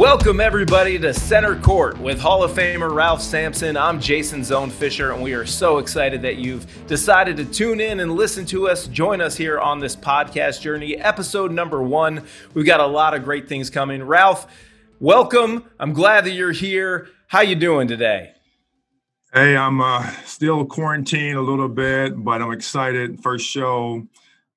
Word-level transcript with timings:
Welcome, 0.00 0.40
everybody, 0.40 0.98
to 0.98 1.12
Center 1.12 1.56
Court 1.56 1.98
with 1.98 2.18
Hall 2.18 2.42
of 2.42 2.52
Famer 2.52 2.90
Ralph 2.90 3.20
Sampson. 3.20 3.76
I'm 3.76 4.00
Jason 4.00 4.42
Zone 4.42 4.70
Fisher, 4.70 5.12
and 5.12 5.22
we 5.22 5.34
are 5.34 5.44
so 5.44 5.76
excited 5.76 6.22
that 6.22 6.36
you've 6.36 6.86
decided 6.86 7.36
to 7.36 7.44
tune 7.44 7.82
in 7.82 8.00
and 8.00 8.12
listen 8.14 8.46
to 8.46 8.66
us. 8.66 8.86
Join 8.86 9.20
us 9.20 9.36
here 9.36 9.58
on 9.60 9.78
this 9.78 9.94
podcast 9.94 10.62
journey, 10.62 10.96
episode 10.96 11.52
number 11.52 11.82
one. 11.82 12.24
We've 12.54 12.64
got 12.64 12.80
a 12.80 12.86
lot 12.86 13.12
of 13.12 13.24
great 13.24 13.46
things 13.46 13.68
coming. 13.68 14.02
Ralph, 14.02 14.46
welcome. 15.00 15.66
I'm 15.78 15.92
glad 15.92 16.24
that 16.24 16.32
you're 16.32 16.52
here. 16.52 17.08
How 17.26 17.42
you 17.42 17.54
doing 17.54 17.86
today? 17.86 18.32
Hey, 19.34 19.54
I'm 19.54 19.82
uh, 19.82 20.10
still 20.24 20.64
quarantined 20.64 21.36
a 21.36 21.42
little 21.42 21.68
bit, 21.68 22.14
but 22.16 22.40
I'm 22.40 22.52
excited. 22.52 23.22
First 23.22 23.46
show. 23.46 24.08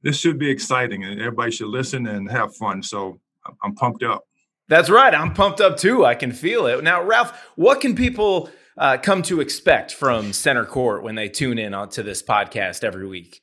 This 0.04 0.18
should 0.18 0.40
be 0.40 0.50
exciting, 0.50 1.04
and 1.04 1.20
everybody 1.20 1.52
should 1.52 1.68
listen 1.68 2.08
and 2.08 2.32
have 2.32 2.56
fun. 2.56 2.82
So 2.82 3.20
I'm 3.62 3.76
pumped 3.76 4.04
up. 4.04 4.24
That's 4.70 4.90
right. 4.90 5.14
I'm 5.14 5.34
pumped 5.34 5.62
up 5.62 5.78
too. 5.78 6.06
I 6.06 6.16
can 6.16 6.32
feel 6.32 6.66
it. 6.68 6.84
Now, 6.84 7.04
Ralph, 7.04 7.38
what 7.56 7.82
can 7.82 7.96
people 7.96 8.50
uh, 8.78 8.98
come 8.98 9.22
to 9.24 9.42
expect 9.42 9.94
from 9.94 10.34
Center 10.34 10.66
Court 10.66 11.04
when 11.04 11.16
they 11.16 11.30
tune 11.30 11.58
in 11.58 11.74
onto 11.74 12.02
this 12.02 12.24
podcast 12.24 12.84
every 12.84 13.08
week? 13.08 13.42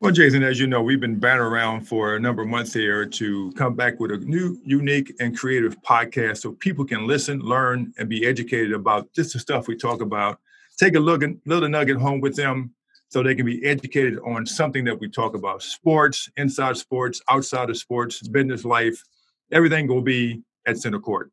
Well, 0.00 0.12
Jason, 0.12 0.42
as 0.42 0.58
you 0.58 0.66
know, 0.66 0.80
we've 0.80 1.00
been 1.00 1.18
banning 1.18 1.42
around 1.42 1.82
for 1.82 2.16
a 2.16 2.20
number 2.20 2.40
of 2.40 2.48
months 2.48 2.72
here 2.72 3.04
to 3.04 3.52
come 3.52 3.74
back 3.74 4.00
with 4.00 4.10
a 4.12 4.16
new, 4.16 4.58
unique, 4.64 5.12
and 5.20 5.36
creative 5.36 5.76
podcast 5.82 6.38
so 6.38 6.52
people 6.52 6.86
can 6.86 7.06
listen, 7.06 7.40
learn, 7.40 7.92
and 7.98 8.08
be 8.08 8.24
educated 8.24 8.72
about 8.72 9.12
just 9.12 9.34
the 9.34 9.38
stuff 9.38 9.68
we 9.68 9.76
talk 9.76 10.00
about. 10.00 10.40
Take 10.78 10.94
a 10.94 11.00
look, 11.00 11.22
and 11.22 11.38
little 11.44 11.68
nugget 11.68 11.98
home 11.98 12.20
with 12.20 12.34
them 12.34 12.72
so 13.08 13.22
they 13.22 13.34
can 13.34 13.44
be 13.44 13.62
educated 13.66 14.18
on 14.20 14.46
something 14.46 14.84
that 14.84 14.98
we 14.98 15.06
talk 15.06 15.34
about 15.34 15.62
sports, 15.62 16.30
inside 16.38 16.78
sports, 16.78 17.20
outside 17.28 17.68
of 17.68 17.76
sports, 17.76 18.26
business 18.26 18.64
life. 18.64 19.02
Everything 19.52 19.86
will 19.86 20.00
be 20.00 20.42
at 20.70 20.78
center 20.78 21.00
court. 21.00 21.30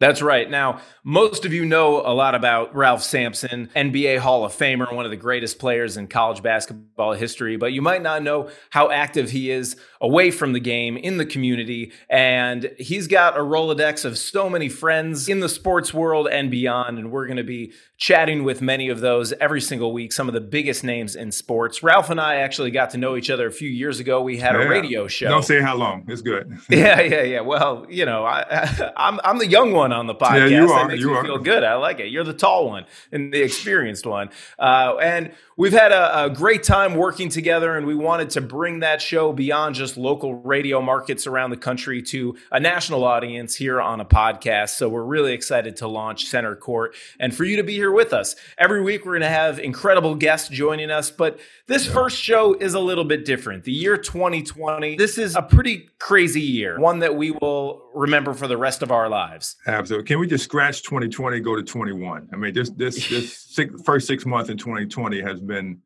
That's 0.00 0.22
right. 0.22 0.48
Now, 0.48 0.80
most 1.02 1.44
of 1.44 1.52
you 1.52 1.64
know 1.64 2.00
a 2.00 2.14
lot 2.14 2.36
about 2.36 2.74
Ralph 2.74 3.02
Sampson, 3.02 3.68
NBA 3.74 4.18
Hall 4.18 4.44
of 4.44 4.52
Famer, 4.52 4.92
one 4.94 5.04
of 5.04 5.10
the 5.10 5.16
greatest 5.16 5.58
players 5.58 5.96
in 5.96 6.06
college 6.06 6.40
basketball 6.40 7.14
history, 7.14 7.56
but 7.56 7.72
you 7.72 7.82
might 7.82 8.02
not 8.02 8.22
know 8.22 8.48
how 8.70 8.90
active 8.90 9.30
he 9.30 9.50
is 9.50 9.76
away 10.00 10.30
from 10.30 10.52
the 10.52 10.60
game 10.60 10.96
in 10.96 11.16
the 11.16 11.26
community. 11.26 11.92
And 12.08 12.70
he's 12.78 13.08
got 13.08 13.36
a 13.36 13.40
Rolodex 13.40 14.04
of 14.04 14.16
so 14.16 14.48
many 14.48 14.68
friends 14.68 15.28
in 15.28 15.40
the 15.40 15.48
sports 15.48 15.92
world 15.92 16.28
and 16.28 16.50
beyond. 16.50 16.98
And 16.98 17.10
we're 17.10 17.26
going 17.26 17.38
to 17.38 17.42
be 17.42 17.72
chatting 17.96 18.44
with 18.44 18.62
many 18.62 18.88
of 18.88 19.00
those 19.00 19.32
every 19.34 19.60
single 19.60 19.92
week, 19.92 20.12
some 20.12 20.28
of 20.28 20.34
the 20.34 20.40
biggest 20.40 20.84
names 20.84 21.16
in 21.16 21.32
sports. 21.32 21.82
Ralph 21.82 22.10
and 22.10 22.20
I 22.20 22.36
actually 22.36 22.70
got 22.70 22.90
to 22.90 22.98
know 22.98 23.16
each 23.16 23.30
other 23.30 23.48
a 23.48 23.52
few 23.52 23.68
years 23.68 23.98
ago. 23.98 24.22
We 24.22 24.38
had 24.38 24.54
yeah. 24.54 24.62
a 24.62 24.68
radio 24.68 25.08
show. 25.08 25.28
Don't 25.28 25.44
say 25.44 25.60
how 25.60 25.74
long. 25.74 26.04
It's 26.06 26.22
good. 26.22 26.56
yeah, 26.68 27.00
yeah, 27.00 27.22
yeah. 27.22 27.40
Well, 27.40 27.84
you 27.88 28.06
know, 28.06 28.24
I, 28.24 28.92
I'm, 28.96 29.18
I'm 29.24 29.38
the 29.38 29.48
young 29.48 29.72
one 29.72 29.87
on 29.92 30.06
the 30.06 30.14
podcast. 30.14 30.50
Yeah, 30.50 30.62
you 30.62 30.70
are. 30.70 30.82
That 30.82 30.88
makes 30.88 31.00
you 31.00 31.10
me 31.10 31.16
are. 31.16 31.24
feel 31.24 31.38
good. 31.38 31.64
I 31.64 31.74
like 31.74 32.00
it. 32.00 32.06
You're 32.06 32.24
the 32.24 32.34
tall 32.34 32.68
one 32.68 32.86
and 33.12 33.32
the 33.32 33.42
experienced 33.42 34.06
one. 34.06 34.30
Uh, 34.58 34.96
and 35.00 35.32
we've 35.58 35.72
had 35.72 35.90
a, 35.90 36.24
a, 36.24 36.30
great 36.30 36.62
time 36.62 36.94
working 36.94 37.28
together, 37.28 37.76
and 37.76 37.84
we 37.84 37.94
wanted 37.94 38.30
to 38.30 38.40
bring 38.40 38.78
that 38.78 39.02
show 39.02 39.32
beyond 39.32 39.74
just 39.74 39.96
local 39.96 40.34
radio 40.34 40.80
markets 40.80 41.26
around 41.26 41.50
the 41.50 41.56
country 41.56 42.00
to 42.00 42.36
a 42.52 42.60
national 42.60 43.04
audience 43.04 43.56
here 43.56 43.80
on 43.80 44.00
a 44.00 44.04
podcast. 44.04 44.70
So 44.70 44.88
we're 44.88 45.02
really 45.02 45.32
excited 45.32 45.76
to 45.76 45.88
launch 45.88 46.26
Center 46.26 46.54
Court 46.54 46.94
and 47.18 47.34
for 47.34 47.44
you 47.44 47.56
to 47.56 47.64
be 47.64 47.74
here 47.74 47.90
with 47.90 48.12
us. 48.12 48.36
Every 48.56 48.80
week, 48.80 49.04
we're 49.04 49.12
going 49.12 49.22
to 49.22 49.28
have 49.28 49.58
incredible 49.58 50.14
guests 50.14 50.48
joining 50.48 50.90
us, 50.90 51.10
but 51.10 51.38
this 51.66 51.86
yeah. 51.86 51.92
first 51.92 52.16
show 52.16 52.54
is 52.54 52.74
a 52.74 52.80
little 52.80 53.04
bit 53.04 53.24
different. 53.24 53.64
The 53.64 53.72
year 53.72 53.98
2020, 53.98 54.96
this 54.96 55.18
is 55.18 55.34
a 55.34 55.42
pretty 55.42 55.88
crazy 55.98 56.40
year, 56.40 56.78
one 56.78 57.00
that 57.00 57.16
we 57.16 57.32
will 57.32 57.82
remember 57.94 58.32
for 58.32 58.46
the 58.46 58.56
rest 58.56 58.82
of 58.82 58.92
our 58.92 59.08
lives. 59.08 59.56
Absolutely. 59.66 60.06
Can 60.06 60.20
we 60.20 60.28
just 60.28 60.44
scratch 60.44 60.82
2020, 60.82 61.40
go 61.40 61.56
to 61.56 61.62
21? 61.62 62.28
I 62.32 62.36
mean, 62.36 62.54
this 62.54 62.70
this 62.70 63.08
this 63.08 63.36
six, 63.48 63.82
first 63.82 64.06
six 64.06 64.24
months 64.24 64.50
in 64.50 64.56
2020 64.56 65.20
has 65.20 65.40
been 65.48 65.80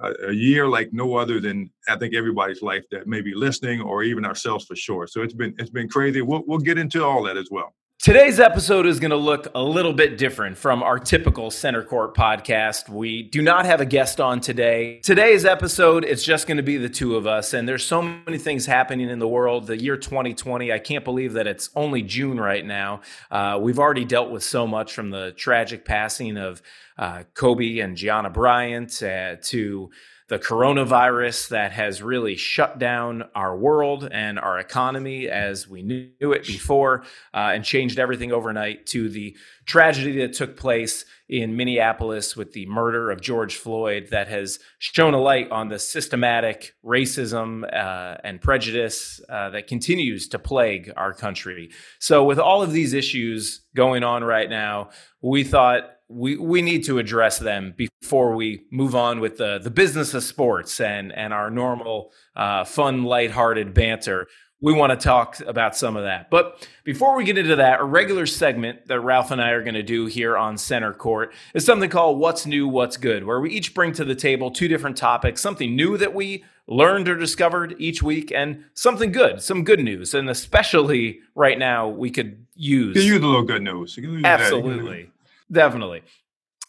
a, 0.00 0.12
a, 0.28 0.32
year 0.32 0.68
like 0.68 0.92
no 0.92 1.16
other 1.16 1.40
than 1.40 1.70
I 1.88 1.96
think 1.96 2.14
everybody's 2.14 2.62
life 2.62 2.84
that 2.90 3.06
may 3.06 3.20
be 3.20 3.34
listening 3.34 3.80
or 3.80 4.02
even 4.02 4.24
ourselves 4.24 4.66
for 4.66 4.76
sure. 4.76 5.06
So 5.06 5.22
it's 5.22 5.34
been 5.34 5.54
it's 5.58 5.70
been 5.70 5.88
crazy. 5.88 6.20
We'll 6.22 6.44
we'll 6.46 6.58
get 6.58 6.78
into 6.78 7.04
all 7.04 7.22
that 7.24 7.36
as 7.36 7.48
well. 7.50 7.74
Today's 8.00 8.38
episode 8.38 8.86
is 8.86 9.00
going 9.00 9.10
to 9.10 9.16
look 9.16 9.48
a 9.56 9.62
little 9.62 9.92
bit 9.92 10.18
different 10.18 10.56
from 10.56 10.84
our 10.84 11.00
typical 11.00 11.50
Center 11.50 11.82
Court 11.82 12.14
podcast. 12.14 12.88
We 12.88 13.24
do 13.24 13.42
not 13.42 13.66
have 13.66 13.80
a 13.80 13.84
guest 13.84 14.20
on 14.20 14.40
today. 14.40 15.00
Today's 15.02 15.44
episode, 15.44 16.04
it's 16.04 16.22
just 16.22 16.46
going 16.46 16.58
to 16.58 16.62
be 16.62 16.76
the 16.76 16.88
two 16.88 17.16
of 17.16 17.26
us. 17.26 17.54
And 17.54 17.68
there's 17.68 17.84
so 17.84 18.00
many 18.00 18.38
things 18.38 18.66
happening 18.66 19.10
in 19.10 19.18
the 19.18 19.26
world. 19.26 19.66
The 19.66 19.76
year 19.76 19.96
2020, 19.96 20.72
I 20.72 20.78
can't 20.78 21.04
believe 21.04 21.32
that 21.32 21.48
it's 21.48 21.70
only 21.74 22.02
June 22.02 22.38
right 22.38 22.64
now. 22.64 23.00
Uh, 23.32 23.58
we've 23.60 23.80
already 23.80 24.04
dealt 24.04 24.30
with 24.30 24.44
so 24.44 24.64
much 24.64 24.94
from 24.94 25.10
the 25.10 25.32
tragic 25.32 25.84
passing 25.84 26.36
of 26.36 26.62
uh, 26.98 27.24
Kobe 27.34 27.80
and 27.80 27.96
Gianna 27.96 28.30
Bryant 28.30 29.02
uh, 29.02 29.36
to 29.42 29.90
the 30.28 30.38
coronavirus 30.38 31.48
that 31.48 31.72
has 31.72 32.02
really 32.02 32.36
shut 32.36 32.78
down 32.78 33.24
our 33.34 33.56
world 33.56 34.06
and 34.10 34.38
our 34.38 34.58
economy 34.58 35.28
as 35.28 35.66
we 35.66 35.82
knew 35.82 36.32
it 36.32 36.46
before 36.46 37.02
uh, 37.32 37.52
and 37.54 37.64
changed 37.64 37.98
everything 37.98 38.30
overnight 38.30 38.86
to 38.86 39.08
the 39.08 39.34
tragedy 39.64 40.18
that 40.18 40.34
took 40.34 40.56
place 40.56 41.06
in 41.30 41.56
Minneapolis 41.56 42.36
with 42.36 42.52
the 42.52 42.66
murder 42.66 43.10
of 43.10 43.22
George 43.22 43.56
Floyd 43.56 44.08
that 44.10 44.28
has 44.28 44.58
shown 44.78 45.14
a 45.14 45.20
light 45.20 45.50
on 45.50 45.68
the 45.68 45.78
systematic 45.78 46.74
racism 46.84 47.64
uh, 47.74 48.18
and 48.22 48.40
prejudice 48.40 49.20
uh, 49.30 49.48
that 49.50 49.66
continues 49.66 50.28
to 50.28 50.38
plague 50.38 50.92
our 50.96 51.12
country. 51.12 51.70
So, 51.98 52.24
with 52.24 52.38
all 52.38 52.62
of 52.62 52.72
these 52.72 52.92
issues 52.92 53.62
going 53.74 54.04
on 54.04 54.24
right 54.24 54.48
now, 54.48 54.90
we 55.20 55.44
thought 55.44 55.97
we 56.08 56.36
we 56.36 56.62
need 56.62 56.84
to 56.84 56.98
address 56.98 57.38
them 57.38 57.74
before 57.76 58.34
we 58.34 58.64
move 58.70 58.94
on 58.94 59.20
with 59.20 59.36
the 59.36 59.58
the 59.58 59.70
business 59.70 60.14
of 60.14 60.22
sports 60.22 60.80
and 60.80 61.12
and 61.12 61.32
our 61.32 61.50
normal 61.50 62.12
uh, 62.34 62.64
fun, 62.64 63.04
lighthearted 63.04 63.74
banter. 63.74 64.26
We 64.60 64.72
want 64.72 64.90
to 64.90 64.96
talk 64.96 65.38
about 65.46 65.76
some 65.76 65.96
of 65.96 66.02
that. 66.02 66.30
But 66.30 66.66
before 66.82 67.16
we 67.16 67.22
get 67.22 67.38
into 67.38 67.54
that, 67.56 67.78
a 67.78 67.84
regular 67.84 68.26
segment 68.26 68.88
that 68.88 68.98
Ralph 68.98 69.30
and 69.30 69.40
I 69.40 69.50
are 69.50 69.62
going 69.62 69.74
to 69.74 69.84
do 69.84 70.06
here 70.06 70.36
on 70.36 70.58
Center 70.58 70.92
Court 70.92 71.32
is 71.54 71.64
something 71.64 71.88
called 71.88 72.18
What's 72.18 72.44
New, 72.44 72.66
What's 72.66 72.96
Good, 72.96 73.24
where 73.24 73.40
we 73.40 73.50
each 73.50 73.72
bring 73.72 73.92
to 73.92 74.04
the 74.04 74.16
table 74.16 74.50
two 74.50 74.66
different 74.66 74.96
topics, 74.96 75.40
something 75.40 75.76
new 75.76 75.96
that 75.98 76.12
we 76.12 76.42
learned 76.66 77.08
or 77.08 77.16
discovered 77.16 77.76
each 77.78 78.02
week, 78.02 78.32
and 78.34 78.64
something 78.74 79.12
good, 79.12 79.40
some 79.40 79.62
good 79.62 79.78
news. 79.78 80.12
And 80.12 80.28
especially 80.28 81.20
right 81.36 81.58
now, 81.58 81.86
we 81.86 82.10
could 82.10 82.44
use. 82.56 82.96
You 82.96 83.02
use 83.12 83.22
a 83.22 83.26
little 83.26 83.44
good 83.44 83.62
news. 83.62 83.96
Absolutely. 84.24 85.12
Definitely. 85.50 86.02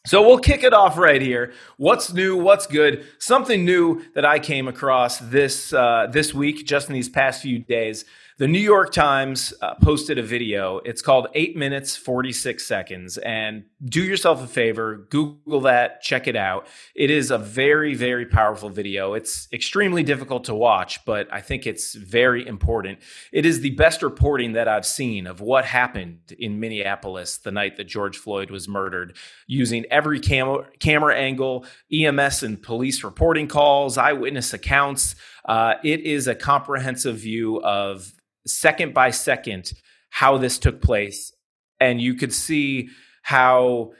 So 0.05 0.21
we'll 0.21 0.39
kick 0.39 0.63
it 0.63 0.73
off 0.73 0.97
right 0.97 1.21
here. 1.21 1.53
What's 1.77 2.13
new? 2.13 2.37
What's 2.37 2.65
good? 2.65 3.05
Something 3.19 3.65
new 3.65 4.01
that 4.15 4.25
I 4.25 4.39
came 4.39 4.67
across 4.67 5.19
this 5.19 5.73
uh, 5.73 6.07
this 6.09 6.33
week, 6.33 6.65
just 6.65 6.87
in 6.87 6.93
these 6.93 7.09
past 7.09 7.41
few 7.41 7.59
days, 7.59 8.05
the 8.37 8.47
New 8.47 8.59
York 8.59 8.93
Times 8.93 9.53
uh, 9.61 9.75
posted 9.75 10.17
a 10.17 10.23
video. 10.23 10.77
It's 10.85 11.01
called 11.01 11.27
8 11.35 11.57
minutes 11.57 11.97
46 11.97 12.65
seconds 12.65 13.17
and 13.17 13.65
do 13.83 14.03
yourself 14.03 14.43
a 14.43 14.47
favor, 14.47 15.07
Google 15.09 15.61
that, 15.61 16.01
check 16.01 16.27
it 16.27 16.35
out. 16.35 16.67
It 16.95 17.09
is 17.09 17.31
a 17.31 17.37
very 17.37 17.95
very 17.95 18.25
powerful 18.25 18.69
video. 18.69 19.13
It's 19.13 19.47
extremely 19.53 20.03
difficult 20.03 20.43
to 20.45 20.55
watch, 20.55 21.03
but 21.05 21.31
I 21.31 21.39
think 21.39 21.65
it's 21.65 21.95
very 21.95 22.45
important. 22.45 22.99
It 23.31 23.45
is 23.45 23.61
the 23.61 23.71
best 23.71 24.03
reporting 24.03 24.53
that 24.53 24.67
I've 24.67 24.85
seen 24.85 25.27
of 25.27 25.39
what 25.39 25.63
happened 25.63 26.33
in 26.37 26.59
Minneapolis 26.59 27.37
the 27.37 27.51
night 27.51 27.77
that 27.77 27.85
George 27.85 28.17
Floyd 28.17 28.51
was 28.51 28.67
murdered 28.67 29.15
using 29.47 29.85
every 29.89 30.19
camera 30.19 30.65
camera 30.79 31.15
angle, 31.15 31.65
EMS 31.91 32.43
and 32.43 32.61
police 32.61 33.01
reporting 33.03 33.47
calls, 33.47 33.97
eyewitness 33.97 34.53
accounts. 34.53 35.15
Uh, 35.45 35.75
it 35.85 36.01
is 36.01 36.27
a 36.27 36.35
comprehensive 36.35 37.17
view 37.17 37.61
of 37.61 38.11
second 38.45 38.93
by 38.93 39.09
second 39.09 39.71
how 40.09 40.37
this 40.37 40.59
took 40.59 40.81
place, 40.81 41.31
and 41.79 42.01
you 42.01 42.13
could 42.15 42.33
see 42.33 42.89
how 43.29 43.91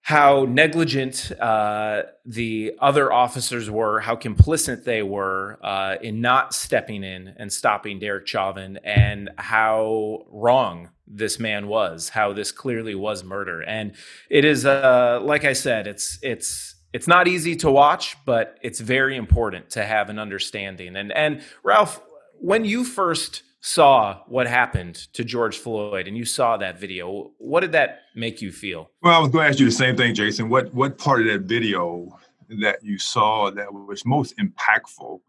how 0.00 0.44
negligent 0.48 1.32
uh, 1.40 2.02
the 2.24 2.72
other 2.80 3.12
officers 3.12 3.70
were, 3.70 4.00
how 4.00 4.16
complicit 4.16 4.82
they 4.82 5.02
were 5.02 5.58
uh, 5.62 5.96
in 6.00 6.20
not 6.20 6.52
stepping 6.52 7.04
in 7.04 7.32
and 7.38 7.52
stopping 7.52 8.00
Derek 8.00 8.26
Chauvin, 8.26 8.78
and 8.84 9.30
how 9.36 10.24
wrong 10.30 10.90
this 11.06 11.38
man 11.38 11.68
was, 11.68 12.08
how 12.08 12.32
this 12.32 12.50
clearly 12.50 12.96
was 12.96 13.22
murder. 13.22 13.62
And 13.62 13.92
it 14.28 14.44
is, 14.44 14.66
uh, 14.66 15.20
like 15.22 15.44
I 15.44 15.52
said, 15.52 15.86
it's 15.86 16.18
it's 16.22 16.74
it's 16.92 17.06
not 17.06 17.28
easy 17.28 17.54
to 17.56 17.70
watch, 17.70 18.16
but 18.24 18.58
it's 18.62 18.80
very 18.80 19.16
important 19.16 19.70
to 19.70 19.84
have 19.84 20.10
an 20.10 20.18
understanding. 20.18 20.96
And 20.96 21.12
and 21.12 21.42
Ralph, 21.62 22.00
when 22.40 22.64
you 22.64 22.84
first 22.84 23.44
saw 23.60 24.20
what 24.26 24.46
happened 24.46 24.94
to 25.14 25.24
George 25.24 25.58
Floyd 25.58 26.06
and 26.06 26.16
you 26.16 26.24
saw 26.24 26.56
that 26.56 26.78
video, 26.78 27.32
what 27.38 27.60
did 27.60 27.72
that 27.72 28.00
make 28.14 28.40
you 28.40 28.52
feel? 28.52 28.90
Well, 29.02 29.14
I 29.14 29.18
was 29.18 29.30
going 29.30 29.44
to 29.44 29.48
ask 29.48 29.58
you 29.58 29.66
the 29.66 29.72
same 29.72 29.96
thing, 29.96 30.14
Jason. 30.14 30.48
What 30.48 30.72
what 30.72 30.98
part 30.98 31.20
of 31.20 31.26
that 31.26 31.42
video 31.42 32.16
that 32.60 32.82
you 32.82 32.98
saw 32.98 33.50
that 33.50 33.72
was 33.72 34.04
most 34.04 34.34
impactful? 34.38 35.20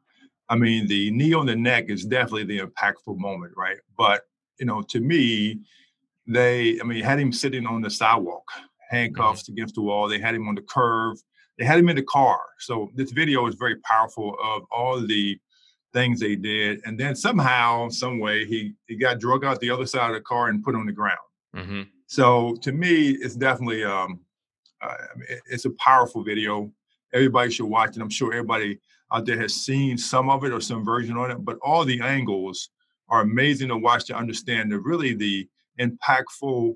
I 0.50 0.56
mean, 0.56 0.88
the 0.88 1.12
knee 1.12 1.34
on 1.34 1.46
the 1.46 1.56
neck 1.56 1.86
is 1.90 2.06
definitely 2.06 2.46
the 2.46 2.60
impactful 2.60 3.18
moment, 3.18 3.54
right? 3.58 3.78
But 3.98 4.22
you 4.60 4.66
know, 4.66 4.82
to 4.84 5.00
me, 5.00 5.60
they, 6.28 6.80
I 6.80 6.84
mean, 6.84 7.04
had 7.04 7.20
him 7.20 7.32
sitting 7.32 7.66
on 7.66 7.82
the 7.82 7.90
sidewalk, 7.90 8.46
handcuffs 8.90 9.44
mm-hmm. 9.44 9.54
against 9.54 9.76
the 9.76 9.82
wall. 9.82 10.08
They 10.08 10.20
had 10.20 10.36
him 10.36 10.48
on 10.48 10.56
the 10.56 10.62
curve. 10.62 11.18
They 11.58 11.66
had 11.66 11.80
him 11.80 11.90
in 11.90 11.96
the 11.96 12.04
car. 12.04 12.40
So 12.60 12.92
this 12.96 13.12
video 13.12 13.48
is 13.48 13.56
very 13.56 13.78
powerful 13.78 14.36
of 14.44 14.64
all 14.72 15.00
the 15.00 15.40
things 15.98 16.20
they 16.20 16.36
did. 16.36 16.82
And 16.86 17.00
then 17.00 17.16
somehow, 17.16 17.90
some 17.90 18.20
way, 18.20 18.46
he 18.46 18.74
he 18.88 18.96
got 18.96 19.20
drug 19.20 19.44
out 19.44 19.60
the 19.60 19.72
other 19.72 19.86
side 19.86 20.10
of 20.10 20.16
the 20.16 20.22
car 20.22 20.50
and 20.50 20.64
put 20.64 20.76
on 20.76 20.86
the 20.86 20.92
ground. 20.92 21.28
Mm-hmm. 21.56 21.82
So 22.06 22.56
to 22.62 22.72
me, 22.72 23.12
it's 23.12 23.36
definitely 23.36 23.84
um, 23.84 24.20
uh, 24.82 24.96
it's 25.50 25.66
a 25.66 25.72
powerful 25.72 26.24
video. 26.24 26.72
Everybody 27.14 27.52
should 27.52 27.66
watch 27.66 27.98
it. 27.98 28.02
I'm 28.02 28.10
sure 28.10 28.32
everybody 28.34 28.80
out 29.12 29.26
there 29.26 29.40
has 29.40 29.56
seen 29.56 29.98
some 29.98 30.30
of 30.30 30.44
it 30.44 30.54
or 30.54 30.62
some 30.62 30.84
version 30.84 31.18
on 31.18 31.32
it, 31.32 31.44
but 31.44 31.58
all 31.62 31.84
the 31.86 32.02
angles 32.02 32.70
are 33.10 33.22
amazing 33.22 33.70
to 33.70 33.78
watch 33.78 34.06
to 34.06 34.16
understand 34.16 34.72
the 34.72 34.80
really 34.80 35.14
the 35.14 35.48
impactful 35.80 36.76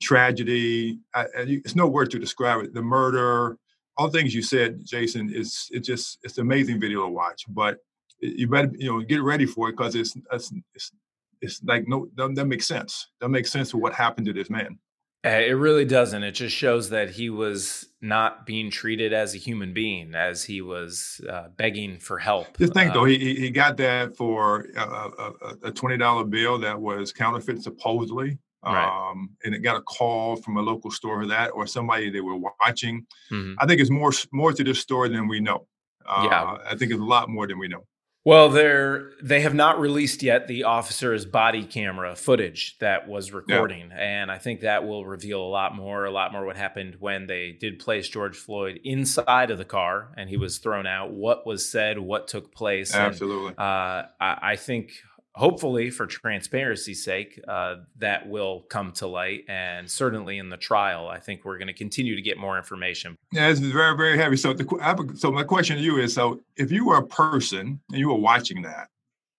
tragedy. 0.00 0.98
I, 1.14 1.26
it's 1.34 1.74
no 1.74 1.86
word 1.86 2.10
to 2.10 2.18
describe 2.18 2.64
it. 2.64 2.74
The 2.74 2.82
murder, 2.82 3.56
all 3.96 4.10
things 4.10 4.34
you 4.34 4.42
said, 4.42 4.84
Jason, 4.84 5.32
is 5.32 5.68
it 5.72 5.80
just 5.80 6.18
it's 6.22 6.38
an 6.38 6.42
amazing 6.42 6.78
video 6.80 7.06
to 7.06 7.12
watch. 7.12 7.44
But 7.48 7.78
you 8.20 8.48
better 8.48 8.70
you 8.78 8.90
know 8.90 9.00
get 9.02 9.22
ready 9.22 9.46
for 9.46 9.68
it 9.68 9.72
because 9.72 9.94
it's, 9.94 10.16
it's 10.32 10.52
it's 10.74 10.92
it's 11.40 11.62
like 11.64 11.86
no 11.86 12.08
that, 12.16 12.34
that 12.34 12.46
makes 12.46 12.66
sense. 12.66 13.08
That 13.20 13.28
makes 13.28 13.50
sense 13.50 13.70
for 13.70 13.78
what 13.78 13.92
happened 13.92 14.26
to 14.26 14.32
this 14.32 14.50
man. 14.50 14.78
Uh, 15.24 15.30
it 15.30 15.52
really 15.52 15.84
doesn't. 15.84 16.22
It 16.22 16.32
just 16.32 16.54
shows 16.54 16.90
that 16.90 17.10
he 17.10 17.30
was 17.30 17.88
not 18.00 18.46
being 18.46 18.70
treated 18.70 19.12
as 19.12 19.34
a 19.34 19.38
human 19.38 19.72
being, 19.72 20.14
as 20.14 20.44
he 20.44 20.62
was 20.62 21.20
uh, 21.28 21.48
begging 21.56 21.98
for 21.98 22.18
help. 22.18 22.56
Just 22.58 22.74
think, 22.74 22.92
uh, 22.92 22.94
though, 22.94 23.04
he 23.04 23.34
he 23.34 23.50
got 23.50 23.76
that 23.78 24.16
for 24.16 24.66
a, 24.76 24.80
a, 24.80 25.32
a 25.64 25.72
twenty 25.72 25.96
dollar 25.96 26.24
bill 26.24 26.58
that 26.60 26.80
was 26.80 27.12
counterfeit, 27.12 27.62
supposedly. 27.62 28.38
Right. 28.64 29.10
Um, 29.10 29.30
and 29.44 29.54
it 29.54 29.60
got 29.60 29.76
a 29.76 29.82
call 29.82 30.36
from 30.36 30.56
a 30.56 30.60
local 30.60 30.90
store 30.90 31.22
for 31.22 31.26
that, 31.28 31.48
or 31.48 31.66
somebody 31.66 32.10
they 32.10 32.20
were 32.20 32.36
watching. 32.36 33.06
Mm-hmm. 33.30 33.54
I 33.58 33.66
think 33.66 33.80
it's 33.80 33.90
more 33.90 34.12
more 34.32 34.52
to 34.52 34.62
this 34.62 34.80
story 34.80 35.08
than 35.08 35.26
we 35.26 35.40
know. 35.40 35.66
Uh, 36.04 36.28
yeah, 36.30 36.56
I 36.64 36.76
think 36.76 36.92
it's 36.92 37.00
a 37.00 37.04
lot 37.04 37.28
more 37.28 37.48
than 37.48 37.58
we 37.58 37.66
know. 37.66 37.84
Well, 38.26 38.48
they're 38.48 39.12
they 39.22 39.42
have 39.42 39.54
not 39.54 39.78
released 39.78 40.20
yet 40.20 40.48
the 40.48 40.64
officer's 40.64 41.24
body 41.24 41.62
camera 41.62 42.16
footage 42.16 42.76
that 42.80 43.06
was 43.06 43.30
recording, 43.30 43.90
yeah. 43.90 43.98
and 43.98 44.32
I 44.32 44.38
think 44.38 44.62
that 44.62 44.84
will 44.84 45.06
reveal 45.06 45.40
a 45.40 45.46
lot 45.46 45.76
more. 45.76 46.04
A 46.04 46.10
lot 46.10 46.32
more 46.32 46.44
what 46.44 46.56
happened 46.56 46.96
when 46.98 47.28
they 47.28 47.52
did 47.52 47.78
place 47.78 48.08
George 48.08 48.36
Floyd 48.36 48.80
inside 48.82 49.52
of 49.52 49.58
the 49.58 49.64
car 49.64 50.12
and 50.16 50.28
he 50.28 50.36
was 50.36 50.58
thrown 50.58 50.88
out. 50.88 51.12
What 51.12 51.46
was 51.46 51.70
said, 51.70 52.00
what 52.00 52.26
took 52.26 52.52
place. 52.52 52.92
Absolutely. 52.92 53.50
And, 53.50 53.60
uh, 53.60 54.06
I, 54.20 54.38
I 54.42 54.56
think 54.56 54.90
hopefully 55.36 55.90
for 55.90 56.06
transparency's 56.06 57.04
sake 57.04 57.38
uh, 57.46 57.76
that 57.98 58.26
will 58.26 58.62
come 58.70 58.90
to 58.90 59.06
light 59.06 59.44
and 59.48 59.88
certainly 59.88 60.38
in 60.38 60.48
the 60.48 60.56
trial 60.56 61.08
i 61.08 61.20
think 61.20 61.44
we're 61.44 61.58
going 61.58 61.66
to 61.66 61.74
continue 61.74 62.16
to 62.16 62.22
get 62.22 62.38
more 62.38 62.56
information. 62.56 63.14
Yeah 63.32 63.48
it's 63.48 63.60
very 63.60 63.96
very 63.96 64.16
heavy. 64.16 64.36
So 64.36 64.52
the, 64.54 65.12
so 65.14 65.30
my 65.30 65.44
question 65.44 65.76
to 65.76 65.82
you 65.82 65.98
is 65.98 66.14
so 66.14 66.40
if 66.56 66.72
you 66.72 66.86
were 66.86 66.96
a 66.96 67.06
person 67.06 67.80
and 67.90 67.98
you 67.98 68.08
were 68.08 68.18
watching 68.18 68.62
that 68.62 68.88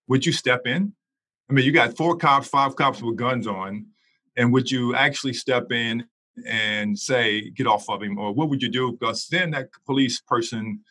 would 0.07 0.25
you 0.25 0.31
step 0.31 0.67
in? 0.67 0.93
I 1.49 1.53
mean 1.53 1.65
you 1.65 1.71
got 1.71 1.97
four 1.97 2.15
cops 2.15 2.47
five 2.47 2.75
cops 2.75 3.01
with 3.01 3.17
guns 3.17 3.47
on 3.47 3.87
and 4.37 4.53
would 4.53 4.69
you 4.69 4.93
actually 4.95 5.33
step 5.33 5.71
in 5.71 6.05
and 6.45 6.97
say 6.97 7.49
get 7.49 7.65
off 7.65 7.89
of 7.89 8.03
him 8.03 8.19
or 8.19 8.31
what 8.33 8.49
would 8.49 8.61
you 8.61 8.69
do? 8.69 8.91
Because 8.91 9.27
then 9.29 9.49
that 9.51 9.69
police 9.87 10.21
person 10.21 10.81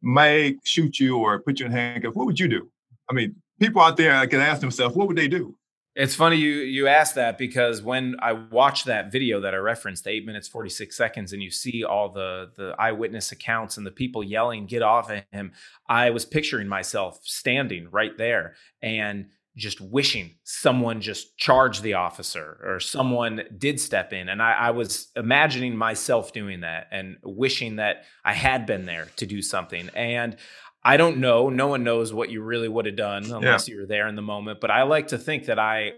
may 0.00 0.56
shoot 0.64 0.98
you 0.98 1.18
or 1.18 1.40
put 1.40 1.60
you 1.60 1.66
in 1.66 1.72
handcuffs. 1.72 2.16
What 2.16 2.24
would 2.24 2.40
you 2.40 2.48
do? 2.48 2.70
I 3.10 3.12
mean 3.12 3.34
people 3.60 3.82
out 3.82 3.96
there 3.96 4.26
can 4.26 4.40
ask 4.40 4.60
themselves, 4.60 4.96
what 4.96 5.06
would 5.06 5.16
they 5.16 5.28
do? 5.28 5.54
It's 5.96 6.14
funny 6.14 6.36
you 6.36 6.52
you 6.52 6.86
asked 6.86 7.16
that 7.16 7.36
because 7.36 7.82
when 7.82 8.14
I 8.20 8.32
watched 8.32 8.86
that 8.86 9.10
video 9.10 9.40
that 9.40 9.54
I 9.54 9.58
referenced, 9.58 10.06
eight 10.06 10.24
minutes 10.24 10.46
forty 10.46 10.70
six 10.70 10.96
seconds, 10.96 11.32
and 11.32 11.42
you 11.42 11.50
see 11.50 11.82
all 11.82 12.08
the 12.12 12.52
the 12.56 12.76
eyewitness 12.78 13.32
accounts 13.32 13.76
and 13.76 13.84
the 13.84 13.90
people 13.90 14.22
yelling, 14.22 14.66
"Get 14.66 14.82
off 14.82 15.10
of 15.10 15.24
him!" 15.32 15.52
I 15.88 16.10
was 16.10 16.24
picturing 16.24 16.68
myself 16.68 17.18
standing 17.24 17.88
right 17.90 18.16
there 18.16 18.54
and 18.80 19.26
just 19.56 19.80
wishing 19.80 20.36
someone 20.44 21.00
just 21.00 21.36
charged 21.36 21.82
the 21.82 21.94
officer 21.94 22.60
or 22.64 22.78
someone 22.78 23.42
did 23.58 23.80
step 23.80 24.12
in, 24.12 24.28
and 24.28 24.40
I, 24.40 24.52
I 24.52 24.70
was 24.70 25.08
imagining 25.16 25.76
myself 25.76 26.32
doing 26.32 26.60
that 26.60 26.86
and 26.92 27.16
wishing 27.24 27.76
that 27.76 28.04
I 28.24 28.32
had 28.32 28.64
been 28.64 28.86
there 28.86 29.08
to 29.16 29.26
do 29.26 29.42
something. 29.42 29.90
And 29.92 30.36
I 30.82 30.96
don't 30.96 31.18
know. 31.18 31.50
No 31.50 31.66
one 31.66 31.84
knows 31.84 32.12
what 32.12 32.30
you 32.30 32.42
really 32.42 32.68
would 32.68 32.86
have 32.86 32.96
done 32.96 33.24
unless 33.24 33.68
yeah. 33.68 33.74
you 33.74 33.80
were 33.80 33.86
there 33.86 34.08
in 34.08 34.14
the 34.14 34.22
moment. 34.22 34.60
But 34.60 34.70
I 34.70 34.82
like 34.84 35.08
to 35.08 35.18
think 35.18 35.46
that 35.46 35.58
I 35.58 35.92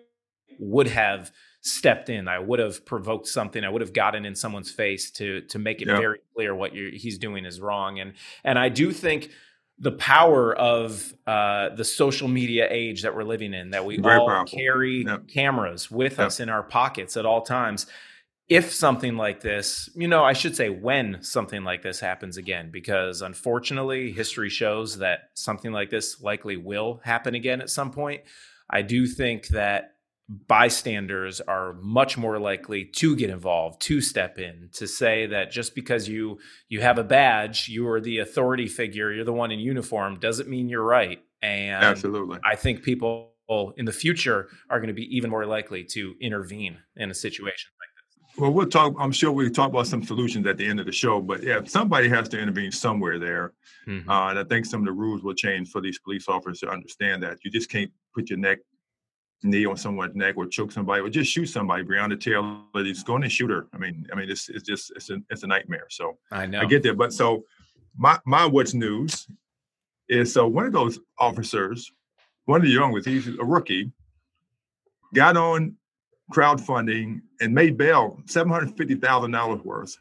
would 0.58 0.88
have 0.88 1.31
stepped 1.61 2.08
in. 2.08 2.26
I 2.26 2.40
would 2.40 2.58
have 2.58 2.84
provoked 2.84 3.29
something. 3.29 3.62
I 3.62 3.69
would 3.69 3.81
have 3.81 3.93
gotten 3.93 4.25
in 4.25 4.34
someone's 4.34 4.70
face 4.70 5.11
to 5.12 5.43
to 5.43 5.58
make 5.58 5.81
it 5.81 5.88
yeah. 5.88 5.96
very 5.96 6.19
clear 6.34 6.55
what 6.55 6.73
he's 6.73 7.19
doing 7.19 7.44
is 7.44 7.61
wrong. 7.61 8.00
And 8.00 8.14
and 8.43 8.58
I 8.58 8.69
do 8.69 8.93
think 8.93 9.31
the 9.79 9.93
power 9.93 10.55
of 10.55 11.14
uh, 11.26 11.70
the 11.70 11.84
social 11.84 12.29
media 12.29 12.69
age 12.70 13.02
that 13.02 13.17
we're 13.17 13.25
living 13.25 13.55
in, 13.55 13.70
that 13.70 13.84
we 13.84 13.99
very 13.99 14.17
all 14.17 14.29
powerful. 14.29 14.58
carry 14.58 15.06
cameras 15.29 15.91
with 15.91 16.19
us 16.19 16.41
in 16.41 16.48
our 16.48 16.62
pockets 16.62 17.17
at 17.17 17.24
all 17.24 17.43
times 17.43 17.86
if 18.53 18.71
something 18.71 19.17
like 19.17 19.41
this, 19.41 19.89
you 19.94 20.06
know, 20.06 20.23
I 20.23 20.35
should 20.35 20.55
say 20.55 20.69
when 20.69 21.23
something 21.23 21.65
like 21.65 21.81
this 21.81 22.01
happens 22.01 22.37
again, 22.37 22.71
because 22.71 23.23
unfortunately, 23.23 24.13
history 24.13 24.51
shows 24.51 24.99
that 24.99 25.31
something 25.32 25.73
like 25.73 25.89
this 25.89 26.21
likely 26.21 26.59
will 26.59 27.01
happen 27.03 27.35
again 27.35 27.63
at 27.63 27.71
some 27.71 27.91
point. 27.91 28.21
I 28.69 28.82
do 28.82 29.06
think 29.06 29.49
that 29.49 29.94
bystanders 30.29 31.41
are 31.41 31.73
much 31.81 32.19
more 32.19 32.39
likely 32.39 32.85
to 32.85 33.17
get 33.17 33.31
involved 33.31 33.81
to 33.82 34.03
step 34.03 34.39
in 34.39 34.69
to 34.75 34.87
say 34.87 35.27
that 35.27 35.51
just 35.51 35.75
because 35.75 36.06
you 36.06 36.39
you 36.69 36.81
have 36.81 36.97
a 36.97 37.05
badge 37.05 37.69
you 37.69 37.87
are 37.89 38.01
the 38.01 38.19
authority 38.19 38.67
figure 38.67 39.13
you're 39.13 39.25
the 39.25 39.32
one 39.32 39.51
in 39.51 39.59
uniform 39.59 40.19
doesn't 40.21 40.49
mean 40.49 40.71
you're 40.71 40.85
right 40.85 41.19
and 41.43 41.85
absolutely 41.85 42.39
i 42.47 42.55
think 42.55 42.82
people 42.82 43.35
in 43.77 43.85
the 43.85 43.93
future 43.93 44.49
are 44.71 44.79
going 44.79 44.89
to 44.89 44.94
be 44.94 45.15
even 45.15 45.29
more 45.29 45.44
likely 45.44 45.85
to 45.85 46.15
intervene 46.21 46.79
in 46.97 47.11
a 47.11 47.15
situation 47.15 47.71
well, 48.39 48.53
we'll 48.53 48.67
talk. 48.67 48.94
I'm 48.98 49.12
sure 49.12 49.31
we'll 49.31 49.51
talk 49.51 49.70
about 49.70 49.86
some 49.86 50.03
solutions 50.03 50.46
at 50.46 50.56
the 50.56 50.67
end 50.67 50.81
of 50.81 50.86
the 50.86 50.93
show. 50.93 51.20
But 51.20 51.43
yeah, 51.43 51.60
somebody 51.65 52.08
has 52.08 52.29
to 52.31 52.39
intervene 52.41 52.72
somewhere 52.72 53.19
there. 53.19 53.53
Mm-hmm. 53.86 54.08
Uh, 54.08 54.31
and 54.31 54.39
I 54.39 54.44
think 54.44 54.67
some 54.67 54.81
of 54.81 54.86
the 54.86 54.93
rules 54.93 55.22
will 55.22 55.34
change 55.34 55.70
for 55.70 55.81
these 55.81 55.98
police 55.98 56.29
officers 56.29 56.60
to 56.60 56.69
understand 56.69 57.22
that 57.22 57.39
you 57.44 57.51
just 57.51 57.70
can't 57.70 57.91
put 58.15 58.31
your 58.31 58.39
neck 58.39 58.58
knee 59.43 59.67
on 59.67 59.77
someone's 59.77 60.15
neck 60.15 60.36
or 60.36 60.46
choke 60.46 60.72
somebody 60.72 61.03
or 61.03 61.08
just 61.08 61.31
shoot 61.31 61.46
somebody. 61.46 61.82
Breonna 61.82 62.19
Taylor 62.19 62.60
is 62.77 63.03
going 63.03 63.22
to 63.22 63.29
shoot 63.29 63.51
her. 63.51 63.67
I 63.74 63.79
mean, 63.79 64.06
I 64.12 64.17
mean, 64.17 64.31
it's 64.31 64.48
it's 64.48 64.65
just 64.65 64.93
it's 64.96 65.10
a 65.10 65.19
it's 65.31 65.43
a 65.43 65.46
nightmare. 65.46 65.86
So 65.91 66.19
I 66.31 66.46
know 66.46 66.60
I 66.60 66.65
get 66.65 66.82
that. 66.84 66.96
But 66.96 67.12
so 67.12 67.44
my 67.96 68.19
my 68.24 68.46
what's 68.46 68.74
news 68.74 69.27
is 70.08 70.32
so 70.32 70.46
one 70.46 70.67
of 70.67 70.72
those 70.72 70.98
officers, 71.19 71.93
one 72.46 72.60
of 72.60 72.67
the 72.67 72.72
young 72.72 72.93
ones, 72.93 73.05
he's 73.05 73.29
a 73.29 73.44
rookie, 73.44 73.91
got 75.15 75.36
on 75.36 75.77
crowdfunding 76.31 77.20
and 77.41 77.55
made 77.55 77.76
bail 77.76 78.20
$750,000 78.26 79.64
worth 79.64 79.96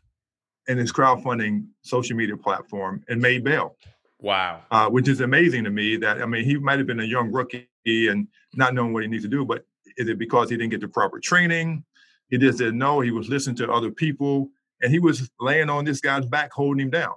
in 0.68 0.78
his 0.78 0.92
crowdfunding 0.92 1.66
social 1.82 2.16
media 2.16 2.38
platform 2.38 3.04
and 3.10 3.22
made 3.22 3.44
bail. 3.44 3.76
Wow. 4.20 4.62
Uh, 4.70 4.88
which 4.90 5.08
is 5.08 5.22
amazing 5.22 5.64
to 5.64 5.72
me 5.72 5.98
that, 5.98 6.22
I 6.22 6.26
mean, 6.26 6.46
he 6.46 6.58
might 6.58 6.78
have 6.78 6.88
been 6.88 7.00
a 7.00 7.06
young 7.06 7.32
rookie 7.32 7.68
and 7.86 8.28
not 8.54 8.74
knowing 8.74 8.94
what 8.94 9.04
he 9.04 9.10
needs 9.10 9.24
to 9.24 9.30
do, 9.30 9.44
but 9.46 9.66
is 9.98 10.08
it 10.08 10.20
because 10.20 10.50
he 10.50 10.58
didn't 10.58 10.72
get 10.72 10.82
the 10.82 10.88
proper 10.88 11.20
training? 11.20 11.84
He 12.30 12.38
just 12.38 12.60
didn't 12.60 12.78
know. 12.78 13.00
He 13.00 13.12
was 13.12 13.30
listening 13.30 13.56
to 13.58 13.72
other 13.72 13.92
people 13.92 14.50
and 14.82 14.92
he 14.92 15.00
was 15.00 15.30
laying 15.40 15.70
on 15.70 15.86
this 15.86 16.02
guy's 16.02 16.26
back, 16.26 16.52
holding 16.54 16.86
him 16.86 16.90
down. 16.90 17.14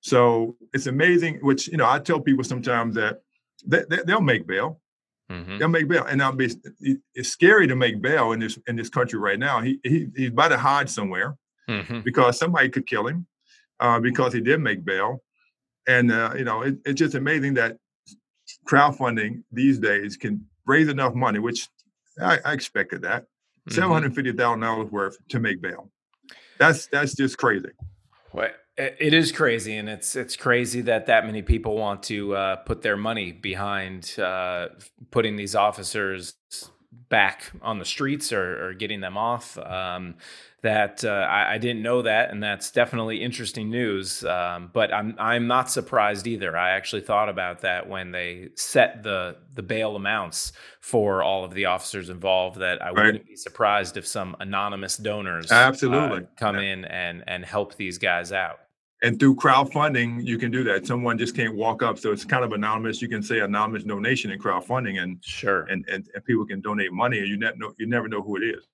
So 0.00 0.56
it's 0.72 0.86
amazing. 0.86 1.38
Which 1.42 1.68
you 1.68 1.76
know, 1.76 1.88
I 1.88 1.98
tell 1.98 2.20
people 2.20 2.44
sometimes 2.44 2.94
that 2.94 3.22
they, 3.66 3.82
they, 3.88 4.14
will 4.14 4.20
make 4.20 4.46
bail. 4.46 4.80
Mm-hmm. 5.30 5.58
They'll 5.58 5.68
make 5.68 5.86
bail, 5.88 6.04
and 6.04 6.18
now 6.18 6.34
it's 6.36 7.28
scary 7.28 7.68
to 7.68 7.76
make 7.76 8.02
bail 8.02 8.32
in 8.32 8.40
this 8.40 8.58
in 8.66 8.74
this 8.74 8.88
country 8.88 9.18
right 9.18 9.38
now. 9.38 9.60
He, 9.60 9.78
he 9.84 10.08
he's 10.16 10.30
about 10.30 10.48
to 10.48 10.58
hide 10.58 10.90
somewhere 10.90 11.36
mm-hmm. 11.68 12.00
because 12.00 12.36
somebody 12.36 12.68
could 12.68 12.86
kill 12.86 13.06
him 13.06 13.26
uh, 13.78 14.00
because 14.00 14.32
he 14.32 14.40
did 14.40 14.60
make 14.60 14.84
bail, 14.84 15.22
and 15.86 16.10
uh, 16.10 16.32
you 16.36 16.44
know 16.44 16.62
it, 16.62 16.78
it's 16.84 16.98
just 16.98 17.14
amazing 17.14 17.54
that 17.54 17.76
crowdfunding 18.68 19.44
these 19.52 19.78
days 19.78 20.16
can 20.16 20.44
raise 20.66 20.88
enough 20.88 21.14
money, 21.14 21.38
which 21.38 21.68
I, 22.20 22.40
I 22.44 22.52
expected 22.52 23.02
that 23.02 23.22
mm-hmm. 23.22 23.74
seven 23.74 23.92
hundred 23.92 24.16
fifty 24.16 24.32
thousand 24.32 24.60
dollars 24.60 24.90
worth 24.90 25.16
to 25.28 25.38
make 25.38 25.62
bail. 25.62 25.92
That's 26.58 26.86
that's 26.88 27.14
just 27.14 27.38
crazy. 27.38 27.70
What 28.32 28.56
it 28.98 29.14
is 29.14 29.32
crazy, 29.32 29.76
and 29.76 29.88
it's 29.88 30.16
it's 30.16 30.36
crazy 30.36 30.80
that 30.82 31.06
that 31.06 31.26
many 31.26 31.42
people 31.42 31.76
want 31.76 32.02
to 32.04 32.34
uh, 32.34 32.56
put 32.56 32.82
their 32.82 32.96
money 32.96 33.32
behind 33.32 34.18
uh, 34.18 34.68
putting 35.10 35.36
these 35.36 35.54
officers 35.54 36.34
back 37.08 37.50
on 37.60 37.78
the 37.78 37.84
streets 37.84 38.32
or, 38.32 38.68
or 38.68 38.74
getting 38.74 39.00
them 39.00 39.16
off. 39.16 39.58
Um, 39.58 40.16
that 40.62 41.04
uh, 41.04 41.08
I, 41.08 41.54
I, 41.54 41.58
didn't 41.58 41.82
know 41.82 42.02
that, 42.02 42.30
and 42.30 42.42
that's 42.42 42.70
definitely 42.70 43.22
interesting 43.22 43.70
news. 43.70 44.22
Um, 44.24 44.70
but 44.72 44.92
I'm 44.92 45.14
I'm 45.18 45.46
not 45.46 45.70
surprised 45.70 46.26
either. 46.26 46.56
I 46.56 46.70
actually 46.70 47.00
thought 47.02 47.30
about 47.30 47.62
that 47.62 47.88
when 47.88 48.12
they 48.12 48.50
set 48.56 49.02
the 49.02 49.36
the 49.54 49.62
bail 49.62 49.96
amounts 49.96 50.52
for 50.80 51.22
all 51.22 51.44
of 51.44 51.54
the 51.54 51.64
officers 51.64 52.10
involved. 52.10 52.58
That 52.58 52.82
I 52.82 52.90
right. 52.90 53.06
wouldn't 53.06 53.26
be 53.26 53.36
surprised 53.36 53.96
if 53.96 54.06
some 54.06 54.36
anonymous 54.40 54.98
donors 54.98 55.50
absolutely 55.50 56.24
uh, 56.24 56.26
come 56.36 56.56
yeah. 56.56 56.72
in 56.72 56.84
and 56.84 57.24
and 57.26 57.44
help 57.44 57.76
these 57.76 57.96
guys 57.96 58.30
out. 58.30 58.60
And 59.02 59.18
through 59.18 59.36
crowdfunding, 59.36 60.26
you 60.26 60.36
can 60.36 60.50
do 60.50 60.62
that. 60.64 60.86
Someone 60.86 61.16
just 61.16 61.34
can't 61.34 61.54
walk 61.54 61.82
up, 61.82 61.98
so 61.98 62.12
it's 62.12 62.24
kind 62.24 62.44
of 62.44 62.52
anonymous. 62.52 63.00
You 63.00 63.08
can 63.08 63.22
say 63.22 63.40
anonymous 63.40 63.84
donation 63.84 64.30
in 64.30 64.38
crowdfunding, 64.38 65.02
and 65.02 65.18
sure, 65.24 65.62
and 65.64 65.88
and, 65.88 66.06
and 66.14 66.24
people 66.24 66.44
can 66.44 66.60
donate 66.60 66.92
money, 66.92 67.18
and 67.18 67.28
you 67.28 67.38
never 67.38 67.56
know 67.56 67.72
you 67.78 67.86
never 67.86 68.08
know 68.08 68.20
who 68.20 68.36
it 68.36 68.42
is. 68.42 68.64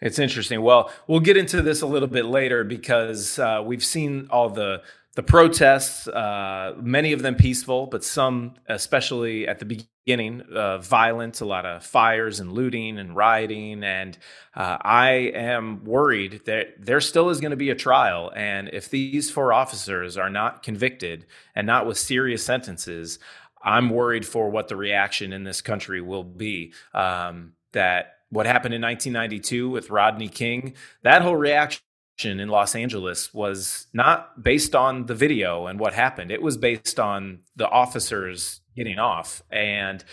It's 0.00 0.18
interesting. 0.18 0.62
Well, 0.62 0.90
we'll 1.06 1.20
get 1.20 1.36
into 1.36 1.62
this 1.62 1.82
a 1.82 1.86
little 1.86 2.08
bit 2.08 2.24
later 2.24 2.64
because 2.64 3.38
uh, 3.38 3.62
we've 3.64 3.84
seen 3.84 4.28
all 4.30 4.48
the 4.48 4.82
the 5.14 5.22
protests, 5.22 6.08
uh, 6.08 6.74
many 6.80 7.12
of 7.12 7.22
them 7.22 7.36
peaceful, 7.36 7.86
but 7.86 8.02
some, 8.02 8.54
especially 8.68 9.46
at 9.46 9.60
the 9.60 9.64
beginning, 9.64 10.42
uh, 10.52 10.78
violent, 10.78 11.40
a 11.40 11.44
lot 11.44 11.64
of 11.64 11.84
fires 11.84 12.40
and 12.40 12.52
looting 12.52 12.98
and 12.98 13.14
rioting. 13.14 13.84
And 13.84 14.18
uh, 14.56 14.78
I 14.80 15.10
am 15.34 15.84
worried 15.84 16.42
that 16.46 16.84
there 16.84 17.00
still 17.00 17.30
is 17.30 17.40
going 17.40 17.52
to 17.52 17.56
be 17.56 17.70
a 17.70 17.76
trial. 17.76 18.32
And 18.34 18.68
if 18.72 18.90
these 18.90 19.30
four 19.30 19.52
officers 19.52 20.16
are 20.16 20.30
not 20.30 20.64
convicted 20.64 21.26
and 21.54 21.64
not 21.64 21.86
with 21.86 21.96
serious 21.96 22.44
sentences, 22.44 23.20
I'm 23.62 23.90
worried 23.90 24.26
for 24.26 24.50
what 24.50 24.66
the 24.66 24.76
reaction 24.76 25.32
in 25.32 25.44
this 25.44 25.60
country 25.60 26.00
will 26.00 26.24
be. 26.24 26.72
Um, 26.92 27.52
that 27.70 28.18
what 28.30 28.46
happened 28.46 28.74
in 28.74 28.82
1992 28.82 29.70
with 29.70 29.90
Rodney 29.90 30.28
King, 30.28 30.74
that 31.02 31.22
whole 31.22 31.36
reaction 31.36 31.82
in 32.22 32.48
Los 32.48 32.74
Angeles 32.74 33.34
was 33.34 33.86
not 33.92 34.42
based 34.42 34.74
on 34.74 35.06
the 35.06 35.14
video 35.14 35.66
and 35.66 35.80
what 35.80 35.94
happened. 35.94 36.30
It 36.30 36.42
was 36.42 36.56
based 36.56 37.00
on 37.00 37.40
the 37.56 37.68
officers 37.68 38.60
getting 38.76 38.98
off. 38.98 39.42
And 39.50 40.04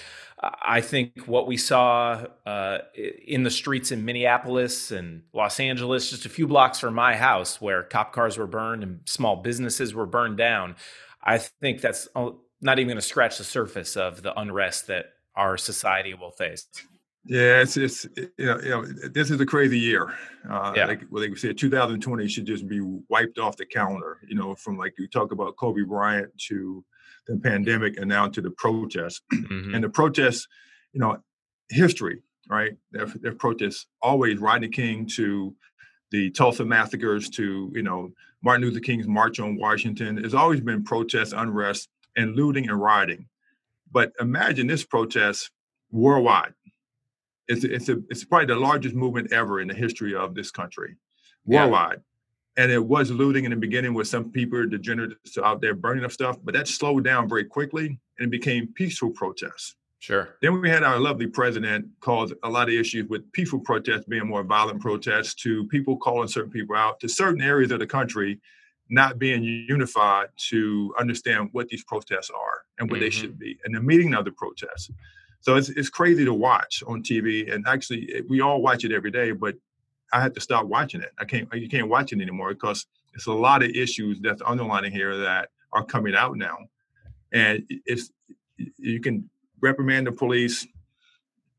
I 0.42 0.82
think 0.82 1.26
what 1.28 1.46
we 1.46 1.58
saw 1.58 2.26
uh, 2.46 2.80
in 2.96 3.44
the 3.44 3.52
streets 3.52 3.92
in 3.92 4.04
Minneapolis 4.04 4.92
and 4.92 5.22
Los 5.34 5.60
Angeles, 5.60 6.10
just 6.10 6.26
a 6.26 6.30
few 6.30 6.48
blocks 6.48 6.80
from 6.80 6.96
my 6.96 7.16
house, 7.16 7.62
where 7.62 7.84
cop 7.84 8.14
cars 8.14 8.38
were 8.38 8.48
burned 8.48 8.82
and 8.84 9.02
small 9.06 9.36
businesses 9.36 9.94
were 9.94 10.08
burned 10.08 10.38
down, 10.38 10.76
I 11.24 11.38
think 11.38 11.82
that's 11.82 12.08
uh, 12.16 12.32
not 12.62 12.80
even 12.80 12.88
going 12.88 12.98
to 12.98 13.02
scratch 13.02 13.38
the 13.38 13.44
surface 13.44 13.96
of 13.96 14.24
the 14.24 14.38
unrest 14.40 14.88
that 14.88 15.14
our 15.36 15.58
society 15.58 16.16
will 16.16 16.32
face. 16.32 16.66
Yeah, 17.26 17.62
it's 17.62 17.78
it's 17.78 18.08
you 18.16 18.46
know, 18.46 18.60
you 18.62 18.70
know 18.70 18.86
this 19.14 19.30
is 19.30 19.40
a 19.40 19.46
crazy 19.46 19.78
year. 19.78 20.14
Uh, 20.50 20.74
yeah. 20.76 20.86
Like 20.86 21.04
well, 21.12 21.24
said, 21.36 21.58
2020 21.58 22.28
should 22.28 22.46
just 22.46 22.68
be 22.68 22.82
wiped 23.10 23.38
off 23.38 23.58
the 23.58 23.66
calendar. 23.66 24.18
You 24.28 24.36
know, 24.36 24.56
from 24.56 24.78
like 24.78 24.94
you 24.98 25.08
talk 25.08 25.32
about 25.32 25.56
Kobe 25.56 25.84
Bryant 25.84 26.36
to 26.50 26.84
the 27.28 27.38
pandemic 27.38 27.98
and 27.98 28.10
now 28.10 28.28
to 28.28 28.42
the 28.42 28.52
protests. 28.52 29.22
Mm-hmm. 29.32 29.76
And 29.76 29.84
the 29.84 29.90
protests, 29.90 30.48
you 30.94 31.00
know, 31.02 31.18
history, 31.70 32.22
right? 32.50 32.72
Their, 32.92 33.06
their 33.08 33.36
protests 33.36 33.88
always 34.02 34.40
Rodney 34.40 34.70
King 34.70 35.06
to 35.16 35.54
the 36.12 36.30
Tulsa 36.32 36.64
massacres 36.64 37.30
to 37.32 37.72
you 37.74 37.84
know 37.84 38.12
Martin 38.44 38.66
Luther 38.66 38.80
King's 38.80 39.08
March 39.08 39.40
on 39.40 39.58
Washington. 39.58 40.16
There's 40.16 40.34
always 40.34 40.62
been 40.62 40.84
protests, 40.84 41.34
unrest, 41.34 41.90
and 42.16 42.36
looting 42.36 42.70
and 42.70 42.80
rioting. 42.80 43.28
But 43.92 44.14
imagine 44.20 44.68
this 44.68 44.86
protest 44.86 45.52
worldwide 45.92 46.54
it's 47.52 47.64
it's 47.64 47.90
a, 47.90 47.98
it's 48.10 48.24
probably 48.24 48.48
the 48.48 48.56
largest 48.56 48.96
movement 48.96 49.32
ever 49.34 49.60
in 49.60 49.68
the 49.68 49.74
history 49.74 50.16
of 50.16 50.34
this 50.36 50.52
country, 50.52 50.96
worldwide. 51.46 51.98
Yeah. 52.58 52.64
And 52.64 52.72
it 52.72 52.84
was 52.84 53.10
looting 53.10 53.46
in 53.46 53.52
the 53.52 53.58
beginning 53.58 53.94
with 53.94 54.08
some 54.08 54.30
people 54.30 54.68
degenerates 54.68 55.38
out 55.38 55.62
there 55.62 55.74
burning 55.74 56.04
up 56.04 56.12
stuff, 56.12 56.38
but 56.44 56.54
that 56.54 56.68
slowed 56.68 57.06
down 57.06 57.30
very 57.30 57.46
quickly 57.46 57.98
and 58.20 58.28
it 58.28 58.30
became 58.30 58.68
peaceful 58.68 59.10
protests. 59.10 59.76
Sure. 60.00 60.36
Then 60.42 60.60
we 60.60 60.70
had 60.70 60.84
our 60.84 61.00
lovely 61.00 61.28
president 61.28 61.86
cause 62.02 62.34
a 62.44 62.50
lot 62.50 62.68
of 62.68 62.74
issues 62.74 63.08
with 63.08 63.32
peaceful 63.32 63.60
protests 63.60 64.06
being 64.06 64.28
more 64.28 64.44
violent 64.44 64.82
protests 64.82 65.34
to 65.36 65.66
people 65.68 65.96
calling 65.96 66.28
certain 66.28 66.52
people 66.52 66.76
out 66.76 67.00
to 67.02 67.08
certain 67.08 67.42
areas 67.42 67.72
of 67.72 67.80
the 67.80 67.88
country 67.88 68.42
not 68.90 69.18
being 69.18 69.44
unified 69.44 70.28
to 70.50 70.94
understand 71.00 71.50
what 71.54 71.70
these 71.70 71.84
protests 71.86 72.30
are 72.30 72.64
and 72.80 72.90
what 72.90 72.96
mm-hmm. 72.96 73.06
they 73.06 73.10
should 73.10 73.40
be 73.40 73.58
and 73.64 73.74
the 73.74 73.82
meaning 73.82 74.14
of 74.14 74.26
the 74.26 74.32
protests. 74.32 74.90
So 75.42 75.56
it's 75.56 75.70
it's 75.70 75.90
crazy 75.90 76.24
to 76.26 76.34
watch 76.34 76.84
on 76.88 77.04
TV, 77.04 77.52
and 77.54 77.68
actually 77.68 78.24
we 78.30 78.42
all 78.42 78.62
watch 78.62 78.84
it 78.86 78.92
every 78.92 79.12
day. 79.12 79.32
But 79.32 79.56
I 80.14 80.22
had 80.22 80.34
to 80.36 80.42
stop 80.42 80.66
watching 80.66 81.02
it. 81.02 81.12
I 81.20 81.26
can't 81.26 81.52
you 81.54 81.70
can't 81.70 81.90
watch 81.90 82.14
it 82.14 82.22
anymore 82.22 82.54
because 82.54 82.86
it's 83.14 83.28
a 83.28 83.34
lot 83.34 83.64
of 83.64 83.70
issues 83.72 84.20
that's 84.22 84.42
underlining 84.46 84.92
here 84.92 85.18
that 85.18 85.50
are 85.74 85.84
coming 85.84 86.16
out 86.16 86.38
now, 86.38 86.58
and 87.32 87.64
it's 87.86 88.12
you 88.78 89.00
can 89.00 89.30
reprimand 89.60 90.08
the 90.08 90.12
police. 90.12 90.66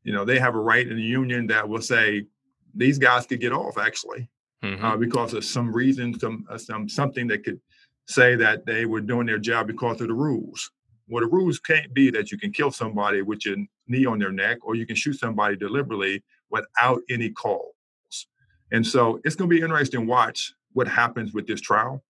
You 0.03 0.13
know 0.13 0.25
they 0.25 0.39
have 0.39 0.55
a 0.55 0.59
right 0.59 0.87
in 0.87 0.95
the 0.95 1.03
union 1.03 1.47
that 1.47 1.67
will 1.67 1.81
say 1.81 2.25
these 2.73 2.97
guys 2.97 3.25
could 3.25 3.39
get 3.39 3.53
off 3.53 3.77
actually 3.77 4.29
mm-hmm. 4.63 4.83
uh, 4.83 4.97
because 4.97 5.33
of 5.33 5.43
some 5.43 5.71
reason, 5.71 6.17
some 6.19 6.45
uh, 6.49 6.57
some 6.57 6.87
something 6.89 7.27
that 7.27 7.43
could 7.43 7.59
say 8.07 8.35
that 8.35 8.65
they 8.65 8.85
were 8.85 9.01
doing 9.01 9.27
their 9.27 9.39
job 9.39 9.67
because 9.67 10.01
of 10.01 10.07
the 10.07 10.13
rules. 10.13 10.71
Well, 11.07 11.23
the 11.23 11.29
rules 11.29 11.59
can't 11.59 11.93
be 11.93 12.09
that 12.11 12.31
you 12.31 12.37
can 12.37 12.51
kill 12.51 12.71
somebody 12.71 13.21
with 13.21 13.45
your 13.45 13.57
knee 13.87 14.05
on 14.05 14.19
their 14.19 14.31
neck 14.31 14.59
or 14.61 14.75
you 14.75 14.85
can 14.85 14.95
shoot 14.95 15.13
somebody 15.13 15.55
deliberately 15.55 16.23
without 16.49 17.01
any 17.09 17.29
calls. 17.29 17.73
And 18.71 18.85
so 18.85 19.19
it's 19.23 19.35
going 19.35 19.49
to 19.49 19.55
be 19.55 19.61
interesting 19.61 20.01
to 20.01 20.05
watch 20.05 20.53
what 20.71 20.87
happens 20.87 21.33
with 21.33 21.47
this 21.47 21.61
trial. 21.61 22.03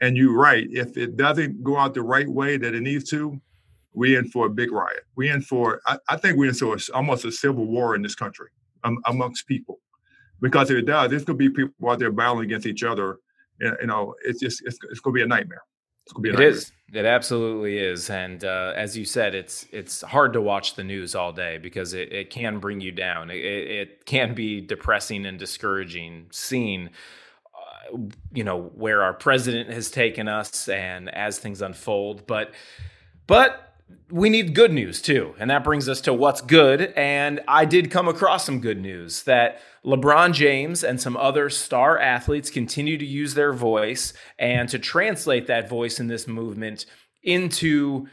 And 0.00 0.16
you're 0.16 0.36
right, 0.36 0.66
if 0.70 0.96
it 0.96 1.16
doesn't 1.16 1.62
go 1.62 1.76
out 1.76 1.94
the 1.94 2.02
right 2.02 2.28
way 2.28 2.56
that 2.56 2.74
it 2.74 2.80
needs 2.80 3.08
to, 3.10 3.40
we're 3.92 4.18
in 4.18 4.28
for 4.28 4.46
a 4.46 4.50
big 4.50 4.72
riot. 4.72 5.04
We're 5.16 5.34
in 5.34 5.42
for, 5.42 5.80
I, 5.86 5.98
I 6.08 6.16
think 6.16 6.36
we're 6.36 6.48
in 6.48 6.54
for 6.54 6.76
almost 6.94 7.24
a 7.24 7.32
civil 7.32 7.66
war 7.66 7.94
in 7.94 8.02
this 8.02 8.14
country 8.14 8.48
um, 8.84 8.98
amongst 9.06 9.46
people. 9.46 9.78
Because 10.40 10.70
if 10.70 10.78
it 10.78 10.86
does, 10.86 11.10
there's 11.10 11.24
going 11.24 11.38
to 11.38 11.50
be 11.50 11.54
people 11.54 11.90
out 11.90 11.98
there 11.98 12.10
battling 12.10 12.46
against 12.46 12.66
each 12.66 12.82
other. 12.82 13.18
You 13.60 13.86
know, 13.86 14.14
it's 14.24 14.40
just, 14.40 14.62
it's, 14.64 14.78
it's 14.90 15.00
going 15.00 15.14
to 15.14 15.18
be 15.18 15.22
a 15.22 15.26
nightmare. 15.26 15.62
It's 16.10 16.14
going 16.14 16.24
to 16.24 16.30
be 16.30 16.34
a 16.34 16.36
it 16.36 16.40
It 16.92 17.04
absolutely 17.06 17.78
is, 17.78 18.10
and 18.10 18.44
uh, 18.44 18.72
as 18.76 18.96
you 18.96 19.04
said, 19.04 19.34
it's 19.34 19.66
it's 19.72 20.02
hard 20.02 20.32
to 20.34 20.40
watch 20.40 20.74
the 20.74 20.84
news 20.84 21.14
all 21.14 21.32
day 21.32 21.58
because 21.58 21.94
it, 21.94 22.12
it 22.12 22.30
can 22.30 22.58
bring 22.58 22.80
you 22.80 22.92
down. 22.92 23.30
It, 23.30 23.36
it 23.36 24.06
can 24.06 24.34
be 24.34 24.60
depressing 24.60 25.26
and 25.26 25.38
discouraging 25.38 26.26
seeing, 26.32 26.90
uh, 27.54 27.98
you 28.32 28.44
know, 28.44 28.62
where 28.74 29.02
our 29.04 29.14
president 29.14 29.70
has 29.70 29.90
taken 29.90 30.28
us 30.28 30.68
and 30.68 31.08
as 31.14 31.38
things 31.38 31.62
unfold. 31.62 32.26
But 32.26 32.54
but 33.26 33.69
we 34.10 34.28
need 34.28 34.54
good 34.54 34.72
news 34.72 35.00
too. 35.00 35.34
And 35.38 35.50
that 35.50 35.64
brings 35.64 35.88
us 35.88 36.00
to 36.02 36.14
what's 36.14 36.40
good. 36.40 36.92
And 36.96 37.40
I 37.46 37.64
did 37.64 37.90
come 37.90 38.08
across 38.08 38.44
some 38.44 38.60
good 38.60 38.80
news 38.80 39.22
that 39.24 39.60
LeBron 39.84 40.32
James 40.32 40.84
and 40.84 41.00
some 41.00 41.16
other 41.16 41.48
star 41.48 41.98
athletes 41.98 42.50
continue 42.50 42.98
to 42.98 43.06
use 43.06 43.34
their 43.34 43.52
voice 43.52 44.12
and 44.38 44.68
to 44.68 44.78
translate 44.78 45.46
that 45.46 45.68
voice 45.68 46.00
in 46.00 46.08
this 46.08 46.26
movement 46.26 46.86
into 47.22 48.06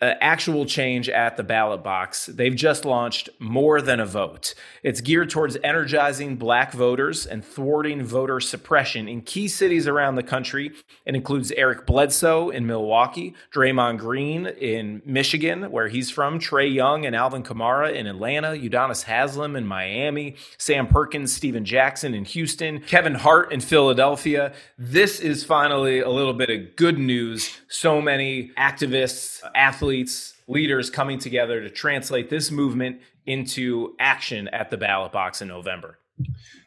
uh, 0.00 0.14
actual 0.20 0.64
change 0.64 1.08
at 1.08 1.36
the 1.36 1.42
ballot 1.42 1.82
box. 1.82 2.26
They've 2.26 2.54
just 2.54 2.84
launched 2.84 3.28
More 3.38 3.82
Than 3.82 3.98
a 4.00 4.06
Vote. 4.06 4.54
It's 4.82 5.00
geared 5.00 5.30
towards 5.30 5.56
energizing 5.64 6.36
black 6.36 6.72
voters 6.72 7.26
and 7.26 7.44
thwarting 7.44 8.04
voter 8.04 8.38
suppression 8.38 9.08
in 9.08 9.22
key 9.22 9.48
cities 9.48 9.88
around 9.88 10.14
the 10.14 10.22
country. 10.22 10.72
It 11.04 11.14
includes 11.14 11.50
Eric 11.52 11.84
Bledsoe 11.84 12.50
in 12.50 12.66
Milwaukee, 12.66 13.34
Draymond 13.52 13.98
Green 13.98 14.46
in 14.46 15.02
Michigan, 15.04 15.70
where 15.72 15.88
he's 15.88 16.10
from, 16.10 16.38
Trae 16.38 16.72
Young 16.72 17.04
and 17.04 17.16
Alvin 17.16 17.42
Kamara 17.42 17.92
in 17.92 18.06
Atlanta, 18.06 18.48
Udonis 18.48 19.02
Haslem 19.02 19.56
in 19.56 19.66
Miami, 19.66 20.36
Sam 20.58 20.86
Perkins, 20.86 21.32
Stephen 21.32 21.64
Jackson 21.64 22.14
in 22.14 22.24
Houston, 22.24 22.80
Kevin 22.82 23.14
Hart 23.14 23.52
in 23.52 23.60
Philadelphia. 23.60 24.52
This 24.78 25.18
is 25.18 25.42
finally 25.42 25.98
a 26.00 26.10
little 26.10 26.34
bit 26.34 26.50
of 26.50 26.76
good 26.76 26.98
news. 26.98 27.58
So 27.68 28.00
many 28.00 28.52
activists, 28.56 29.42
athletes, 29.54 29.87
athletes, 29.88 30.34
leaders 30.48 30.90
coming 30.90 31.18
together 31.18 31.62
to 31.62 31.70
translate 31.70 32.28
this 32.28 32.50
movement 32.50 33.00
into 33.24 33.96
action 33.98 34.46
at 34.48 34.68
the 34.68 34.76
ballot 34.76 35.12
box 35.12 35.40
in 35.40 35.48
November. 35.48 35.98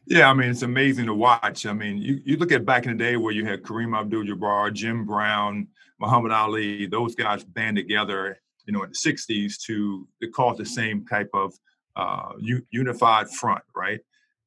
Yeah, 0.08 0.28
I 0.28 0.34
mean, 0.34 0.50
it's 0.50 0.64
amazing 0.64 1.06
to 1.06 1.14
watch. 1.14 1.68
I 1.68 1.74
mean, 1.74 1.98
you, 2.00 2.20
you 2.26 2.38
look 2.38 2.52
at 2.52 2.66
back 2.66 2.88
in 2.88 2.98
the 2.98 2.98
day 2.98 3.18
where 3.18 3.32
you 3.32 3.46
had 3.46 3.62
Kareem 3.62 3.96
Abdul 3.96 4.24
Jabbar, 4.24 4.74
Jim 4.74 5.06
Brown, 5.06 5.68
Muhammad 6.00 6.32
Ali, 6.32 6.88
those 6.88 7.14
guys 7.14 7.44
band 7.44 7.78
together, 7.78 8.40
you 8.66 8.74
know, 8.74 8.82
in 8.82 8.90
the 8.90 9.12
60s 9.12 9.62
to, 9.68 10.08
to 10.20 10.28
cause 10.30 10.58
the 10.58 10.66
same 10.66 11.06
type 11.06 11.30
of 11.36 11.54
uh, 11.96 12.32
unified 12.72 13.30
front, 13.30 13.62
right? 13.76 14.00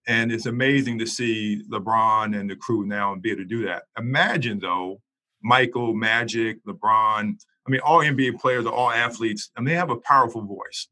And 0.08 0.32
it's 0.32 0.46
amazing 0.46 0.98
to 0.98 1.06
see 1.06 1.62
LeBron 1.70 2.36
and 2.36 2.50
the 2.50 2.56
crew 2.56 2.84
now 2.86 3.12
and 3.12 3.22
be 3.22 3.30
able 3.30 3.42
to 3.42 3.44
do 3.44 3.64
that. 3.66 3.84
Imagine, 3.96 4.58
though, 4.58 5.00
Michael, 5.42 5.94
Magic, 5.94 6.58
LeBron, 6.64 7.36
I 7.66 7.70
mean, 7.70 7.80
all 7.80 8.00
NBA 8.00 8.38
players 8.40 8.66
are 8.66 8.72
all 8.72 8.90
athletes, 8.90 9.50
and 9.56 9.66
they 9.66 9.74
have 9.74 9.90
a 9.90 9.96
powerful 9.96 10.42
voice. 10.42 10.88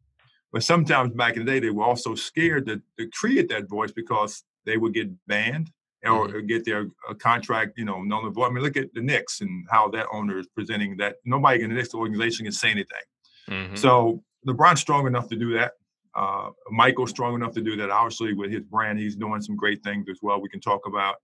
But 0.52 0.62
sometimes 0.62 1.14
back 1.14 1.37
in 1.37 1.45
the 1.45 1.50
day, 1.50 1.61
they 1.61 1.71
were 1.71 1.85
also 1.85 2.14
scared 2.14 2.67
to, 2.67 2.81
to 2.99 3.09
create 3.09 3.49
that 3.49 3.69
voice 3.69 3.91
because 3.91 4.43
they 4.67 4.76
would 4.76 4.95
get 4.95 5.11
banned 5.26 5.71
or, 6.05 6.29
mm-hmm. 6.29 6.47
get 6.47 6.64
their 6.64 6.88
uh, 7.09 7.14
contract, 7.14 7.79
you 7.79 7.85
know, 7.85 8.02
null 8.02 8.26
and 8.26 8.35
void. 8.35 8.47
I 8.47 8.50
mean, 8.50 8.62
look 8.62 8.76
at 8.76 8.93
the 8.93 9.00
Knicks 9.00 9.41
and 9.41 9.67
how 9.71 9.88
that 9.91 10.07
owner 10.12 10.38
is 10.38 10.47
presenting 10.49 10.97
that 10.99 11.17
nobody 11.25 11.62
in 11.62 11.71
the 11.71 11.76
Knicks 11.76 11.95
organization 11.95 12.45
can 12.45 12.52
say 12.52 12.71
anything. 12.71 13.02
Mm-hmm. 13.49 13.76
So 13.76 14.23
LeBron's 14.47 14.81
strong 14.81 15.07
enough 15.07 15.29
to 15.29 15.37
do 15.37 15.52
that. 15.55 15.73
Uh, 16.14 16.50
Michael's 16.71 17.11
strong 17.11 17.35
enough 17.35 17.55
to 17.55 17.62
do 17.62 17.76
that. 17.76 17.91
Obviously, 17.91 18.35
with 18.35 18.50
his 18.50 18.62
brand, 18.62 18.99
he's 18.99 19.17
doing 19.17 19.41
some 19.41 19.57
great 19.57 19.83
things 19.83 20.07
as 20.11 20.19
well. 20.23 20.41
We 20.41 20.49
can 20.49 20.61
talk 20.61 20.87
about. 20.87 21.17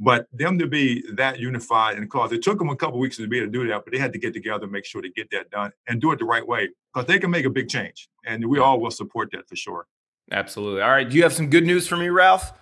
But 0.00 0.28
them 0.32 0.58
to 0.60 0.66
be 0.66 1.02
that 1.14 1.40
unified 1.40 1.96
and 1.96 2.08
cause 2.08 2.30
it 2.32 2.42
took 2.42 2.58
them 2.58 2.68
a 2.68 2.76
couple 2.76 3.00
weeks 3.00 3.16
to 3.16 3.26
be 3.26 3.38
able 3.38 3.48
to 3.48 3.52
do 3.52 3.66
that, 3.68 3.84
but 3.84 3.92
they 3.92 3.98
had 3.98 4.12
to 4.12 4.18
get 4.18 4.32
together, 4.32 4.66
make 4.68 4.84
sure 4.84 5.02
to 5.02 5.10
get 5.10 5.28
that 5.32 5.50
done 5.50 5.72
and 5.88 6.00
do 6.00 6.12
it 6.12 6.20
the 6.20 6.24
right 6.24 6.46
way 6.46 6.68
because 6.94 7.06
they 7.06 7.18
can 7.18 7.30
make 7.30 7.44
a 7.44 7.50
big 7.50 7.68
change. 7.68 8.08
And 8.24 8.46
we 8.46 8.60
all 8.60 8.78
will 8.78 8.92
support 8.92 9.30
that 9.32 9.48
for 9.48 9.56
sure. 9.56 9.86
Absolutely. 10.30 10.82
All 10.82 10.90
right. 10.90 11.08
Do 11.08 11.16
you 11.16 11.22
have 11.22 11.32
some 11.32 11.50
good 11.50 11.64
news 11.64 11.88
for 11.88 11.96
me, 11.96 12.10
Ralph? 12.10 12.52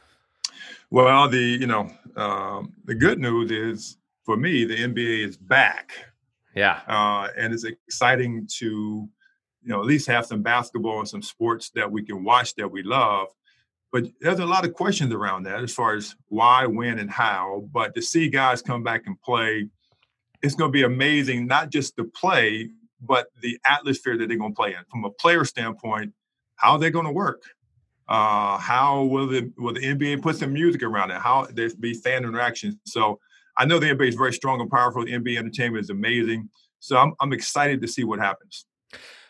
Well, 0.91 1.29
the 1.29 1.39
you 1.39 1.67
know 1.67 1.91
um, 2.17 2.73
the 2.85 2.95
good 2.95 3.19
news 3.19 3.51
is 3.51 3.99
for 4.25 4.37
me 4.37 4.65
the 4.65 4.77
NBA 4.77 5.27
is 5.27 5.37
back. 5.37 5.93
Yeah. 6.55 6.81
Uh, 6.87 7.29
and 7.37 7.53
it's 7.53 7.65
exciting 7.65 8.49
to 8.59 8.67
you 8.67 9.69
know 9.69 9.81
at 9.81 9.87
least 9.87 10.07
have 10.07 10.27
some 10.27 10.43
basketball 10.43 11.01
and 11.01 11.09
some 11.09 11.23
sports 11.23 11.71
that 11.75 11.91
we 11.91 12.03
can 12.03 12.25
watch 12.25 12.55
that 12.55 12.71
we 12.71 12.83
love 12.83 13.29
but 13.97 14.11
there's 14.21 14.41
a 14.41 14.45
lot 14.45 14.67
of 14.67 14.75
questions 14.75 15.11
around 15.15 15.45
that 15.45 15.63
as 15.63 15.73
far 15.73 15.95
as 15.95 16.15
why, 16.29 16.67
when, 16.67 16.99
and 16.99 17.11
how. 17.11 17.67
But 17.73 17.95
to 17.95 18.03
see 18.03 18.29
guys 18.29 18.61
come 18.61 18.83
back 18.83 19.07
and 19.07 19.19
play, 19.23 19.71
it's 20.43 20.55
going 20.55 20.69
to 20.69 20.73
be 20.73 20.83
amazing, 20.83 21.47
not 21.47 21.71
just 21.71 21.97
the 21.97 22.05
play, 22.05 22.69
but 23.01 23.29
the 23.41 23.59
atmosphere 23.67 24.19
that 24.19 24.29
they're 24.29 24.37
going 24.37 24.53
to 24.53 24.55
play 24.55 24.75
in. 24.75 24.85
From 24.91 25.07
a 25.07 25.11
player 25.11 25.47
standpoint, 25.47 26.13
how 26.57 26.73
are 26.73 26.79
they 26.79 26.91
going 26.91 27.07
to 27.07 27.11
work? 27.11 27.43
Uh, 28.07 28.59
how 28.59 29.05
will 29.05 29.29
the 29.29 29.51
will 29.57 29.73
the 29.73 29.81
NBA 29.81 30.21
put 30.21 30.37
some 30.37 30.53
music 30.53 30.83
around 30.83 31.11
it? 31.11 31.17
How 31.17 31.47
there 31.51 31.71
be 31.81 31.95
fan 31.95 32.25
interactions? 32.25 32.77
So 32.85 33.19
I 33.57 33.65
know 33.65 33.79
the 33.79 33.87
NBA 33.87 34.09
is 34.09 34.15
very 34.15 34.35
strong 34.35 34.61
and 34.61 34.71
powerful. 34.71 35.07
The 35.07 35.13
NBA 35.13 35.39
entertainment 35.39 35.83
is 35.83 35.89
amazing. 35.89 36.51
So 36.81 36.99
I'm 36.99 37.15
I'm 37.19 37.33
excited 37.33 37.81
to 37.81 37.89
see 37.89 38.05
what 38.05 38.19
happens. 38.19 38.67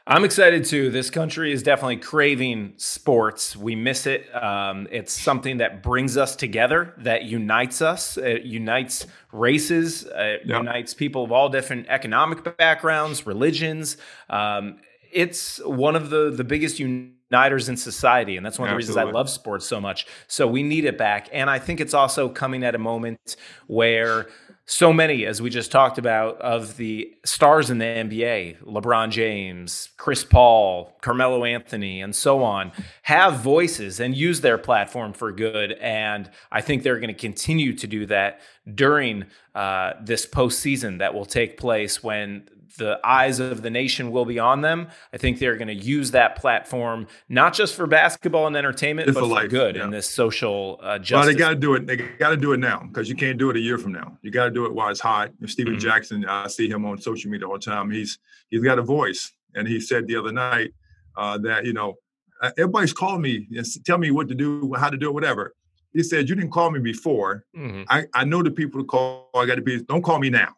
I'm 0.09 0.25
excited 0.25 0.65
too. 0.65 0.91
This 0.91 1.11
country 1.11 1.53
is 1.53 1.65
definitely 1.65 1.97
craving 1.97 2.75
sports. 2.77 3.57
We 3.57 3.75
miss 3.75 4.07
it. 4.07 4.33
Um, 4.33 4.87
it's 4.93 5.13
something 5.13 5.57
that 5.57 5.83
brings 5.83 6.17
us 6.17 6.37
together, 6.37 6.95
that 6.99 7.25
unites 7.25 7.83
us, 7.83 8.17
it 8.17 8.43
unites 8.43 9.09
races, 9.33 10.05
it 10.05 10.43
yep. 10.45 10.59
unites 10.59 10.95
people 10.95 11.25
of 11.25 11.33
all 11.33 11.49
different 11.49 11.89
economic 11.89 12.57
backgrounds, 12.57 13.27
religions. 13.27 13.97
Um, 14.31 14.79
it's 15.13 15.59
one 15.65 15.97
of 15.97 16.11
the 16.11 16.31
the 16.31 16.45
biggest 16.45 16.79
uniters 16.79 17.69
in 17.69 17.77
society, 17.77 18.37
and 18.37 18.47
that's 18.47 18.61
one 18.61 18.69
of 18.69 18.75
the 18.75 18.77
Absolutely. 18.77 19.03
reasons 19.03 19.15
I 19.15 19.19
love 19.19 19.29
sports 19.29 19.67
so 19.67 19.81
much. 19.81 20.07
So 20.29 20.47
we 20.47 20.63
need 20.63 20.85
it 20.85 20.97
back, 20.97 21.29
and 21.33 21.51
I 21.51 21.59
think 21.59 21.81
it's 21.81 21.95
also 21.95 22.29
coming 22.29 22.63
at 22.63 22.77
a 22.77 22.79
moment 22.79 23.35
where 23.67 24.29
so 24.69 24.93
many, 24.93 25.25
as 25.25 25.41
we 25.41 25.49
just 25.49 25.71
talked 25.71 25.97
about, 25.97 26.41
of 26.41 26.77
the 26.77 27.15
stars 27.25 27.71
in 27.71 27.79
the 27.79 27.85
NBA, 27.85 28.65
LeBron 28.65 29.11
James, 29.11 29.91
Chris 29.97 30.25
Paul, 30.25 30.93
Carmelo 31.01 31.45
Anthony, 31.45 32.01
and 32.03 32.15
so 32.15 32.43
on, 32.43 32.73
have 33.03 33.39
voices 33.39 34.01
and 34.01 34.17
use 34.17 34.41
their 34.41 34.59
platform 34.59 35.13
for 35.13 35.31
good. 35.31 35.73
And 35.73 36.29
I 36.51 36.63
think 36.63 36.83
they're 36.83 36.99
going 36.99 37.15
to 37.15 37.15
continue 37.15 37.75
to 37.75 37.87
do 37.87 38.07
that 38.07 38.41
during 38.75 39.27
uh, 39.55 39.93
this 40.03 40.27
postseason 40.27 40.99
that 40.99 41.15
will 41.15 41.27
take 41.27 41.59
place 41.59 42.03
when 42.03 42.49
the 42.79 42.99
eyes 43.05 43.41
of 43.41 43.63
the 43.63 43.71
nation 43.71 44.11
will 44.11 44.25
be 44.25 44.39
on 44.39 44.61
them. 44.61 44.89
I 45.13 45.17
think 45.17 45.39
they're 45.39 45.57
going 45.57 45.69
to 45.69 45.75
use 45.75 46.11
that 46.13 46.37
platform 46.37 47.07
not 47.29 47.55
just 47.55 47.75
for 47.75 47.87
basketball 47.87 48.47
and 48.47 48.57
entertainment, 48.57 49.09
it's 49.09 49.15
but 49.15 49.21
for 49.21 49.27
life, 49.27 49.51
good 49.51 49.77
yeah. 49.77 49.85
in 49.85 49.91
this 49.91 50.09
social 50.09 50.81
uh, 50.83 50.99
justice. 50.99 51.27
Well, 51.27 51.27
they 51.27 51.39
got 51.39 51.51
to 51.51 51.57
do 51.57 51.75
it. 51.75 51.87
They 51.87 51.97
got 51.97 52.31
to 52.31 52.37
do 52.37 52.53
it 52.53 52.61
now 52.61 52.85
because 52.87 53.09
you 53.09 53.15
can't 53.15 53.39
do 53.39 53.51
it 53.51 53.57
a 53.57 53.61
year 53.61 53.79
from 53.79 53.93
now. 53.93 54.19
You 54.23 54.31
got 54.31 54.45
to 54.45 54.51
do 54.51 54.67
it 54.67 54.75
while 54.75 54.89
it's 54.89 55.01
hot. 55.01 55.31
Stephen 55.47 55.75
mm-hmm. 55.75 55.81
Jackson, 55.81 56.25
I 56.25 56.49
see 56.49 56.69
him 56.69 56.85
on 56.85 56.99
social 56.99 57.31
media 57.31 57.47
all 57.47 57.55
the 57.55 57.61
time. 57.61 57.91
He's 57.91 58.19
he's 58.51 58.63
got 58.63 58.79
a 58.79 58.83
voice, 58.83 59.33
and 59.55 59.67
he 59.67 59.81
said 59.81 60.07
the 60.07 60.17
other 60.17 60.33
night 60.33 60.73
uh, 61.17 61.39
that 61.39 61.65
you 61.65 61.73
know 61.73 61.95
uh, 62.43 62.51
everybody's 62.59 62.93
calling 62.93 63.23
me 63.23 63.47
and 63.57 63.67
tell 63.85 63.99
me 63.99 64.11
what 64.11 64.29
to 64.29 64.35
do, 64.35 64.75
how 64.79 64.91
to 64.91 64.97
do 64.97 65.09
it, 65.09 65.15
whatever. 65.15 65.55
He 65.93 66.03
said, 66.03 66.29
"You 66.29 66.35
didn't 66.35 66.51
call 66.51 66.71
me 66.71 66.81
before. 66.81 67.45
Mm-hmm. 67.57 67.85
I, 67.89 68.07
I 68.13 68.25
know 68.25 68.43
the 68.43 68.51
people 68.51 68.81
to 68.81 68.87
call. 68.87 69.31
I 69.35 69.47
got 69.47 69.57
to 69.57 69.63
be. 69.63 69.83
Don't 69.83 70.03
call 70.03 70.19
me 70.19 70.31
now." 70.31 70.55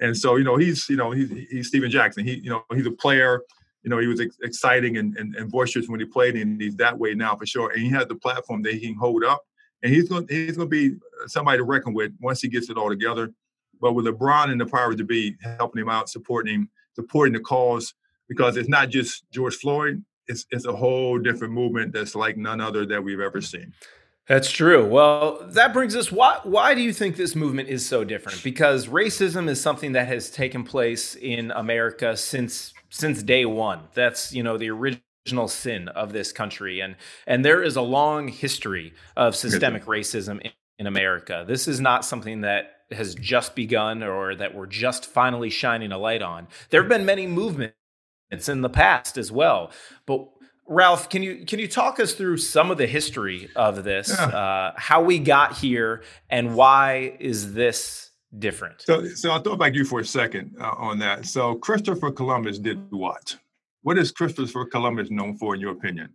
And 0.00 0.16
so, 0.16 0.36
you 0.36 0.44
know, 0.44 0.56
he's, 0.56 0.88
you 0.88 0.96
know, 0.96 1.10
he's, 1.10 1.30
he's 1.50 1.68
Stephen 1.68 1.90
Jackson. 1.90 2.26
He, 2.26 2.36
you 2.36 2.50
know, 2.50 2.64
he's 2.74 2.86
a 2.86 2.90
player. 2.90 3.42
You 3.82 3.90
know, 3.90 3.98
he 3.98 4.06
was 4.06 4.20
ex- 4.20 4.38
exciting 4.42 4.96
and, 4.96 5.16
and, 5.16 5.34
and 5.34 5.50
boisterous 5.50 5.88
when 5.88 6.00
he 6.00 6.06
played, 6.06 6.36
and 6.36 6.60
he's 6.60 6.76
that 6.76 6.98
way 6.98 7.14
now 7.14 7.34
for 7.36 7.46
sure. 7.46 7.70
And 7.70 7.82
he 7.82 7.90
has 7.90 8.06
the 8.06 8.14
platform 8.14 8.62
that 8.62 8.74
he 8.74 8.80
can 8.80 8.94
hold 8.94 9.24
up, 9.24 9.42
and 9.82 9.92
he's 9.92 10.08
going 10.08 10.26
he's 10.28 10.56
going 10.56 10.70
to 10.70 10.90
be 10.90 10.96
somebody 11.26 11.58
to 11.58 11.64
reckon 11.64 11.92
with 11.92 12.12
once 12.20 12.40
he 12.40 12.48
gets 12.48 12.70
it 12.70 12.78
all 12.78 12.88
together. 12.88 13.32
But 13.80 13.94
with 13.94 14.06
LeBron 14.06 14.50
and 14.50 14.60
the 14.60 14.66
power 14.66 14.94
to 14.94 15.04
be 15.04 15.36
helping 15.58 15.82
him 15.82 15.88
out, 15.88 16.08
supporting 16.08 16.54
him, 16.54 16.70
supporting 16.94 17.32
the 17.32 17.40
cause, 17.40 17.94
because 18.28 18.56
it's 18.56 18.68
not 18.68 18.88
just 18.88 19.24
George 19.32 19.56
Floyd. 19.56 20.04
It's 20.28 20.46
it's 20.50 20.66
a 20.66 20.74
whole 20.74 21.18
different 21.18 21.52
movement 21.52 21.92
that's 21.92 22.14
like 22.14 22.36
none 22.36 22.60
other 22.60 22.86
that 22.86 23.02
we've 23.02 23.20
ever 23.20 23.40
seen. 23.40 23.72
That's 24.28 24.50
true. 24.50 24.86
Well, 24.86 25.44
that 25.48 25.72
brings 25.72 25.96
us 25.96 26.12
why 26.12 26.38
why 26.44 26.74
do 26.74 26.80
you 26.80 26.92
think 26.92 27.16
this 27.16 27.34
movement 27.34 27.68
is 27.68 27.84
so 27.84 28.04
different? 28.04 28.42
Because 28.42 28.86
racism 28.86 29.48
is 29.48 29.60
something 29.60 29.92
that 29.92 30.06
has 30.08 30.30
taken 30.30 30.62
place 30.64 31.16
in 31.16 31.50
America 31.50 32.16
since 32.16 32.72
since 32.90 33.22
day 33.22 33.44
1. 33.44 33.80
That's, 33.94 34.32
you 34.32 34.42
know, 34.42 34.56
the 34.56 34.70
original 34.70 35.48
sin 35.48 35.88
of 35.88 36.12
this 36.12 36.32
country 36.32 36.80
and 36.80 36.96
and 37.26 37.44
there 37.44 37.62
is 37.62 37.76
a 37.76 37.82
long 37.82 38.28
history 38.28 38.94
of 39.16 39.34
systemic 39.34 39.86
racism 39.86 40.40
in, 40.40 40.52
in 40.78 40.86
America. 40.86 41.44
This 41.46 41.66
is 41.66 41.80
not 41.80 42.04
something 42.04 42.42
that 42.42 42.76
has 42.92 43.14
just 43.16 43.56
begun 43.56 44.02
or 44.02 44.34
that 44.36 44.54
we're 44.54 44.66
just 44.66 45.06
finally 45.06 45.50
shining 45.50 45.90
a 45.92 45.98
light 45.98 46.22
on. 46.22 46.46
There 46.70 46.80
have 46.80 46.88
been 46.88 47.04
many 47.06 47.26
movements 47.26 47.74
in 48.48 48.60
the 48.60 48.70
past 48.70 49.18
as 49.18 49.32
well. 49.32 49.70
But 50.06 50.28
Ralph, 50.72 51.08
can 51.08 51.22
you 51.22 51.44
can 51.44 51.58
you 51.58 51.68
talk 51.68 52.00
us 52.00 52.14
through 52.14 52.38
some 52.38 52.70
of 52.70 52.78
the 52.78 52.86
history 52.86 53.50
of 53.54 53.84
this, 53.84 54.08
yeah. 54.08 54.26
uh, 54.26 54.72
how 54.76 55.02
we 55.02 55.18
got 55.18 55.56
here, 55.58 56.02
and 56.30 56.54
why 56.54 57.16
is 57.20 57.52
this 57.52 58.10
different? 58.38 58.82
So, 58.82 59.06
so 59.08 59.30
I'll 59.30 59.40
throw 59.40 59.52
it 59.52 59.58
back 59.58 59.72
to 59.72 59.78
you 59.78 59.84
for 59.84 60.00
a 60.00 60.04
second 60.04 60.56
uh, 60.58 60.74
on 60.78 60.98
that. 61.00 61.26
So, 61.26 61.54
Christopher 61.56 62.10
Columbus 62.10 62.58
did 62.58 62.78
what? 62.90 63.36
What 63.82 63.98
is 63.98 64.12
Christopher 64.12 64.64
Columbus 64.64 65.10
known 65.10 65.36
for, 65.36 65.54
in 65.54 65.60
your 65.60 65.72
opinion? 65.72 66.10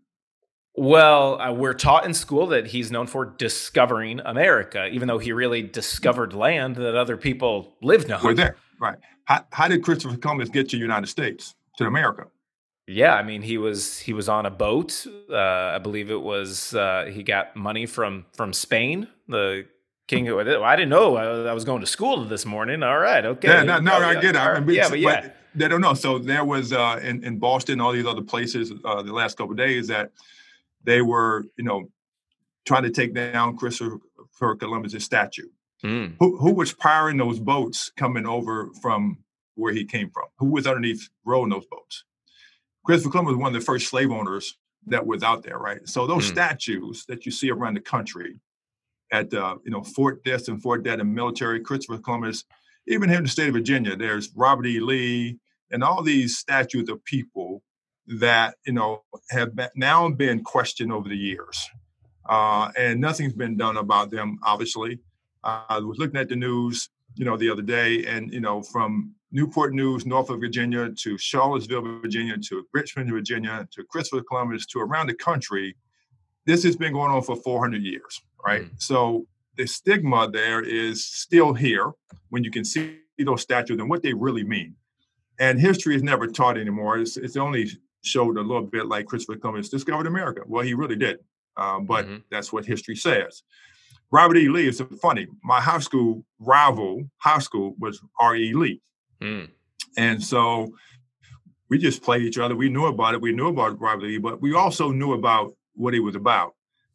Well, 0.76 1.40
uh, 1.42 1.52
we're 1.52 1.74
taught 1.74 2.06
in 2.06 2.14
school 2.14 2.48
that 2.48 2.68
he's 2.68 2.92
known 2.92 3.08
for 3.08 3.26
discovering 3.26 4.22
America, 4.22 4.88
even 4.88 5.08
though 5.08 5.18
he 5.18 5.34
really 5.34 5.62
discovered 5.62 6.34
land 6.34 6.76
that 6.78 6.96
other 6.96 7.18
people 7.18 7.76
lived 7.82 8.12
on. 8.12 8.24
Were 8.24 8.34
there, 8.34 8.56
right? 8.80 8.98
How, 9.26 9.46
how 9.52 9.68
did 9.68 9.84
Christopher 9.84 10.18
Columbus 10.18 10.50
get 10.50 10.70
to 10.70 10.78
the 10.78 10.82
United 10.82 11.08
States, 11.08 11.56
to 11.78 11.86
America? 11.86 12.28
Yeah, 12.88 13.16
I 13.16 13.24
mean 13.24 13.42
he 13.42 13.58
was 13.58 14.00
he 14.00 14.14
was 14.14 14.30
on 14.30 14.46
a 14.46 14.50
boat. 14.50 15.06
Uh, 15.30 15.36
I 15.36 15.78
believe 15.78 16.10
it 16.10 16.22
was 16.22 16.74
uh, 16.74 17.10
he 17.14 17.22
got 17.22 17.56
money 17.56 17.86
from 17.86 18.26
from 18.34 18.54
Spain. 18.54 19.08
The 19.28 19.66
king. 20.08 20.26
who 20.26 20.40
I 20.40 20.76
didn't 20.76 20.90
know 20.90 21.18
I, 21.18 21.54
was 21.54 21.66
going 21.66 21.82
to 21.82 21.88
school 21.88 22.24
this 22.24 22.46
morning. 22.46 22.84
All 22.84 22.98
right, 22.98 23.26
okay. 23.26 23.50
Yeah, 23.50 23.64
no, 23.64 23.80
no, 23.80 23.94
I 23.94 24.14
get 24.16 24.36
it. 24.36 24.74
Yeah, 24.74 24.90
but 24.90 25.00
yeah. 25.00 25.30
they 25.54 25.68
don't 25.68 25.82
know. 25.82 25.94
So 25.96 26.18
there 26.18 26.46
was 26.46 26.72
uh, 26.72 27.00
in 27.04 27.26
in 27.26 27.40
Boston, 27.40 27.82
all 27.82 27.92
these 27.92 28.06
other 28.06 28.22
places, 28.22 28.72
uh, 28.86 29.02
the 29.02 29.14
last 29.14 29.38
couple 29.38 29.56
days 29.56 29.88
that 29.88 30.12
they 30.84 31.02
were, 31.02 31.44
you 31.58 31.66
know, 31.66 31.90
trying 32.66 32.84
to 32.84 32.90
take 32.90 33.14
down 33.14 33.58
Christopher 33.58 34.00
Columbus's 34.56 35.04
statue. 35.04 35.50
Mm. 35.84 36.16
Who 36.20 36.38
who 36.38 36.54
was 36.54 36.74
powering 36.74 37.18
those 37.18 37.40
boats 37.40 37.92
coming 37.98 38.26
over 38.26 38.70
from 38.82 39.18
where 39.56 39.74
he 39.74 39.84
came 39.84 40.10
from? 40.10 40.26
Who 40.40 40.52
was 40.52 40.66
underneath 40.66 41.10
rowing 41.26 41.50
those 41.50 41.66
boats? 41.66 42.06
Christopher 42.88 43.12
Columbus 43.12 43.32
was 43.34 43.42
one 43.42 43.54
of 43.54 43.60
the 43.60 43.66
first 43.66 43.90
slave 43.90 44.12
owners 44.12 44.58
that 44.86 45.06
was 45.06 45.22
out 45.22 45.44
there, 45.44 45.58
right? 45.58 45.82
So 45.84 46.08
those 46.08 46.26
mm. 46.26 46.32
statues 46.32 47.04
that 47.10 47.26
you 47.26 47.34
see 47.34 47.52
around 47.52 47.74
the 47.74 47.82
country 47.82 48.40
at 49.12 49.34
uh, 49.34 49.58
you 49.66 49.72
know 49.72 49.84
Fort 49.84 50.22
this 50.24 50.48
and 50.48 50.62
Fort 50.62 50.86
that 50.86 51.02
and 51.02 51.14
military, 51.14 51.60
Christopher 51.60 52.02
Columbus, 52.02 52.46
even 52.88 53.10
here 53.10 53.18
in 53.18 53.26
the 53.26 53.30
state 53.30 53.50
of 53.50 53.56
Virginia, 53.56 53.98
there's 53.98 54.30
Robert 54.38 54.68
E. 54.68 54.80
Lee 54.80 55.38
and 55.70 55.84
all 55.84 56.02
these 56.02 56.38
statues 56.38 56.88
of 56.88 57.04
people 57.04 57.62
that 58.08 58.56
you 58.66 58.72
know 58.72 59.04
have 59.32 59.54
been, 59.54 59.68
now 59.76 60.08
been 60.08 60.42
questioned 60.42 60.94
over 60.94 61.10
the 61.10 61.18
years, 61.18 61.70
uh, 62.30 62.72
and 62.78 63.02
nothing's 63.02 63.34
been 63.34 63.58
done 63.58 63.76
about 63.76 64.12
them. 64.12 64.40
Obviously, 64.46 64.98
uh, 65.44 65.64
I 65.68 65.80
was 65.80 65.98
looking 65.98 66.22
at 66.22 66.30
the 66.30 66.38
news, 66.38 66.90
you 67.16 67.26
know, 67.26 67.36
the 67.36 67.50
other 67.50 67.64
day, 67.64 68.06
and 68.06 68.32
you 68.32 68.40
know, 68.40 68.62
from 68.62 69.14
Newport 69.32 69.74
News, 69.74 70.06
Norfolk, 70.06 70.40
Virginia, 70.40 70.90
to 70.90 71.18
Charlottesville, 71.18 71.82
Virginia, 72.02 72.38
to 72.38 72.66
Richmond, 72.74 73.12
Virginia, 73.12 73.68
to 73.72 73.84
Christopher 73.84 74.24
Columbus, 74.24 74.66
to 74.68 74.80
around 74.80 75.08
the 75.08 75.14
country, 75.16 75.76
this 76.46 76.64
has 76.64 76.76
been 76.76 76.94
going 76.94 77.12
on 77.12 77.22
for 77.22 77.36
400 77.36 77.84
years, 77.84 78.22
right? 78.46 78.64
Mm. 78.64 78.82
So 78.82 79.28
the 79.58 79.68
stigma 79.68 80.30
there 80.32 80.62
is 80.62 81.06
still 81.06 81.54
here 81.54 81.92
when 82.30 82.44
you 82.44 82.52
can 82.52 82.64
see 82.64 83.00
those 83.20 83.42
statues 83.42 83.80
and 83.80 83.90
what 83.90 84.02
they 84.02 84.14
really 84.14 84.44
mean. 84.44 84.76
And 85.40 85.60
history 85.60 85.96
is 85.96 86.04
never 86.04 86.28
taught 86.28 86.58
anymore. 86.58 87.00
It's, 87.00 87.18
it's 87.18 87.36
only 87.36 87.70
showed 88.04 88.38
a 88.38 88.42
little 88.42 88.66
bit 88.66 88.88
like 88.88 89.08
Christopher 89.08 89.38
Columbus 89.40 89.70
discovered 89.70 90.08
America. 90.08 90.42
Well, 90.46 90.64
he 90.64 90.74
really 90.74 90.96
did, 90.96 91.20
um, 91.58 91.86
but 91.86 92.06
mm-hmm. 92.06 92.18
that's 92.32 92.54
what 92.54 92.66
history 92.66 92.96
says. 92.96 93.44
Robert 94.10 94.38
E. 94.38 94.48
Lee 94.48 94.68
is 94.68 94.82
funny. 95.02 95.28
My 95.44 95.60
high 95.60 95.80
school 95.80 96.24
rival, 96.40 97.10
high 97.18 97.40
school, 97.40 97.76
was 97.78 98.02
R.E. 98.20 98.54
Lee. 98.54 98.82
Mm. 99.22 99.50
And 99.98 100.24
so 100.24 100.74
we 101.70 101.78
just 101.78 102.02
played 102.02 102.22
each 102.22 102.38
other. 102.38 102.56
We 102.56 102.70
knew 102.70 102.86
about 102.86 103.14
it. 103.14 103.22
We 103.22 103.32
knew 103.32 103.48
about 103.48 103.80
Robert 103.80 104.04
Lee, 104.04 104.18
but 104.18 104.42
we 104.42 104.54
also 104.56 104.92
knew 104.92 105.14
about 105.14 105.54
what 105.76 105.94
he 105.94 106.00
was 106.00 106.16
about. 106.16 106.54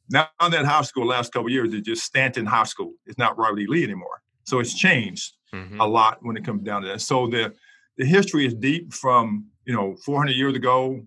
Now 0.09 0.29
on 0.41 0.51
that 0.53 0.65
high 0.65 0.83
school, 0.83 1.07
last 1.07 1.33
couple 1.33 1.51
years, 1.51 1.73
is 1.73 1.83
just 1.83 2.05
Staunton 2.05 2.47
High 2.47 2.65
School. 2.65 2.93
It's 3.07 3.19
not 3.19 3.39
Robert 3.39 3.61
E. 3.61 3.67
Lee 3.67 3.85
anymore. 3.85 4.23
So 4.45 4.59
it's 4.59 4.75
changed 4.75 5.33
mm-hmm. 5.55 5.81
a 5.81 5.87
lot 5.87 6.19
when 6.23 6.37
it 6.37 6.45
comes 6.45 6.63
down 6.63 6.83
to 6.83 6.89
that. 6.89 7.01
So 7.01 7.27
the 7.27 7.53
the 7.99 8.05
history 8.05 8.47
is 8.47 8.55
deep 8.55 8.93
from 8.93 9.47
you 9.65 9.75
know 9.75 9.97
400 10.05 10.33
years 10.33 10.55
ago, 10.55 11.01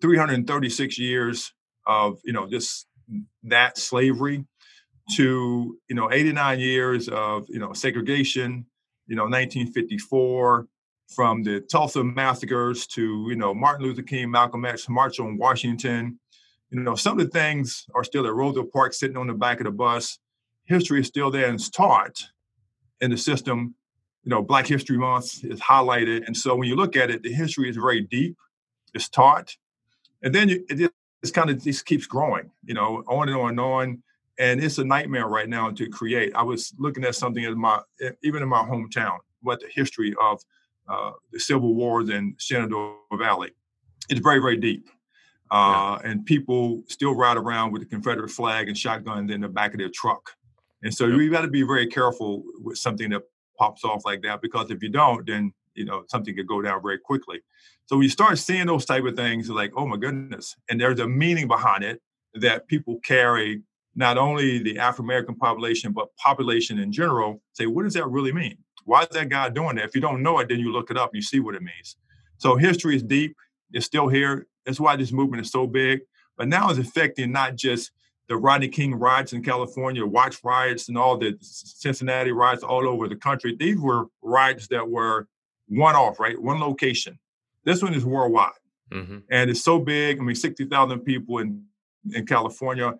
336 0.00 0.98
years 0.98 1.52
of 1.86 2.18
you 2.24 2.32
know 2.32 2.48
just 2.48 2.86
that 3.44 3.78
slavery 3.78 4.44
to 5.16 5.78
you 5.88 5.96
know 5.96 6.10
89 6.12 6.60
years 6.60 7.08
of 7.08 7.46
you 7.48 7.58
know 7.58 7.72
segregation 7.72 8.66
you 9.12 9.16
know 9.16 9.24
1954 9.24 10.66
from 11.14 11.42
the 11.42 11.60
Tulsa 11.60 12.02
massacres 12.02 12.86
to 12.86 13.26
you 13.28 13.36
know 13.36 13.52
Martin 13.52 13.84
Luther 13.84 14.00
King, 14.00 14.30
Malcolm 14.30 14.64
X 14.64 14.88
March 14.88 15.20
on 15.20 15.36
Washington. 15.36 16.18
You 16.70 16.80
know 16.80 16.94
some 16.94 17.20
of 17.20 17.26
the 17.26 17.30
things 17.30 17.84
are 17.94 18.04
still 18.04 18.26
at 18.26 18.32
Rosa 18.32 18.64
Parks, 18.64 18.98
sitting 18.98 19.18
on 19.18 19.26
the 19.26 19.34
back 19.34 19.60
of 19.60 19.64
the 19.64 19.70
bus. 19.70 20.18
History 20.64 21.00
is 21.00 21.08
still 21.08 21.30
there 21.30 21.44
and 21.44 21.56
it's 21.56 21.68
taught 21.68 22.22
in 23.02 23.10
the 23.10 23.18
system. 23.18 23.74
You 24.24 24.30
know, 24.30 24.40
Black 24.40 24.66
History 24.66 24.96
Month 24.96 25.44
is 25.44 25.60
highlighted, 25.60 26.26
and 26.26 26.34
so 26.34 26.56
when 26.56 26.66
you 26.66 26.74
look 26.74 26.96
at 26.96 27.10
it, 27.10 27.22
the 27.22 27.34
history 27.34 27.68
is 27.68 27.76
very 27.76 28.00
deep. 28.00 28.38
It's 28.94 29.10
taught, 29.10 29.54
and 30.22 30.34
then 30.34 30.48
it 30.48 30.90
just 31.22 31.34
kind 31.34 31.50
of 31.50 31.62
just 31.62 31.84
keeps 31.84 32.06
growing. 32.06 32.50
You 32.64 32.72
know, 32.72 33.04
on 33.06 33.28
and 33.28 33.36
on 33.36 33.50
and 33.50 33.60
on 33.60 34.02
and 34.38 34.62
it's 34.62 34.78
a 34.78 34.84
nightmare 34.84 35.26
right 35.26 35.48
now 35.48 35.70
to 35.70 35.88
create. 35.88 36.34
I 36.34 36.42
was 36.42 36.72
looking 36.78 37.04
at 37.04 37.14
something 37.14 37.44
in 37.44 37.58
my 37.58 37.80
even 38.22 38.42
in 38.42 38.48
my 38.48 38.62
hometown, 38.62 39.18
what 39.42 39.60
the 39.60 39.68
history 39.72 40.14
of 40.20 40.40
uh, 40.88 41.12
the 41.32 41.40
civil 41.40 41.74
wars 41.74 42.08
in 42.08 42.34
Shenandoah 42.38 42.96
Valley. 43.18 43.50
It's 44.08 44.20
very 44.20 44.40
very 44.40 44.56
deep, 44.56 44.88
uh, 45.50 45.98
yeah. 46.02 46.10
and 46.10 46.26
people 46.26 46.82
still 46.88 47.14
ride 47.14 47.36
around 47.36 47.72
with 47.72 47.82
the 47.82 47.88
Confederate 47.88 48.30
flag 48.30 48.68
and 48.68 48.76
shotguns 48.76 49.30
in 49.30 49.40
the 49.40 49.48
back 49.48 49.74
of 49.74 49.78
their 49.78 49.90
truck. 49.90 50.30
And 50.82 50.92
so 50.92 51.06
yep. 51.06 51.20
you 51.20 51.30
got 51.30 51.42
to 51.42 51.48
be 51.48 51.62
very 51.62 51.86
careful 51.86 52.42
with 52.60 52.78
something 52.78 53.10
that 53.10 53.22
pops 53.58 53.84
off 53.84 54.04
like 54.04 54.22
that 54.22 54.42
because 54.42 54.70
if 54.70 54.82
you 54.82 54.88
don't, 54.88 55.26
then 55.26 55.52
you 55.74 55.84
know 55.84 56.04
something 56.08 56.34
could 56.34 56.48
go 56.48 56.62
down 56.62 56.82
very 56.82 56.98
quickly. 56.98 57.40
So 57.86 58.00
you 58.00 58.08
start 58.08 58.38
seeing 58.38 58.66
those 58.66 58.84
type 58.84 59.04
of 59.04 59.14
things, 59.14 59.50
like 59.50 59.72
oh 59.76 59.86
my 59.86 59.96
goodness, 59.96 60.56
and 60.70 60.80
there's 60.80 61.00
a 61.00 61.06
meaning 61.06 61.48
behind 61.48 61.84
it 61.84 62.00
that 62.34 62.66
people 62.66 62.98
carry 63.04 63.62
not 63.94 64.18
only 64.18 64.58
the 64.62 64.78
African 64.78 65.04
American 65.04 65.34
population, 65.34 65.92
but 65.92 66.14
population 66.16 66.78
in 66.78 66.92
general, 66.92 67.42
say, 67.52 67.66
what 67.66 67.84
does 67.84 67.94
that 67.94 68.08
really 68.08 68.32
mean? 68.32 68.56
Why 68.84 69.02
is 69.02 69.08
that 69.10 69.28
guy 69.28 69.48
doing 69.48 69.76
that? 69.76 69.84
If 69.84 69.94
you 69.94 70.00
don't 70.00 70.22
know 70.22 70.38
it, 70.38 70.48
then 70.48 70.58
you 70.58 70.72
look 70.72 70.90
it 70.90 70.96
up, 70.96 71.14
you 71.14 71.22
see 71.22 71.40
what 71.40 71.54
it 71.54 71.62
means. 71.62 71.96
So 72.38 72.56
history 72.56 72.96
is 72.96 73.02
deep, 73.02 73.36
it's 73.72 73.86
still 73.86 74.08
here. 74.08 74.46
That's 74.64 74.80
why 74.80 74.96
this 74.96 75.12
movement 75.12 75.42
is 75.42 75.50
so 75.50 75.66
big. 75.66 76.00
But 76.36 76.48
now 76.48 76.70
it's 76.70 76.78
affecting 76.78 77.32
not 77.32 77.56
just 77.56 77.92
the 78.28 78.36
Rodney 78.36 78.68
King 78.68 78.94
riots 78.94 79.32
in 79.32 79.42
California, 79.42 80.06
Watts 80.06 80.42
riots, 80.42 80.88
and 80.88 80.96
all 80.96 81.18
the 81.18 81.36
Cincinnati 81.40 82.32
riots 82.32 82.62
all 82.62 82.88
over 82.88 83.08
the 83.08 83.16
country. 83.16 83.56
These 83.58 83.78
were 83.78 84.06
riots 84.22 84.68
that 84.68 84.88
were 84.88 85.28
one 85.68 85.94
off, 85.94 86.18
right? 86.18 86.40
One 86.40 86.60
location. 86.60 87.18
This 87.64 87.82
one 87.82 87.94
is 87.94 88.04
worldwide. 88.04 88.52
Mm-hmm. 88.90 89.18
And 89.30 89.50
it's 89.50 89.62
so 89.62 89.78
big. 89.78 90.18
I 90.18 90.22
mean, 90.22 90.34
60,000 90.34 91.00
people 91.00 91.38
in, 91.38 91.64
in 92.12 92.26
California. 92.26 92.94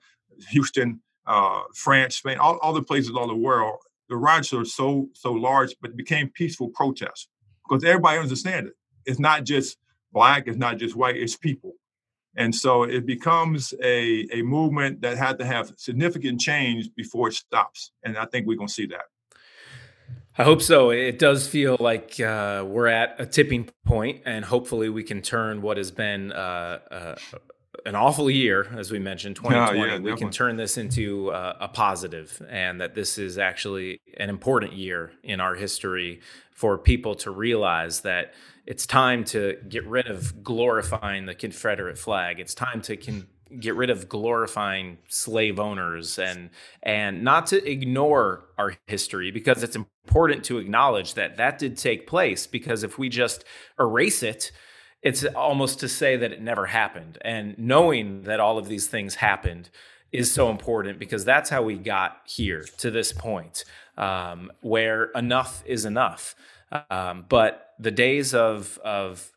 Houston, 0.50 1.00
uh, 1.26 1.62
France, 1.74 2.16
Spain, 2.16 2.38
all, 2.38 2.58
all 2.58 2.72
the 2.72 2.82
places 2.82 3.12
all 3.16 3.28
the 3.28 3.34
world, 3.34 3.78
the 4.08 4.16
riots 4.16 4.52
are 4.52 4.64
so 4.64 5.08
so 5.14 5.32
large, 5.32 5.74
but 5.80 5.90
it 5.90 5.96
became 5.96 6.28
peaceful 6.30 6.68
protests 6.70 7.28
because 7.68 7.84
everybody 7.84 8.18
understands 8.18 8.70
it. 8.70 8.76
It's 9.06 9.20
not 9.20 9.44
just 9.44 9.78
black, 10.12 10.46
it's 10.46 10.58
not 10.58 10.78
just 10.78 10.96
white, 10.96 11.16
it's 11.16 11.36
people. 11.36 11.74
And 12.36 12.54
so 12.54 12.84
it 12.84 13.04
becomes 13.04 13.74
a, 13.82 14.26
a 14.32 14.42
movement 14.42 15.02
that 15.02 15.18
had 15.18 15.38
to 15.38 15.44
have 15.44 15.72
significant 15.76 16.40
change 16.40 16.88
before 16.96 17.28
it 17.28 17.34
stops. 17.34 17.92
And 18.04 18.16
I 18.16 18.24
think 18.24 18.46
we're 18.46 18.56
going 18.56 18.68
to 18.68 18.74
see 18.74 18.86
that. 18.86 19.04
I 20.38 20.44
hope 20.44 20.62
so. 20.62 20.90
It 20.90 21.18
does 21.18 21.46
feel 21.46 21.76
like 21.78 22.18
uh, 22.18 22.64
we're 22.66 22.86
at 22.86 23.16
a 23.18 23.26
tipping 23.26 23.68
point, 23.84 24.22
and 24.24 24.46
hopefully 24.46 24.88
we 24.88 25.02
can 25.02 25.20
turn 25.20 25.60
what 25.60 25.76
has 25.76 25.90
been 25.90 26.32
uh, 26.32 27.16
an 27.84 27.94
awful 27.94 28.30
year, 28.30 28.68
as 28.76 28.90
we 28.90 28.98
mentioned, 28.98 29.36
2020. 29.36 29.78
Yeah, 29.78 29.94
yeah, 29.94 29.98
we 29.98 30.16
can 30.16 30.30
turn 30.30 30.56
this 30.56 30.78
into 30.78 31.30
uh, 31.30 31.56
a 31.60 31.68
positive, 31.68 32.40
and 32.48 32.80
that 32.80 32.94
this 32.94 33.18
is 33.18 33.38
actually 33.38 34.00
an 34.16 34.28
important 34.28 34.74
year 34.74 35.12
in 35.22 35.40
our 35.40 35.54
history 35.54 36.20
for 36.52 36.78
people 36.78 37.14
to 37.16 37.30
realize 37.30 38.00
that 38.02 38.34
it's 38.66 38.86
time 38.86 39.24
to 39.24 39.56
get 39.68 39.86
rid 39.86 40.06
of 40.06 40.42
glorifying 40.44 41.26
the 41.26 41.34
Confederate 41.34 41.98
flag. 41.98 42.38
It's 42.38 42.54
time 42.54 42.80
to 42.82 42.96
con- 42.96 43.26
get 43.58 43.74
rid 43.74 43.90
of 43.90 44.08
glorifying 44.08 44.98
slave 45.08 45.58
owners 45.58 46.18
and 46.18 46.50
and 46.82 47.22
not 47.22 47.46
to 47.46 47.68
ignore 47.68 48.44
our 48.58 48.74
history 48.86 49.30
because 49.30 49.62
it's 49.62 49.76
important 49.76 50.44
to 50.44 50.58
acknowledge 50.58 51.14
that 51.14 51.36
that 51.36 51.58
did 51.58 51.76
take 51.76 52.06
place 52.06 52.46
because 52.46 52.82
if 52.82 52.98
we 52.98 53.08
just 53.08 53.44
erase 53.78 54.22
it 54.22 54.52
it's 55.02 55.24
almost 55.24 55.80
to 55.80 55.88
say 55.88 56.16
that 56.16 56.32
it 56.32 56.40
never 56.40 56.66
happened. 56.66 57.18
And 57.22 57.58
knowing 57.58 58.22
that 58.22 58.40
all 58.40 58.58
of 58.58 58.68
these 58.68 58.86
things 58.86 59.16
happened 59.16 59.68
is 60.12 60.32
so 60.32 60.50
important 60.50 60.98
because 60.98 61.24
that's 61.24 61.50
how 61.50 61.62
we 61.62 61.76
got 61.76 62.18
here 62.24 62.64
to 62.78 62.90
this 62.90 63.12
point 63.12 63.64
um, 63.96 64.52
where 64.60 65.04
enough 65.14 65.62
is 65.66 65.84
enough. 65.84 66.34
Um, 66.90 67.24
but 67.28 67.74
the 67.78 67.90
days 67.90 68.34
of 68.34 68.78
of 68.84 69.30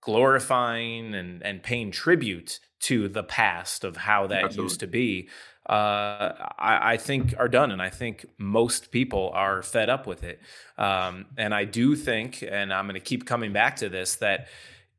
glorifying 0.00 1.14
and, 1.14 1.42
and 1.42 1.62
paying 1.62 1.90
tribute 1.90 2.60
to 2.78 3.08
the 3.08 3.24
past 3.24 3.82
of 3.82 3.96
how 3.96 4.28
that 4.28 4.44
Absolutely. 4.44 4.64
used 4.64 4.80
to 4.80 4.86
be, 4.86 5.28
uh, 5.68 6.30
I, 6.58 6.92
I, 6.92 6.96
think 6.96 7.34
are 7.38 7.48
done. 7.48 7.72
And 7.72 7.82
I 7.82 7.90
think 7.90 8.24
most 8.38 8.92
people 8.92 9.32
are 9.34 9.64
fed 9.64 9.88
up 9.88 10.06
with 10.06 10.22
it. 10.22 10.40
Um, 10.78 11.26
and 11.36 11.52
I 11.52 11.64
do 11.64 11.96
think, 11.96 12.44
and 12.48 12.72
I'm 12.72 12.84
going 12.86 12.94
to 12.94 13.00
keep 13.00 13.26
coming 13.26 13.52
back 13.52 13.74
to 13.76 13.88
this, 13.88 14.14
that 14.16 14.46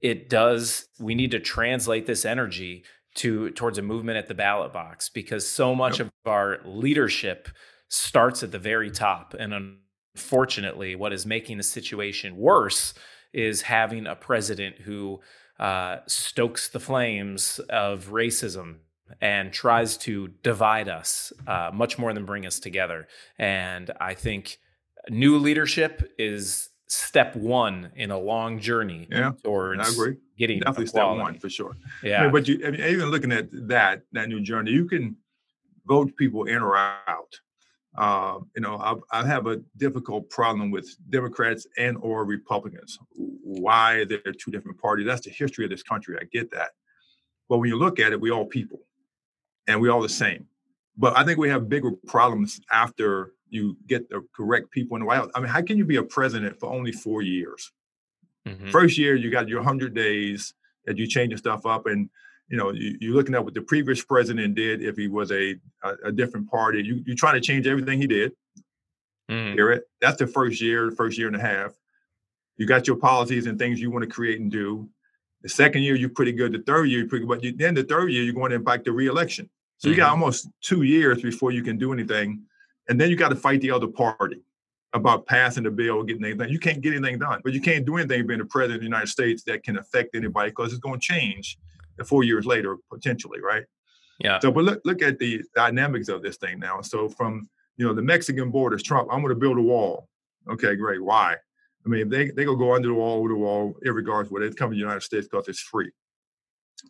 it 0.02 0.30
does 0.30 0.88
we 1.00 1.16
need 1.16 1.32
to 1.32 1.40
translate 1.40 2.06
this 2.06 2.26
energy 2.26 2.84
to 3.16 3.50
towards 3.52 3.78
a 3.78 3.82
movement 3.82 4.18
at 4.18 4.28
the 4.28 4.34
ballot 4.34 4.72
box 4.72 5.10
because 5.10 5.48
so 5.48 5.74
much 5.74 6.00
yep. 6.00 6.08
of 6.08 6.32
our 6.32 6.60
leadership 6.66 7.50
starts 7.90 8.44
at 8.44 8.52
the 8.52 8.60
very 8.60 8.92
top 8.92 9.34
and 9.38 9.54
unfortunately 10.16 10.96
what 10.96 11.14
is 11.14 11.26
making 11.26 11.58
the 11.58 11.64
situation 11.64 12.38
worse 12.38 12.94
is 13.34 13.64
having 13.64 14.06
a 14.06 14.16
president 14.16 14.76
who 14.82 15.20
uh, 15.60 15.98
stokes 16.06 16.70
the 16.70 16.80
flames 16.80 17.60
of 17.70 18.10
racism 18.10 18.78
and 19.22 19.52
tries 19.54 19.98
to 19.98 20.28
divide 20.44 20.90
us 20.90 21.34
uh, 21.48 21.72
much 21.74 21.98
more 21.98 22.14
than 22.14 22.26
bring 22.26 22.46
us 22.46 22.60
together 22.60 23.08
and 23.40 23.90
i 24.00 24.14
think 24.14 24.58
new 25.10 25.38
leadership 25.38 26.12
is 26.20 26.70
step 26.88 27.36
one 27.36 27.92
in 27.96 28.12
a 28.12 28.18
long 28.18 28.60
journey 28.60 29.08
yeah, 29.12 29.34
towards 29.44 29.82
I 29.82 29.92
agree. 29.92 30.18
getting 30.38 30.60
definitely 30.60 30.88
step 30.88 31.08
one 31.08 31.38
for 31.38 31.50
sure. 31.50 31.76
Yeah, 32.02 32.20
I 32.20 32.24
mean, 32.24 32.32
but 32.32 32.48
you, 32.48 32.66
I 32.66 32.72
mean, 32.72 32.82
even 32.82 33.12
looking 33.12 33.32
at 33.32 33.50
that 33.68 34.04
that 34.14 34.30
new 34.30 34.42
journey, 34.42 34.72
you 34.72 34.86
can 34.88 35.16
vote 35.86 36.16
people 36.18 36.46
in 36.46 36.62
or 36.62 36.78
out. 36.78 37.40
Uh, 37.98 38.40
you 38.56 38.62
know, 38.62 38.78
I, 38.78 39.22
I 39.22 39.26
have 39.26 39.48
a 39.48 39.58
difficult 39.78 40.30
problem 40.30 40.70
with 40.70 40.96
Democrats 41.10 41.66
and 41.78 41.98
or 42.02 42.26
Republicans. 42.26 43.00
Why 43.16 44.06
they're 44.06 44.20
two 44.34 44.52
different 44.52 44.80
parties? 44.80 45.08
That's 45.08 45.26
the 45.26 45.32
history 45.32 45.66
of 45.66 45.72
this 45.72 45.84
country. 45.84 46.18
I 46.20 46.26
get 46.26 46.52
that, 46.52 46.72
but 47.50 47.58
when 47.58 47.70
you 47.70 47.78
look 47.78 48.00
at 48.00 48.14
it, 48.14 48.22
we 48.22 48.32
all 48.32 48.46
people, 48.46 48.80
and 49.68 49.82
we 49.82 49.90
all 49.90 50.02
the 50.02 50.10
same. 50.10 50.46
But 50.96 51.18
I 51.18 51.24
think 51.24 51.38
we 51.38 51.50
have 51.50 51.70
bigger 51.70 51.92
problems 52.08 52.62
after 52.72 53.34
you 53.50 53.78
get 53.88 54.10
the 54.10 54.26
correct 54.36 54.72
people 54.72 54.96
in 54.96 55.02
the 55.02 55.06
White 55.06 55.18
House. 55.18 55.32
I 55.36 55.40
mean, 55.40 55.50
how 55.50 55.62
can 55.62 55.78
you 55.78 55.86
be 55.86 55.96
a 55.98 56.04
president 56.04 56.60
for 56.60 56.72
only 56.72 56.92
four 56.92 57.22
years? 57.22 57.72
Mhm. 58.48 58.72
First 58.72 58.98
year, 58.98 59.16
you 59.16 59.30
got 59.30 59.48
your 59.48 59.60
100 59.60 59.94
days 59.94 60.54
that 60.86 60.98
you 60.98 61.08
changing 61.08 61.38
stuff 61.38 61.66
up. 61.66 61.86
And, 61.86 62.10
you 62.50 62.58
know, 62.58 62.72
you, 62.72 62.98
you're 63.02 63.14
looking 63.14 63.36
at 63.36 63.44
what 63.44 63.54
the 63.54 63.62
previous 63.62 64.04
president 64.04 64.56
did 64.56 64.82
if 64.82 64.96
he 64.98 65.08
was 65.08 65.32
a, 65.32 65.56
a, 65.84 65.94
a 66.06 66.12
different 66.12 66.50
party. 66.50 66.82
You, 66.84 67.04
you're 67.06 67.16
trying 67.16 67.36
to 67.36 67.42
change 67.42 67.68
everything 67.68 68.00
he 68.00 68.08
did. 68.08 68.32
Mhm. 69.30 69.54
Hear 69.54 69.72
it? 69.72 69.84
That's 70.02 70.18
the 70.18 70.28
first 70.28 70.62
year, 70.62 70.92
first 70.92 71.18
year 71.18 71.28
and 71.28 71.36
a 71.36 71.42
half. 71.42 71.74
You 72.58 72.66
got 72.66 72.88
your 72.88 72.96
policies 72.96 73.46
and 73.46 73.60
things 73.60 73.80
you 73.80 73.92
want 73.92 74.04
to 74.04 74.10
create 74.10 74.40
and 74.40 74.50
do. 74.52 74.90
The 75.44 75.50
second 75.50 75.84
year, 75.84 75.96
you're 75.96 76.10
pretty 76.10 76.32
good. 76.32 76.54
The 76.54 76.60
third 76.64 76.86
year, 76.86 77.00
you're 77.00 77.08
pretty 77.10 77.26
good. 77.26 77.30
But 77.36 77.44
you, 77.44 77.52
then 77.52 77.76
the 77.76 77.84
third 77.84 78.12
year, 78.12 78.24
you're 78.24 78.34
going 78.34 78.52
to 78.52 78.60
back 78.60 78.84
the 78.84 78.92
reelection. 78.92 79.50
So 79.78 79.90
you 79.90 79.96
got 79.96 80.08
Mhm. 80.08 80.12
almost 80.14 80.50
two 80.62 80.82
years 80.84 81.22
before 81.22 81.52
you 81.52 81.62
can 81.62 81.78
do 81.78 81.94
anything. 81.94 82.42
And 82.90 83.00
then 83.00 83.10
you 83.10 83.16
got 83.16 83.30
to 83.30 83.36
fight 83.36 83.62
the 83.62 83.72
other 83.72 83.88
party 83.88 84.42
about 84.94 85.26
passing 85.26 85.64
the 85.64 85.72
bill 85.72 85.98
or 85.98 86.04
getting 86.04 86.24
anything. 86.24 86.50
You 86.50 86.60
can't 86.60 86.82
get 86.82 86.94
anything 86.94 87.20
done, 87.20 87.42
but 87.44 87.54
you 87.54 87.62
can't 87.62 87.86
do 87.86 87.98
anything 87.98 88.26
being 88.26 88.40
the 88.40 88.46
president 88.46 88.76
of 88.76 88.82
the 88.82 88.86
United 88.86 89.08
States 89.08 89.44
that 89.44 89.64
can 89.64 89.78
affect 89.78 90.16
anybody 90.16 90.50
because 90.50 90.72
it's 90.72 90.80
going 90.80 91.00
to 91.00 91.06
change 91.06 91.58
four 92.06 92.24
years 92.24 92.46
later, 92.46 92.78
potentially, 92.92 93.42
right? 93.42 93.64
Yeah. 94.20 94.40
So, 94.40 94.52
but 94.52 94.64
look, 94.64 94.82
look 94.86 95.02
at 95.02 95.20
the 95.20 95.44
dynamics 95.56 96.10
of 96.10 96.22
this 96.22 96.38
thing 96.38 96.60
now. 96.60 96.82
So, 96.82 97.10
from 97.10 97.50
you 97.78 97.86
know 97.86 97.94
the 97.94 98.02
Mexican 98.02 98.50
borders, 98.50 98.82
Trump, 98.82 99.10
I'm 99.12 99.22
going 99.22 99.34
to 99.34 99.40
build 99.40 99.58
a 99.58 99.62
wall. 99.62 100.08
Okay, 100.50 100.76
great. 100.76 101.04
Why? 101.04 101.36
I 101.86 101.90
mean, 101.90 102.10
they 102.10 102.32
they 102.32 102.46
go 102.46 102.74
under 102.74 102.88
the 102.88 102.94
wall, 102.94 103.20
over 103.20 103.30
the 103.30 103.36
wall, 103.36 103.76
irregardless 103.86 104.32
where 104.32 104.48
they 104.48 104.54
come 104.56 104.72
to 104.72 104.76
the 104.76 104.80
United 104.80 105.04
States 105.04 105.28
because 105.30 105.48
it's 105.48 105.60
free. 105.60 105.92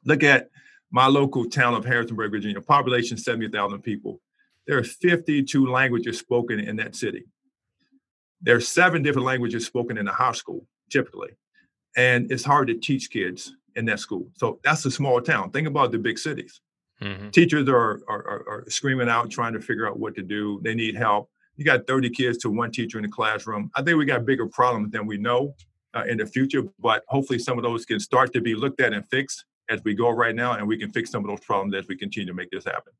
Look 0.06 0.24
at 0.24 0.50
my 0.92 1.08
local 1.08 1.46
town 1.46 1.74
of 1.74 1.84
Harrisonburg, 1.86 2.32
Virginia, 2.32 2.62
population 2.62 3.18
70,000 3.18 3.82
people. 3.82 4.22
There 4.68 4.78
are 4.78 4.84
52 4.84 5.66
languages 5.66 6.20
spoken 6.20 6.60
in 6.60 6.76
that 6.76 6.96
city. 6.96 7.24
There 8.42 8.56
are 8.56 8.62
seven 8.62 9.02
different 9.02 9.26
languages 9.26 9.66
spoken 9.66 9.98
in 9.98 10.08
a 10.08 10.14
high 10.14 10.34
school, 10.34 10.68
typically. 10.90 11.30
And 11.96 12.32
it's 12.32 12.44
hard 12.44 12.68
to 12.68 12.76
teach 12.76 13.10
kids 13.10 13.56
in 13.76 13.86
that 13.86 14.00
school. 14.00 14.30
So 14.36 14.60
that's 14.64 14.86
a 14.86 14.92
small 14.92 15.22
town. 15.22 15.52
Think 15.52 15.68
about 15.68 15.92
the 15.92 15.98
big 15.98 16.20
cities. 16.20 16.62
Mhm. 17.02 17.32
Teachers 17.32 17.68
are, 17.70 18.02
are, 18.08 18.28
are, 18.28 18.50
are 18.50 18.66
screaming 18.70 19.10
out, 19.10 19.30
trying 19.30 19.54
to 19.54 19.62
figure 19.62 19.88
out 19.88 20.00
what 20.00 20.16
to 20.16 20.24
do. 20.24 20.60
They 20.64 20.76
need 20.76 20.96
help. 20.96 21.30
You 21.56 21.66
got 21.66 21.88
30 21.88 22.10
kids 22.12 22.38
to 22.40 22.50
one 22.50 22.72
teacher 22.72 22.98
in 22.98 23.04
the 23.04 23.10
classroom. 23.10 23.72
I 23.76 23.82
think 23.82 23.98
we 23.98 24.06
got 24.06 24.26
bigger 24.26 24.48
problems 24.48 24.92
than 24.92 25.08
we 25.08 25.18
know 25.18 25.56
uh, 25.96 26.04
in 26.08 26.18
the 26.18 26.26
future, 26.26 26.64
but 26.80 27.04
hopefully 27.08 27.40
some 27.40 27.58
of 27.58 27.64
those 27.64 27.86
can 27.86 28.00
start 28.00 28.34
to 28.34 28.42
be 28.42 28.54
looked 28.54 28.82
at 28.82 28.94
and 28.94 29.08
fixed 29.10 29.46
as 29.70 29.84
we 29.84 29.94
go 29.94 30.10
right 30.10 30.36
now, 30.36 30.54
and 30.54 30.68
we 30.68 30.78
can 30.78 30.92
fix 30.92 31.10
some 31.10 31.24
of 31.24 31.30
those 31.30 31.44
problems 31.46 31.74
as 31.76 31.88
we 31.88 31.96
continue 31.96 32.28
to 32.28 32.34
make 32.34 32.50
this 32.52 32.66
happen. 32.66 32.94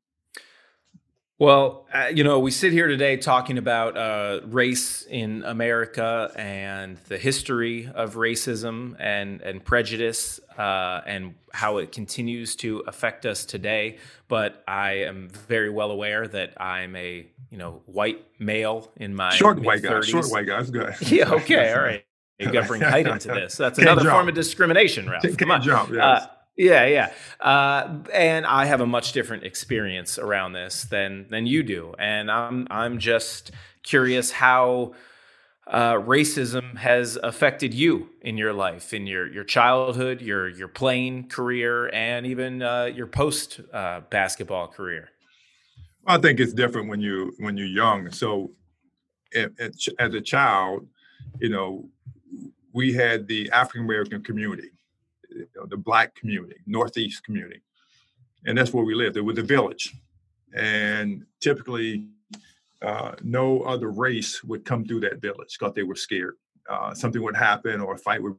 Well, 1.40 1.86
uh, 1.94 2.10
you 2.12 2.24
know, 2.24 2.40
we 2.40 2.50
sit 2.50 2.72
here 2.72 2.88
today 2.88 3.16
talking 3.16 3.58
about 3.58 3.96
uh, 3.96 4.40
race 4.46 5.02
in 5.08 5.44
America 5.44 6.32
and 6.34 6.96
the 7.06 7.16
history 7.16 7.88
of 7.94 8.16
racism 8.16 8.96
and 8.98 9.40
and 9.42 9.64
prejudice 9.64 10.40
uh, 10.58 11.00
and 11.06 11.36
how 11.52 11.76
it 11.76 11.92
continues 11.92 12.56
to 12.56 12.80
affect 12.88 13.24
us 13.24 13.44
today. 13.44 13.98
But 14.26 14.64
I 14.66 15.04
am 15.04 15.28
very 15.28 15.70
well 15.70 15.92
aware 15.92 16.26
that 16.26 16.60
I'm 16.60 16.96
a 16.96 17.24
you 17.50 17.58
know 17.58 17.82
white 17.86 18.24
male 18.40 18.90
in 18.96 19.14
my 19.14 19.30
Short 19.30 19.60
white 19.60 19.82
guy, 19.82 20.00
short 20.00 20.26
white 20.30 20.46
guy, 20.46 20.56
that's 20.56 20.70
good. 20.70 20.96
Yeah. 21.12 21.30
Okay. 21.30 21.72
All 21.72 21.82
right. 21.82 22.04
You 22.40 22.50
got 22.50 22.62
to 22.62 22.66
bring 22.66 22.80
height 22.80 23.06
into 23.06 23.28
this. 23.28 23.56
That's 23.56 23.78
another 23.80 24.10
form 24.10 24.28
of 24.28 24.34
discrimination, 24.34 25.08
Ralph. 25.08 25.36
Come 25.36 25.52
on. 25.52 25.62
jump, 25.62 25.90
yes. 25.90 26.26
Yeah, 26.58 26.86
yeah. 26.86 27.12
Uh, 27.40 28.00
and 28.12 28.44
I 28.44 28.66
have 28.66 28.80
a 28.80 28.86
much 28.86 29.12
different 29.12 29.44
experience 29.44 30.18
around 30.18 30.54
this 30.54 30.84
than 30.84 31.26
than 31.30 31.46
you 31.46 31.62
do, 31.62 31.94
and 31.98 32.30
I'm 32.30 32.66
I'm 32.68 32.98
just 32.98 33.52
curious 33.84 34.32
how 34.32 34.94
uh, 35.68 35.94
racism 35.94 36.76
has 36.76 37.16
affected 37.22 37.72
you 37.72 38.08
in 38.22 38.36
your 38.36 38.52
life, 38.52 38.92
in 38.92 39.06
your 39.06 39.32
your 39.32 39.44
childhood, 39.44 40.20
your 40.20 40.48
your 40.48 40.66
playing 40.66 41.28
career, 41.28 41.94
and 41.94 42.26
even 42.26 42.60
uh, 42.60 42.86
your 42.86 43.06
post 43.06 43.60
uh, 43.72 44.00
basketball 44.10 44.66
career. 44.66 45.10
I 46.08 46.18
think 46.18 46.40
it's 46.40 46.52
different 46.52 46.88
when 46.88 47.00
you 47.00 47.34
when 47.38 47.56
you're 47.56 47.68
young. 47.68 48.10
So, 48.10 48.50
at, 49.32 49.52
at, 49.60 49.74
as 50.00 50.12
a 50.12 50.20
child, 50.20 50.88
you 51.38 51.50
know, 51.50 51.88
we 52.72 52.92
had 52.92 53.28
the 53.28 53.48
African 53.52 53.82
American 53.84 54.24
community, 54.24 54.70
the 55.68 55.76
Black 55.76 56.14
community, 56.14 56.56
Northeast 56.66 57.24
community, 57.24 57.62
and 58.46 58.56
that's 58.56 58.72
where 58.72 58.84
we 58.84 58.94
lived. 58.94 59.16
It 59.16 59.22
was 59.22 59.38
a 59.38 59.42
village, 59.42 59.94
and 60.54 61.24
typically, 61.40 62.06
uh, 62.82 63.12
no 63.22 63.62
other 63.62 63.90
race 63.90 64.42
would 64.44 64.64
come 64.64 64.84
through 64.84 65.00
that 65.00 65.20
village 65.20 65.56
because 65.58 65.74
they 65.74 65.82
were 65.82 65.96
scared. 65.96 66.34
Uh, 66.68 66.94
something 66.94 67.22
would 67.22 67.36
happen 67.36 67.80
or 67.80 67.94
a 67.94 67.98
fight 67.98 68.22
would 68.22 68.36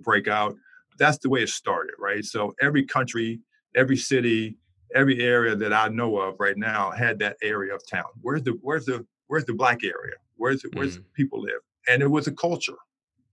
break 0.00 0.28
out. 0.28 0.54
That's 0.98 1.18
the 1.18 1.30
way 1.30 1.42
it 1.42 1.48
started, 1.48 1.94
right? 1.98 2.24
So 2.24 2.54
every 2.60 2.84
country, 2.84 3.40
every 3.74 3.96
city, 3.96 4.56
every 4.94 5.20
area 5.20 5.56
that 5.56 5.72
I 5.72 5.88
know 5.88 6.18
of 6.18 6.38
right 6.38 6.56
now 6.56 6.90
had 6.90 7.18
that 7.20 7.36
area 7.42 7.74
of 7.74 7.86
town. 7.86 8.04
Where's 8.20 8.42
the 8.42 8.58
where's 8.62 8.86
the 8.86 9.06
where's 9.28 9.44
the 9.44 9.54
black 9.54 9.82
area? 9.84 10.16
Where's 10.36 10.62
the, 10.62 10.70
where's 10.74 10.96
the 10.96 11.04
people 11.14 11.40
live? 11.40 11.60
And 11.88 12.02
it 12.02 12.10
was 12.10 12.26
a 12.26 12.32
culture. 12.32 12.76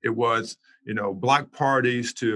It 0.04 0.10
was 0.16 0.58
you 0.84 0.94
know 0.94 1.14
block 1.14 1.52
parties 1.52 2.14
to 2.16 2.28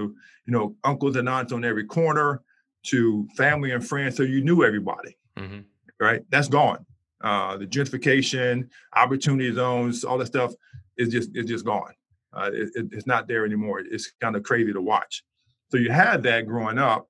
you 0.45 0.53
know 0.53 0.75
uncles 0.83 1.15
and 1.15 1.27
aunts 1.29 1.53
on 1.53 1.63
every 1.65 1.85
corner 1.85 2.41
to 2.87 3.27
family 3.37 3.71
and 3.71 3.85
friends. 3.85 4.17
So 4.17 4.23
you 4.23 4.43
knew 4.43 4.63
everybody, 4.63 5.15
Mm-hmm. 5.37 5.59
right? 5.99 6.21
That's 6.29 6.47
gone. 6.47 6.85
Uh, 7.23 7.55
the 7.57 7.67
gentrification, 7.67 8.67
opportunity 8.95 9.53
zones, 9.53 10.03
all 10.03 10.17
that 10.17 10.25
stuff 10.25 10.53
is 10.97 11.09
just 11.09 11.29
is 11.35 11.45
just 11.45 11.65
gone. 11.65 11.93
Uh, 12.33 12.49
it, 12.53 12.69
it- 12.75 12.89
it's 12.91 13.05
not 13.07 13.27
there 13.27 13.45
anymore. 13.45 13.79
It's 13.79 14.11
kind 14.21 14.35
of 14.35 14.43
crazy 14.43 14.73
to 14.73 14.81
watch. 14.81 15.23
So 15.69 15.77
you 15.77 15.91
had 15.91 16.23
that 16.23 16.47
growing 16.47 16.77
up, 16.79 17.07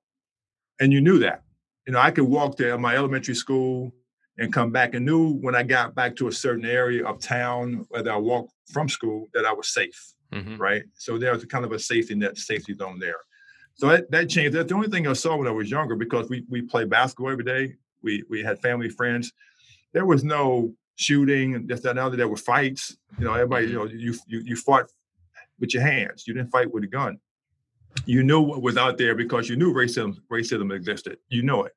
and 0.80 0.92
you 0.92 1.00
knew 1.00 1.18
that. 1.20 1.42
You 1.86 1.94
know, 1.94 1.98
I 2.00 2.10
could 2.12 2.24
walk 2.24 2.56
to 2.58 2.76
my 2.78 2.94
elementary 2.94 3.34
school 3.34 3.92
and 4.38 4.52
come 4.52 4.70
back 4.70 4.94
and 4.94 5.04
knew 5.04 5.34
when 5.40 5.54
I 5.54 5.62
got 5.62 5.94
back 5.94 6.14
to 6.16 6.28
a 6.28 6.32
certain 6.32 6.64
area 6.64 7.04
of 7.04 7.20
town, 7.20 7.84
whether 7.88 8.12
I 8.12 8.16
walked 8.16 8.52
from 8.72 8.88
school, 8.88 9.28
that 9.34 9.44
I 9.44 9.52
was 9.52 9.68
safe, 9.72 10.14
Mm-hmm. 10.32 10.56
right? 10.56 10.82
So 10.94 11.18
there 11.18 11.32
was 11.32 11.44
kind 11.44 11.64
of 11.64 11.72
a 11.72 11.78
safety 11.78 12.14
net, 12.14 12.38
safety 12.38 12.74
zone 12.74 12.98
there. 12.98 13.16
So 13.74 13.88
that, 13.88 14.10
that 14.10 14.28
changed. 14.28 14.54
That's 14.56 14.68
the 14.68 14.74
only 14.74 14.88
thing 14.88 15.06
I 15.06 15.12
saw 15.12 15.36
when 15.36 15.48
I 15.48 15.50
was 15.50 15.70
younger 15.70 15.96
because 15.96 16.28
we 16.28 16.44
we 16.48 16.62
played 16.62 16.90
basketball 16.90 17.30
every 17.30 17.44
day. 17.44 17.76
We 18.02 18.24
we 18.28 18.42
had 18.42 18.60
family 18.60 18.88
friends. 18.88 19.32
There 19.92 20.06
was 20.06 20.24
no 20.24 20.74
shooting 20.96 21.54
and 21.54 21.68
this 21.68 21.80
that 21.80 21.90
and 21.90 21.98
other. 21.98 22.16
There 22.16 22.28
were 22.28 22.36
fights. 22.36 22.96
You 23.18 23.24
know, 23.24 23.34
everybody. 23.34 23.66
You 23.66 23.74
know, 23.74 23.84
you 23.86 24.14
you 24.26 24.40
you 24.40 24.56
fought 24.56 24.86
with 25.58 25.74
your 25.74 25.82
hands. 25.82 26.26
You 26.26 26.34
didn't 26.34 26.50
fight 26.50 26.72
with 26.72 26.84
a 26.84 26.88
gun. 26.88 27.18
You 28.06 28.22
knew 28.22 28.40
what 28.40 28.62
was 28.62 28.76
out 28.76 28.96
there 28.98 29.14
because 29.14 29.48
you 29.48 29.56
knew 29.56 29.72
racism 29.72 30.16
racism 30.30 30.74
existed. 30.74 31.18
You 31.28 31.42
know 31.42 31.64
it. 31.64 31.72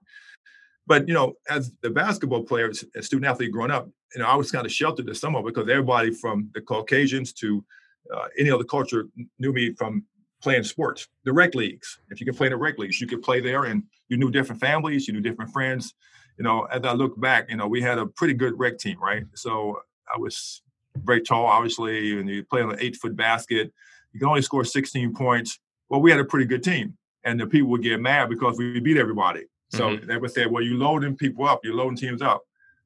But 0.88 1.08
you 1.08 1.14
know, 1.14 1.34
as 1.50 1.72
the 1.82 1.90
basketball 1.90 2.44
players, 2.44 2.84
as 2.96 3.06
student 3.06 3.30
athlete 3.30 3.52
growing 3.52 3.72
up, 3.72 3.90
you 4.14 4.22
know, 4.22 4.28
I 4.28 4.36
was 4.36 4.52
kind 4.52 4.66
of 4.66 4.72
sheltered 4.72 5.08
to 5.08 5.16
some 5.16 5.36
of 5.36 5.44
it 5.46 5.54
because 5.54 5.70
everybody 5.70 6.12
from 6.12 6.50
the 6.54 6.62
Caucasians 6.62 7.34
to 7.34 7.64
uh, 8.14 8.28
any 8.38 8.52
other 8.52 8.64
culture 8.64 9.08
knew 9.40 9.54
me 9.54 9.74
from 9.74 10.04
playing 10.42 10.64
sports, 10.64 11.08
the 11.24 11.34
rec 11.34 11.56
leagues. 11.56 12.00
If 12.10 12.20
you 12.20 12.26
could 12.26 12.38
play 12.38 12.48
in 12.48 12.52
the 12.52 12.58
rec 12.58 12.78
leagues, 12.78 13.02
you 13.02 13.08
could 13.08 13.24
play 13.24 13.40
there, 13.42 13.66
and 13.66 13.84
you 14.10 14.18
knew 14.18 14.30
different 14.30 14.62
families, 14.62 15.08
you 15.08 15.14
knew 15.14 15.22
different 15.22 15.52
friends. 15.52 15.94
You 16.38 16.44
know, 16.44 16.64
as 16.64 16.84
I 16.84 16.94
look 16.94 17.20
back, 17.20 17.50
you 17.50 17.56
know, 17.56 17.68
we 17.68 17.82
had 17.82 17.98
a 17.98 18.06
pretty 18.06 18.34
good 18.34 18.60
rec 18.60 18.78
team, 18.78 19.02
right? 19.02 19.24
So 19.34 19.80
I 20.14 20.18
was 20.18 20.62
very 20.98 21.22
tall, 21.22 21.46
obviously, 21.46 22.20
and 22.20 22.30
you 22.30 22.44
play 22.44 22.62
on 22.62 22.72
an 22.72 22.78
eight 22.80 22.96
foot 22.96 23.16
basket. 23.16 23.74
You 24.14 24.20
can 24.20 24.30
only 24.30 24.42
score 24.42 24.64
16 24.64 25.14
points. 25.14 25.60
Well, 25.90 26.02
we 26.02 26.12
had 26.12 26.20
a 26.20 26.26
pretty 26.26 26.46
good 26.46 26.64
team, 26.64 26.98
and 27.24 27.40
the 27.40 27.48
people 27.48 27.70
would 27.70 27.84
get 27.84 28.00
mad 28.00 28.30
because 28.30 28.58
we 28.58 28.80
beat 28.80 28.98
everybody. 28.98 29.46
So 29.70 29.98
they 29.98 30.16
would 30.16 30.32
say, 30.32 30.46
"Well, 30.46 30.64
you're 30.64 30.78
loading 30.78 31.18
people 31.18 31.46
up, 31.46 31.62
you're 31.64 31.74
loading 31.74 31.98
teams 31.98 32.22
up." 32.22 32.44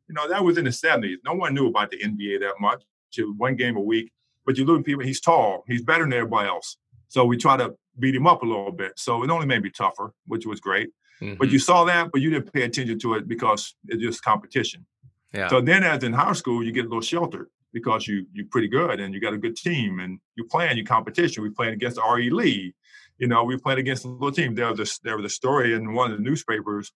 You 0.07 0.15
know, 0.15 0.27
that 0.27 0.43
was 0.43 0.57
in 0.57 0.65
the 0.65 0.71
70s. 0.71 1.17
No 1.23 1.33
one 1.33 1.53
knew 1.53 1.67
about 1.67 1.91
the 1.91 1.97
NBA 1.97 2.39
that 2.39 2.55
much. 2.59 2.83
To 3.13 3.33
one 3.37 3.55
game 3.55 3.75
a 3.75 3.81
week, 3.81 4.11
but 4.45 4.57
you're 4.57 4.67
losing 4.67 4.83
people. 4.83 5.03
He's 5.03 5.21
tall. 5.21 5.63
He's 5.67 5.83
better 5.83 6.03
than 6.03 6.13
everybody 6.13 6.47
else. 6.47 6.77
So 7.07 7.25
we 7.25 7.37
try 7.37 7.57
to 7.57 7.75
beat 7.97 8.15
him 8.15 8.27
up 8.27 8.43
a 8.43 8.45
little 8.45 8.71
bit. 8.71 8.93
So 8.97 9.23
it 9.23 9.29
only 9.29 9.45
made 9.45 9.63
me 9.63 9.69
tougher, 9.69 10.13
which 10.27 10.45
was 10.45 10.59
great. 10.59 10.89
Mm-hmm. 11.21 11.35
But 11.37 11.49
you 11.49 11.59
saw 11.59 11.83
that, 11.85 12.11
but 12.11 12.21
you 12.21 12.29
didn't 12.29 12.53
pay 12.53 12.63
attention 12.63 12.97
to 12.99 13.15
it 13.15 13.27
because 13.27 13.75
it's 13.87 14.01
just 14.01 14.23
competition. 14.23 14.85
yeah. 15.33 15.49
So 15.49 15.59
then, 15.61 15.83
as 15.83 16.03
in 16.03 16.13
high 16.13 16.33
school, 16.33 16.63
you 16.63 16.71
get 16.71 16.85
a 16.85 16.87
little 16.87 17.01
sheltered. 17.01 17.49
because 17.73 18.07
you 18.07 18.25
you're 18.33 18.47
pretty 18.49 18.67
good 18.67 18.99
and 18.99 19.13
you 19.13 19.19
got 19.19 19.33
a 19.33 19.37
good 19.37 19.55
team 19.55 19.99
and 19.99 20.19
you 20.35 20.43
playing 20.45 20.77
your 20.77 20.85
competition. 20.85 21.43
We 21.43 21.49
playing 21.49 21.73
against 21.73 21.99
R.E. 21.99 22.29
Lee. 22.29 22.73
You 23.17 23.27
know, 23.27 23.43
we 23.43 23.57
playing 23.57 23.79
against 23.79 24.05
a 24.05 24.07
little 24.07 24.31
team. 24.31 24.55
There 24.55 24.71
was 24.71 24.79
a, 24.79 24.99
there 25.03 25.17
was 25.17 25.25
a 25.25 25.29
story 25.29 25.73
in 25.73 25.93
one 25.93 26.11
of 26.11 26.17
the 26.17 26.23
newspapers. 26.23 26.91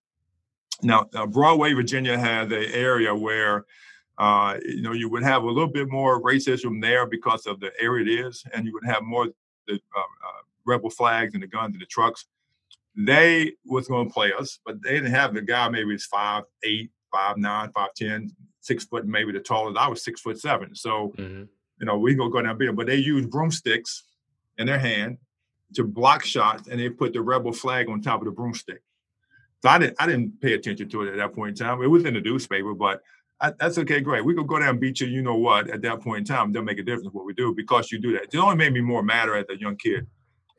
Now, 0.82 1.08
uh, 1.14 1.28
Broadway, 1.28 1.74
Virginia 1.74 2.18
had 2.18 2.52
an 2.52 2.72
area 2.74 3.14
where 3.14 3.66
uh, 4.18 4.58
you 4.64 4.82
know, 4.82 4.94
you 4.94 5.10
would 5.10 5.24
have 5.24 5.44
a 5.44 5.48
little 5.48 5.68
bit 5.68 5.90
more 5.90 6.22
racism 6.22 6.82
there 6.82 7.06
because 7.06 7.46
of 7.48 7.60
the 7.60 7.72
area 7.80 8.06
it 8.06 8.28
is, 8.28 8.44
and 8.54 8.66
you 8.66 8.74
would 8.74 8.86
have 8.86 9.04
more 9.04 9.28
the 9.68 9.74
uh, 9.74 10.00
uh, 10.00 10.42
rebel 10.66 10.90
flags 10.90 11.34
and 11.34 11.42
the 11.42 11.48
guns 11.48 11.74
and 11.74 11.82
the 11.82 11.86
trucks. 11.86 12.26
They 12.96 13.54
was 13.66 13.88
going 13.88 14.08
to 14.08 14.14
play 14.14 14.32
us, 14.34 14.60
but 14.66 14.82
they 14.84 14.94
didn't 14.94 15.12
have 15.12 15.34
the 15.34 15.42
guy. 15.42 15.68
Maybe 15.70 15.94
it's 15.94 16.06
five 16.06 16.44
eight, 16.64 16.92
five 17.12 17.38
nine, 17.38 17.72
five 17.72 17.94
ten, 17.96 18.32
six 18.60 18.86
foot, 18.86 19.08
maybe 19.08 19.32
the 19.32 19.40
tallest. 19.40 19.78
I 19.78 19.88
was 19.88 20.04
six 20.04 20.22
foot 20.22 20.40
seven, 20.40 20.76
so 20.76 21.14
mm-hmm. 21.18 21.44
you 21.80 21.86
know 21.86 21.98
we 21.98 22.14
gonna 22.14 22.30
go 22.30 22.42
down 22.42 22.58
beat 22.58 22.76
But 22.76 22.88
they 22.88 22.98
used 22.98 23.32
broomsticks 23.32 24.04
in 24.60 24.68
their 24.68 24.78
hand 24.78 25.18
to 25.74 25.84
block 25.84 26.24
shots, 26.24 26.68
and 26.68 26.80
they 26.80 26.90
put 26.90 27.14
the 27.14 27.22
rebel 27.22 27.52
flag 27.52 27.90
on 27.90 28.00
top 28.00 28.22
of 28.22 28.26
the 28.26 28.32
broomstick. 28.32 28.84
So 29.64 29.70
I 29.70 29.80
didn't 29.80 29.96
I 30.00 30.06
didn't 30.06 30.40
pay 30.40 30.54
attention 30.54 30.88
to 30.90 31.02
it 31.02 31.12
at 31.14 31.18
that 31.18 31.34
point 31.34 31.60
in 31.60 31.66
time. 31.66 31.82
It 31.82 31.88
was 31.88 32.06
in 32.06 32.14
the 32.14 32.22
newspaper, 32.22 32.76
but 32.76 33.02
I, 33.44 33.52
that's 33.60 33.78
okay, 33.78 34.00
great. 34.00 34.24
We 34.24 34.34
could 34.34 34.48
go 34.48 34.58
down 34.58 34.70
and 34.70 34.80
beat 34.80 35.02
you, 35.02 35.08
you 35.08 35.22
know 35.22 35.36
what, 35.36 35.70
at 35.70 35.82
that 35.82 36.00
point 36.00 36.20
in 36.20 36.36
time. 36.36 36.50
It 36.50 36.54
doesn't 36.54 36.66
make 36.66 36.80
a 36.80 36.84
difference 36.84 37.10
what 37.12 37.26
we 37.26 37.34
do 37.34 37.54
because 37.54 37.92
you 37.92 38.00
do 38.00 38.14
that. 38.14 38.34
It 38.34 38.38
only 38.38 38.56
made 38.56 38.72
me 38.72 38.80
more 38.80 39.04
madder 39.04 39.36
as 39.36 39.46
a 39.50 39.60
young 39.60 39.76
kid. 39.76 40.08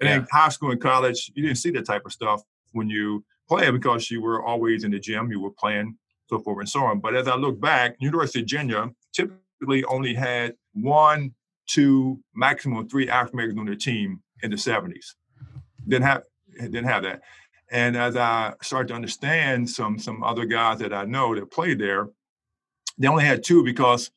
And 0.01 0.09
yeah. 0.09 0.17
in 0.17 0.27
high 0.31 0.51
school 0.51 0.71
and 0.71 0.81
college, 0.81 1.33
you 1.35 1.43
didn't 1.43 1.57
see 1.57 1.71
that 1.71 1.87
type 1.87 2.03
of 2.05 2.13
stuff 2.13 2.43
when 2.73 2.91
you 2.91 3.25
play 3.49 3.71
because 3.71 4.11
you 4.11 4.21
were 4.21 4.45
always 4.45 4.85
in 4.85 4.91
the 4.91 5.01
gym, 5.01 5.31
you 5.31 5.41
were 5.41 5.51
playing, 5.51 5.97
so 6.29 6.41
forth 6.41 6.59
and 6.59 6.69
so 6.69 6.85
on. 6.85 7.01
But 7.01 7.17
as 7.17 7.27
I 7.27 7.37
look 7.37 7.59
back, 7.59 7.97
University 8.01 8.41
of 8.41 8.43
Virginia 8.43 8.91
typically 9.15 9.83
only 9.85 10.13
had 10.13 10.55
one, 10.75 11.33
two, 11.67 12.21
maximum 12.35 12.87
three 12.87 13.09
African 13.09 13.39
Americans 13.39 13.61
on 13.61 13.67
their 13.67 13.77
team 13.77 14.23
in 14.43 14.51
the 14.51 14.57
70s. 14.57 15.15
Didn't 15.89 16.05
have 16.05 16.23
didn't 16.59 16.85
have 16.85 17.03
that. 17.05 17.23
And 17.71 17.97
as 17.97 18.15
I 18.15 18.53
started 18.63 18.89
to 18.89 18.95
understand 18.95 19.71
some 19.71 19.99
some 19.99 20.23
other 20.23 20.45
guys 20.45 20.81
that 20.81 20.93
I 20.93 21.05
know 21.05 21.35
that 21.35 21.51
played 21.51 21.79
there, 21.79 22.09
they 22.99 23.09
only 23.09 23.25
had 23.25 23.43
two 23.43 23.65
because 23.65 24.11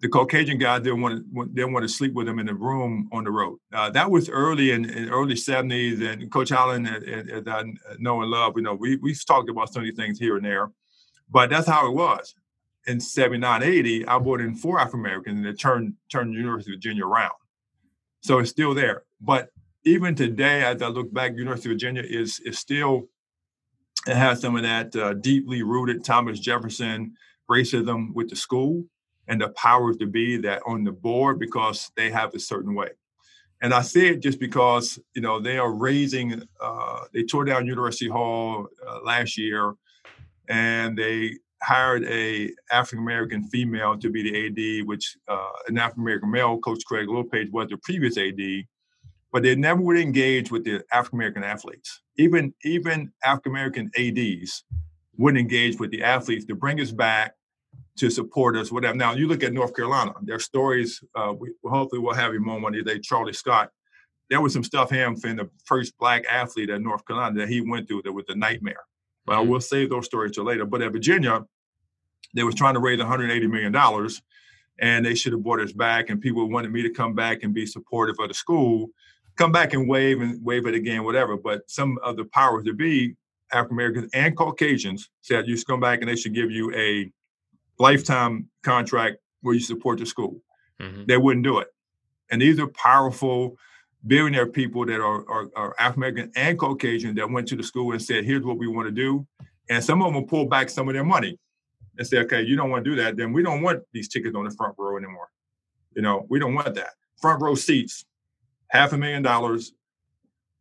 the 0.00 0.08
Caucasian 0.08 0.58
guy 0.58 0.78
didn't 0.80 1.00
want 1.00 1.24
to 1.32 1.46
didn't 1.54 1.72
want 1.72 1.84
to 1.84 1.88
sleep 1.88 2.12
with 2.12 2.26
them 2.26 2.40
in 2.40 2.46
the 2.46 2.54
room 2.54 3.08
on 3.12 3.24
the 3.24 3.30
road. 3.30 3.58
Uh, 3.72 3.88
that 3.90 4.10
was 4.10 4.28
early 4.28 4.72
in, 4.72 4.84
in 4.84 5.08
early 5.08 5.36
seventies, 5.36 6.00
and 6.00 6.30
Coach 6.30 6.50
Holland, 6.50 6.88
as 6.88 7.46
I 7.46 7.64
know 7.98 8.20
and 8.20 8.30
love, 8.30 8.54
you 8.56 8.62
know, 8.62 8.74
we 8.74 8.96
we've 8.96 9.24
talked 9.24 9.48
about 9.48 9.72
so 9.72 9.80
many 9.80 9.92
things 9.92 10.18
here 10.18 10.36
and 10.36 10.44
there, 10.44 10.70
but 11.30 11.50
that's 11.50 11.68
how 11.68 11.86
it 11.86 11.94
was. 11.94 12.34
In 12.88 12.98
79, 12.98 13.62
80, 13.62 14.08
I 14.08 14.18
brought 14.18 14.40
in 14.40 14.56
four 14.56 14.80
African 14.80 15.00
Americans, 15.00 15.36
and 15.38 15.46
it 15.46 15.60
turned 15.60 15.94
turned 16.10 16.34
University 16.34 16.72
of 16.72 16.78
Virginia 16.78 17.06
around. 17.06 17.34
So 18.22 18.40
it's 18.40 18.50
still 18.50 18.74
there. 18.74 19.04
But 19.20 19.50
even 19.84 20.16
today, 20.16 20.64
as 20.64 20.82
I 20.82 20.88
look 20.88 21.12
back, 21.14 21.32
University 21.36 21.68
of 21.68 21.74
Virginia 21.74 22.02
is 22.04 22.40
is 22.40 22.58
still 22.58 23.08
it 24.06 24.16
has 24.16 24.40
some 24.40 24.56
of 24.56 24.62
that 24.62 24.96
uh, 24.96 25.14
deeply 25.14 25.62
rooted 25.62 26.02
Thomas 26.02 26.40
Jefferson 26.40 27.14
racism 27.50 28.12
with 28.14 28.28
the 28.28 28.36
school 28.36 28.84
and 29.28 29.40
the 29.40 29.48
powers 29.50 29.96
to 29.98 30.06
be 30.06 30.36
that 30.38 30.62
on 30.66 30.84
the 30.84 30.92
board 30.92 31.38
because 31.38 31.90
they 31.96 32.10
have 32.10 32.34
a 32.34 32.38
certain 32.38 32.74
way. 32.74 32.88
And 33.62 33.72
I 33.72 33.82
say 33.82 34.08
it 34.08 34.20
just 34.20 34.40
because 34.40 34.98
you 35.14 35.22
know 35.22 35.38
they 35.38 35.56
are 35.56 35.72
raising. 35.72 36.42
Uh, 36.60 37.04
they 37.14 37.22
tore 37.22 37.44
down 37.44 37.66
University 37.66 38.08
Hall 38.08 38.66
uh, 38.86 39.00
last 39.04 39.38
year, 39.38 39.74
and 40.48 40.98
they 40.98 41.36
hired 41.62 42.04
a 42.04 42.50
African 42.72 42.98
American 42.98 43.44
female 43.44 43.96
to 43.98 44.10
be 44.10 44.22
the 44.22 44.80
AD, 44.80 44.86
which 44.88 45.16
uh, 45.28 45.50
an 45.68 45.78
African 45.78 46.02
American 46.02 46.30
male, 46.32 46.58
Coach 46.58 46.84
Craig 46.84 47.08
Littlepage, 47.08 47.52
was 47.52 47.68
the 47.68 47.76
previous 47.76 48.18
AD. 48.18 48.64
But 49.32 49.44
they 49.44 49.54
never 49.54 49.80
would 49.80 49.98
engage 49.98 50.50
with 50.50 50.64
the 50.64 50.84
African 50.92 51.18
American 51.18 51.44
athletes. 51.44 52.02
Even 52.18 52.52
even 52.64 53.12
African 53.22 53.52
American 53.52 53.90
ADs 53.96 54.64
wouldn't 55.22 55.40
engage 55.40 55.78
with 55.78 55.90
the 55.90 56.02
athletes 56.02 56.44
to 56.46 56.54
bring 56.54 56.80
us 56.80 56.90
back 56.90 57.34
to 57.96 58.10
support 58.10 58.56
us, 58.56 58.72
whatever. 58.72 58.96
Now, 58.96 59.12
you 59.12 59.28
look 59.28 59.42
at 59.42 59.52
North 59.52 59.74
Carolina, 59.74 60.14
their 60.22 60.38
stories, 60.38 61.02
uh, 61.14 61.32
we, 61.38 61.52
hopefully 61.64 62.00
we'll 62.00 62.14
have 62.14 62.34
him 62.34 62.48
on 62.48 62.62
one 62.62 62.72
day, 62.72 62.98
Charlie 62.98 63.32
Scott. 63.32 63.70
There 64.30 64.40
was 64.40 64.52
some 64.52 64.64
stuff 64.64 64.90
him 64.90 65.16
from 65.16 65.36
the 65.36 65.48
first 65.64 65.96
black 65.98 66.24
athlete 66.30 66.70
at 66.70 66.80
North 66.80 67.06
Carolina 67.06 67.38
that 67.38 67.48
he 67.48 67.60
went 67.60 67.86
through 67.86 68.02
that 68.02 68.12
was 68.12 68.24
a 68.28 68.34
nightmare. 68.34 68.84
But 69.24 69.34
mm-hmm. 69.34 69.48
I 69.48 69.50
will 69.50 69.60
save 69.60 69.90
those 69.90 70.06
stories 70.06 70.32
till 70.32 70.44
later. 70.44 70.64
But 70.64 70.82
at 70.82 70.92
Virginia, 70.92 71.44
they 72.34 72.42
was 72.42 72.54
trying 72.54 72.74
to 72.74 72.80
raise 72.80 72.98
$180 72.98 73.48
million 73.48 74.10
and 74.80 75.04
they 75.04 75.14
should 75.14 75.32
have 75.32 75.42
brought 75.42 75.60
us 75.60 75.72
back 75.72 76.08
and 76.08 76.20
people 76.20 76.48
wanted 76.48 76.72
me 76.72 76.82
to 76.82 76.90
come 76.90 77.14
back 77.14 77.42
and 77.42 77.52
be 77.52 77.66
supportive 77.66 78.16
of 78.18 78.28
the 78.28 78.34
school, 78.34 78.88
come 79.36 79.52
back 79.52 79.74
and 79.74 79.88
wave 79.88 80.20
and 80.20 80.42
wave 80.42 80.66
it 80.66 80.74
again, 80.74 81.04
whatever. 81.04 81.36
But 81.36 81.70
some 81.70 81.98
of 82.02 82.16
the 82.16 82.24
powers 82.24 82.64
to 82.64 82.72
be, 82.72 83.16
African 83.52 83.76
Americans 83.76 84.10
and 84.14 84.36
Caucasians, 84.36 85.10
said 85.20 85.46
you 85.46 85.56
should 85.56 85.66
come 85.66 85.80
back 85.80 86.00
and 86.00 86.08
they 86.08 86.16
should 86.16 86.34
give 86.34 86.50
you 86.50 86.74
a 86.74 87.10
lifetime 87.78 88.48
contract 88.62 89.18
where 89.42 89.54
you 89.54 89.60
support 89.60 89.98
the 89.98 90.06
school. 90.06 90.40
Mm-hmm. 90.80 91.04
They 91.06 91.16
wouldn't 91.16 91.44
do 91.44 91.58
it. 91.58 91.68
And 92.30 92.40
these 92.40 92.58
are 92.58 92.68
powerful 92.68 93.56
billionaire 94.06 94.46
people 94.46 94.84
that 94.86 95.00
are, 95.00 95.28
are, 95.30 95.50
are 95.54 95.74
African 95.78 96.02
American 96.02 96.32
and 96.34 96.58
Caucasian 96.58 97.14
that 97.16 97.30
went 97.30 97.46
to 97.48 97.56
the 97.56 97.62
school 97.62 97.92
and 97.92 98.02
said, 98.02 98.24
here's 98.24 98.44
what 98.44 98.58
we 98.58 98.66
want 98.66 98.88
to 98.88 98.92
do. 98.92 99.26
And 99.68 99.82
some 99.82 100.02
of 100.02 100.06
them 100.06 100.14
will 100.14 100.28
pull 100.28 100.46
back 100.46 100.70
some 100.70 100.88
of 100.88 100.94
their 100.94 101.04
money 101.04 101.38
and 101.98 102.06
say, 102.06 102.18
okay, 102.18 102.42
you 102.42 102.56
don't 102.56 102.70
want 102.70 102.84
to 102.84 102.90
do 102.90 102.96
that. 102.96 103.16
Then 103.16 103.32
we 103.32 103.42
don't 103.42 103.62
want 103.62 103.82
these 103.92 104.08
tickets 104.08 104.34
on 104.34 104.44
the 104.44 104.50
front 104.50 104.74
row 104.78 104.96
anymore. 104.96 105.28
You 105.94 106.02
know, 106.02 106.26
we 106.28 106.38
don't 106.38 106.54
want 106.54 106.74
that. 106.74 106.90
Front 107.20 107.42
row 107.42 107.54
seats, 107.54 108.04
half 108.68 108.92
a 108.92 108.98
million 108.98 109.22
dollars 109.22 109.72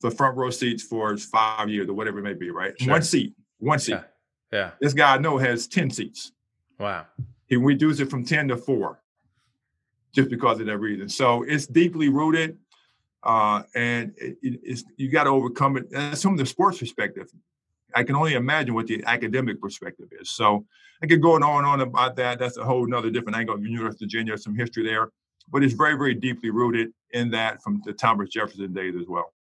for 0.02 0.12
front 0.12 0.36
row 0.36 0.50
seats 0.50 0.84
for 0.84 1.16
five 1.16 1.70
years 1.70 1.88
or 1.88 1.94
whatever 1.94 2.20
it 2.20 2.24
may 2.24 2.34
be, 2.34 2.50
right? 2.50 2.74
Sure. 2.82 2.92
One 2.92 3.04
seat, 3.04 3.36
one 3.60 3.80
seat. 3.80 3.94
Yeah. 3.94 4.04
yeah. 4.52 4.72
This 4.82 4.94
guy 4.94 5.16
I 5.16 5.18
know 5.20 5.38
has 5.38 5.68
10 5.68 5.92
seats. 5.92 6.32
Wow. 6.80 7.06
He 7.46 7.56
reduced 7.56 8.02
it 8.02 8.10
from 8.10 8.26
10 8.26 8.50
to 8.50 8.58
4 8.58 9.00
just 10.14 10.30
because 10.30 10.60
of 10.60 10.66
that 10.66 10.78
reason. 10.80 11.08
So 11.08 11.44
it's 11.44 11.68
deeply 11.68 12.10
rooted. 12.10 12.58
Uh, 13.24 13.62
and 13.76 14.14
it, 14.18 14.38
it's, 14.42 14.84
you 14.98 15.10
got 15.10 15.26
to 15.26 15.30
overcome 15.30 15.78
it. 15.78 15.92
That's 15.92 16.24
from 16.24 16.36
the 16.36 16.46
sports 16.46 16.80
perspective. 16.80 17.30
I 17.96 18.04
can 18.04 18.16
only 18.16 18.34
imagine 18.34 18.74
what 18.74 18.88
the 18.88 19.04
academic 19.06 19.62
perspective 19.62 20.08
is. 20.20 20.32
So 20.32 20.66
I 21.04 21.08
could 21.08 21.22
go 21.22 21.36
on 21.36 21.44
and 21.44 21.66
on 21.66 21.82
about 21.82 22.16
that. 22.16 22.40
That's 22.40 22.58
a 22.58 22.64
whole 22.64 22.86
another 22.86 23.12
different 23.12 23.38
angle 23.38 23.60
University 23.60 24.06
of 24.06 24.10
Virginia, 24.10 24.38
some 24.38 24.56
history 24.56 24.84
there. 24.84 25.10
But 25.52 25.64
it's 25.64 25.74
very, 25.74 25.96
very 25.96 26.16
deeply 26.16 26.50
rooted 26.50 26.94
in 27.12 27.30
that 27.32 27.62
from 27.62 27.82
the 27.86 27.94
Thomas 27.94 28.30
Jefferson 28.30 28.74
days 28.74 28.96
as 29.00 29.08
well. 29.08 29.34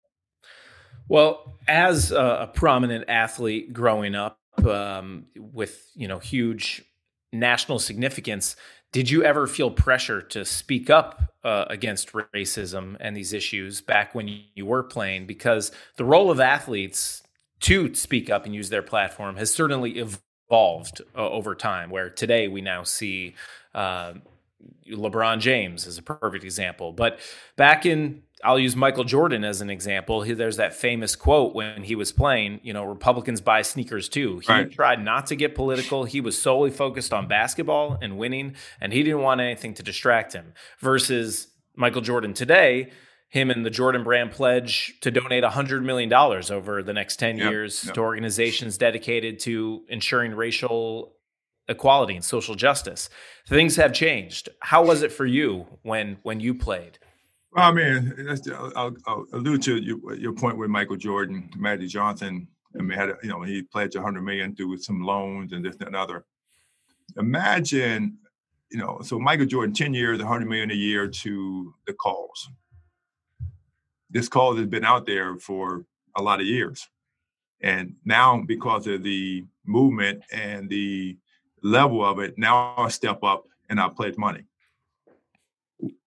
Well, 1.10 1.56
as 1.66 2.12
a 2.12 2.48
prominent 2.54 3.06
athlete 3.08 3.72
growing 3.72 4.14
up 4.14 4.38
um, 4.64 5.26
with 5.36 5.90
you 5.96 6.06
know 6.06 6.20
huge 6.20 6.84
national 7.32 7.80
significance. 7.80 8.54
Did 8.92 9.10
you 9.10 9.24
ever 9.24 9.48
feel 9.48 9.72
pressure 9.72 10.22
to 10.22 10.44
speak 10.44 10.88
up 10.88 11.20
uh, 11.42 11.64
against 11.68 12.12
racism 12.12 12.96
and 13.00 13.16
these 13.16 13.32
issues 13.32 13.80
back 13.80 14.14
when 14.14 14.28
you 14.54 14.64
were 14.64 14.84
playing? 14.84 15.26
Because 15.26 15.72
the 15.96 16.04
role 16.04 16.30
of 16.30 16.38
athletes 16.38 17.24
to 17.60 17.92
speak 17.94 18.30
up 18.30 18.46
and 18.46 18.54
use 18.54 18.70
their 18.70 18.82
platform 18.82 19.36
has 19.36 19.52
certainly 19.52 19.98
evolved 19.98 21.02
uh, 21.16 21.28
over 21.28 21.56
time. 21.56 21.90
Where 21.90 22.08
today 22.08 22.46
we 22.46 22.60
now 22.60 22.84
see 22.84 23.34
uh, 23.74 24.14
LeBron 24.88 25.40
James 25.40 25.88
is 25.88 25.98
a 25.98 26.02
perfect 26.02 26.44
example, 26.44 26.92
but 26.92 27.18
back 27.56 27.84
in 27.84 28.22
I'll 28.42 28.58
use 28.58 28.74
Michael 28.74 29.04
Jordan 29.04 29.44
as 29.44 29.60
an 29.60 29.70
example. 29.70 30.22
He, 30.22 30.32
there's 30.32 30.56
that 30.56 30.74
famous 30.74 31.14
quote 31.14 31.54
when 31.54 31.84
he 31.84 31.94
was 31.94 32.12
playing, 32.12 32.60
you 32.62 32.72
know, 32.72 32.84
Republicans 32.84 33.40
buy 33.40 33.62
sneakers 33.62 34.08
too. 34.08 34.38
He 34.38 34.52
right. 34.52 34.70
tried 34.70 35.04
not 35.04 35.26
to 35.26 35.36
get 35.36 35.54
political. 35.54 36.04
He 36.04 36.20
was 36.20 36.40
solely 36.40 36.70
focused 36.70 37.12
on 37.12 37.28
basketball 37.28 37.98
and 38.00 38.16
winning, 38.16 38.54
and 38.80 38.92
he 38.92 39.02
didn't 39.02 39.22
want 39.22 39.40
anything 39.40 39.74
to 39.74 39.82
distract 39.82 40.32
him. 40.32 40.54
Versus 40.78 41.48
Michael 41.76 42.00
Jordan 42.00 42.32
today, 42.32 42.90
him 43.28 43.50
and 43.50 43.64
the 43.64 43.70
Jordan 43.70 44.02
Brand 44.02 44.32
pledge 44.32 44.98
to 45.02 45.10
donate 45.10 45.44
$100 45.44 45.82
million 45.84 46.12
over 46.12 46.82
the 46.82 46.92
next 46.92 47.16
10 47.16 47.38
yep. 47.38 47.50
years 47.50 47.84
yep. 47.84 47.94
to 47.94 48.00
organizations 48.00 48.76
dedicated 48.76 49.38
to 49.40 49.82
ensuring 49.88 50.34
racial 50.34 51.14
equality 51.68 52.16
and 52.16 52.24
social 52.24 52.56
justice. 52.56 53.08
Things 53.46 53.76
have 53.76 53.92
changed. 53.92 54.48
How 54.60 54.84
was 54.84 55.02
it 55.02 55.12
for 55.12 55.26
you 55.26 55.66
when 55.82 56.18
when 56.22 56.40
you 56.40 56.54
played? 56.54 56.98
Well, 57.52 57.64
I 57.64 57.72
mean, 57.72 58.38
I'll, 58.76 58.94
I'll, 59.06 59.26
allude 59.32 59.62
to 59.62 59.76
your, 59.76 60.14
your, 60.14 60.32
point 60.32 60.56
with 60.56 60.70
Michael 60.70 60.96
Jordan, 60.96 61.50
Magic 61.56 61.88
Johnson. 61.88 62.46
I 62.78 62.82
mean, 62.82 62.96
had 62.96 63.08
a, 63.08 63.16
you 63.24 63.28
know 63.28 63.42
he 63.42 63.62
pledged 63.62 63.96
100 63.96 64.22
million 64.22 64.54
through 64.54 64.78
some 64.78 65.02
loans 65.02 65.52
and 65.52 65.64
this 65.64 65.76
and 65.80 65.88
another. 65.88 66.24
Imagine, 67.16 68.18
you 68.70 68.78
know, 68.78 69.00
so 69.02 69.18
Michael 69.18 69.46
Jordan, 69.46 69.74
10 69.74 69.94
years, 69.94 70.20
100 70.20 70.48
million 70.48 70.70
a 70.70 70.74
year 70.74 71.08
to 71.08 71.74
the 71.88 71.92
cause. 71.94 72.48
This 74.08 74.28
cause 74.28 74.58
has 74.58 74.68
been 74.68 74.84
out 74.84 75.06
there 75.06 75.36
for 75.36 75.84
a 76.16 76.22
lot 76.22 76.40
of 76.40 76.46
years, 76.46 76.88
and 77.60 77.96
now 78.04 78.44
because 78.46 78.86
of 78.86 79.02
the 79.02 79.44
movement 79.66 80.22
and 80.32 80.70
the 80.70 81.18
level 81.64 82.04
of 82.04 82.20
it, 82.20 82.38
now 82.38 82.74
I 82.76 82.88
step 82.90 83.24
up 83.24 83.44
and 83.68 83.80
I 83.80 83.88
pledge 83.88 84.16
money. 84.16 84.44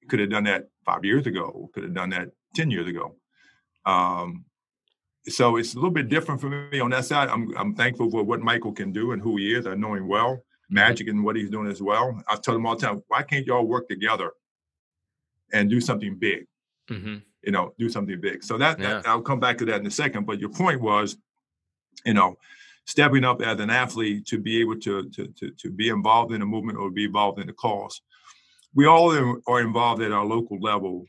Could 0.08 0.20
have 0.20 0.30
done 0.30 0.46
that 0.46 0.70
five 0.86 1.04
years 1.06 1.28
ago. 1.28 1.70
Could 1.74 1.84
have 1.84 1.94
done 1.94 2.10
that 2.12 2.30
ten 2.56 2.72
years 2.72 2.88
ago. 2.88 3.16
Um, 3.86 4.46
so 5.28 5.56
it's 5.56 5.74
a 5.74 5.78
little 5.78 5.92
bit 5.92 6.10
different 6.10 6.42
for 6.42 6.50
me 6.50 6.80
on 6.80 6.90
that 6.92 7.06
side. 7.06 7.30
I'm 7.30 7.56
I'm 7.58 7.76
thankful 7.76 8.10
for 8.10 8.24
what 8.24 8.42
Michael 8.42 8.74
can 8.74 8.92
do 8.92 9.12
and 9.12 9.22
who 9.22 9.38
he 9.38 9.54
is. 9.54 9.66
I 9.68 9.76
know 9.76 9.94
him 9.94 10.08
well, 10.08 10.44
magic 10.70 11.08
and 11.08 11.24
what 11.24 11.36
he's 11.36 11.50
doing 11.50 11.68
as 11.68 11.82
well. 11.82 12.22
I 12.28 12.36
tell 12.36 12.56
him 12.56 12.66
all 12.66 12.76
the 12.76 12.86
time, 12.86 13.04
why 13.08 13.24
can't 13.24 13.46
y'all 13.46 13.66
work 13.66 13.88
together 13.88 14.32
and 15.54 15.70
do 15.70 15.80
something 15.80 16.18
big? 16.18 16.46
Mm-hmm. 16.90 17.18
You 17.44 17.52
know, 17.52 17.74
do 17.78 17.90
something 17.90 18.20
big. 18.20 18.44
So 18.44 18.58
that, 18.58 18.80
yeah. 18.80 18.96
that 18.96 19.08
I'll 19.08 19.22
come 19.22 19.40
back 19.40 19.58
to 19.60 19.66
that 19.66 19.80
in 19.80 19.86
a 19.86 19.92
second. 19.92 20.26
But 20.26 20.40
your 20.40 20.50
point 20.50 20.82
was, 20.82 21.18
you 22.06 22.14
know, 22.14 22.36
stepping 22.86 23.24
up 23.24 23.42
as 23.42 23.60
an 23.60 23.70
athlete 23.70 24.26
to 24.28 24.40
be 24.40 24.60
able 24.60 24.80
to 24.82 25.10
to 25.10 25.28
to, 25.28 25.52
to 25.52 25.72
be 25.72 25.90
involved 25.90 26.34
in 26.34 26.42
a 26.42 26.46
movement 26.46 26.78
or 26.78 26.90
be 26.90 27.06
involved 27.06 27.40
in 27.40 27.48
the 27.48 27.54
cause. 27.54 28.02
We 28.76 28.86
all 28.86 29.12
are 29.48 29.62
involved 29.62 30.02
at 30.02 30.12
our 30.12 30.26
local 30.26 30.60
level 30.60 31.06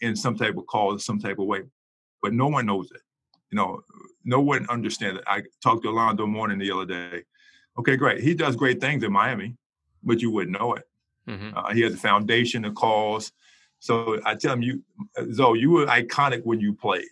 in 0.00 0.16
some 0.16 0.36
type 0.36 0.56
of 0.56 0.66
cause, 0.66 1.04
some 1.04 1.18
type 1.18 1.38
of 1.38 1.46
way 1.46 1.62
but 2.24 2.32
no 2.32 2.48
one 2.48 2.64
knows 2.64 2.90
it. 2.90 3.02
You 3.50 3.56
know, 3.56 3.82
no 4.24 4.40
one 4.40 4.66
understands 4.70 5.18
it. 5.18 5.24
I 5.26 5.42
talked 5.62 5.82
to 5.82 5.90
Alonzo 5.90 6.26
Mourning 6.26 6.58
the 6.58 6.70
other 6.72 6.86
day. 6.86 7.22
Okay, 7.78 7.96
great. 7.96 8.22
He 8.22 8.32
does 8.34 8.56
great 8.56 8.80
things 8.80 9.04
in 9.04 9.12
Miami, 9.12 9.56
but 10.02 10.22
you 10.22 10.30
wouldn't 10.30 10.58
know 10.58 10.72
it. 10.72 10.84
Mm-hmm. 11.28 11.50
Uh, 11.54 11.74
he 11.74 11.82
has 11.82 11.92
a 11.92 11.98
foundation, 11.98 12.64
a 12.64 12.72
cause. 12.72 13.30
So 13.78 14.20
I 14.24 14.36
tell 14.36 14.54
him, 14.54 14.62
you, 14.62 14.82
Zo, 15.34 15.52
you 15.52 15.70
were 15.70 15.84
iconic 15.84 16.40
when 16.44 16.60
you 16.60 16.72
played. 16.72 17.04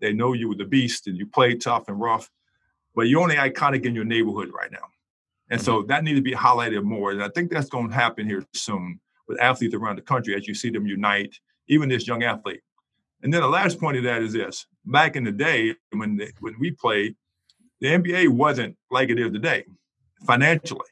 They 0.00 0.12
know 0.12 0.32
you 0.32 0.48
were 0.48 0.56
the 0.56 0.64
beast 0.64 1.06
and 1.06 1.16
you 1.16 1.26
played 1.26 1.60
tough 1.60 1.86
and 1.86 2.00
rough, 2.00 2.28
but 2.96 3.02
you're 3.02 3.22
only 3.22 3.36
iconic 3.36 3.84
in 3.84 3.94
your 3.94 4.04
neighborhood 4.04 4.50
right 4.52 4.72
now. 4.72 4.88
And 5.52 5.60
mm-hmm. 5.60 5.66
so 5.66 5.82
that 5.82 6.02
needs 6.02 6.18
to 6.18 6.22
be 6.22 6.32
highlighted 6.32 6.82
more. 6.82 7.10
And 7.10 7.22
I 7.22 7.28
think 7.28 7.50
that's 7.50 7.68
going 7.68 7.90
to 7.90 7.94
happen 7.94 8.26
here 8.26 8.42
soon 8.54 8.98
with 9.28 9.38
athletes 9.38 9.74
around 9.74 9.96
the 9.96 10.02
country 10.02 10.34
as 10.34 10.48
you 10.48 10.54
see 10.54 10.70
them 10.70 10.86
unite, 10.86 11.38
even 11.68 11.90
this 11.90 12.06
young 12.06 12.22
athlete. 12.22 12.62
And 13.22 13.32
then 13.32 13.42
the 13.42 13.48
last 13.48 13.78
point 13.78 13.98
of 13.98 14.04
that 14.04 14.22
is 14.22 14.32
this: 14.32 14.66
back 14.86 15.14
in 15.14 15.24
the 15.24 15.30
day 15.30 15.74
when 15.90 16.16
they, 16.16 16.30
when 16.40 16.54
we 16.58 16.70
played, 16.70 17.16
the 17.80 17.88
NBA 17.88 18.28
wasn't 18.28 18.76
like 18.90 19.10
it 19.10 19.18
is 19.18 19.30
today 19.30 19.64
financially. 20.26 20.88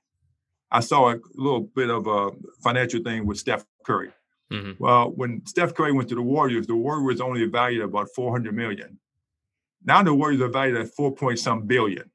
I 0.71 0.81
saw 0.81 1.13
a 1.15 1.19
little 1.35 1.63
bit 1.63 1.89
of 1.89 2.07
a 2.07 2.31
financial 2.63 3.03
thing 3.03 3.27
with 3.27 3.39
Steph 3.39 3.65
Curry. 3.85 4.11
Mm-hmm. 4.53 4.73
Well, 4.79 5.11
when 5.11 5.45
Steph 5.47 5.75
Curry 5.75 5.93
went 5.93 6.11
to 6.11 6.15
the 6.15 6.23
Warriors, 6.23 6.67
the 6.67 6.77
Warriors 6.77 7.23
only 7.23 7.47
valued 7.47 7.83
about 7.83 8.09
400 8.15 8.55
million. 8.55 8.99
Now 9.85 10.03
the 10.03 10.15
Warriors 10.15 10.43
are 10.43 10.49
valued 10.49 10.77
at 10.77 10.89
four 10.89 11.15
point 11.15 11.39
some 11.39 11.63
billion. 11.63 12.11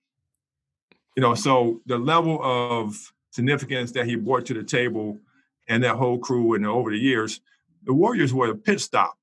You 1.16 1.22
know, 1.22 1.36
so 1.36 1.82
the 1.86 1.98
level 1.98 2.40
of 2.42 3.12
significance 3.32 3.92
that 3.94 4.06
he 4.06 4.16
brought 4.16 4.46
to 4.48 4.54
the 4.54 4.64
table 4.64 5.20
and 5.68 5.84
that 5.84 5.96
whole 5.96 6.18
crew 6.18 6.54
and 6.54 6.66
over 6.66 6.92
the 6.92 6.98
years, 6.98 7.42
the 7.84 7.94
Warriors 7.94 8.34
were 8.34 8.50
a 8.50 8.56
pit 8.56 8.82
stop 8.82 9.18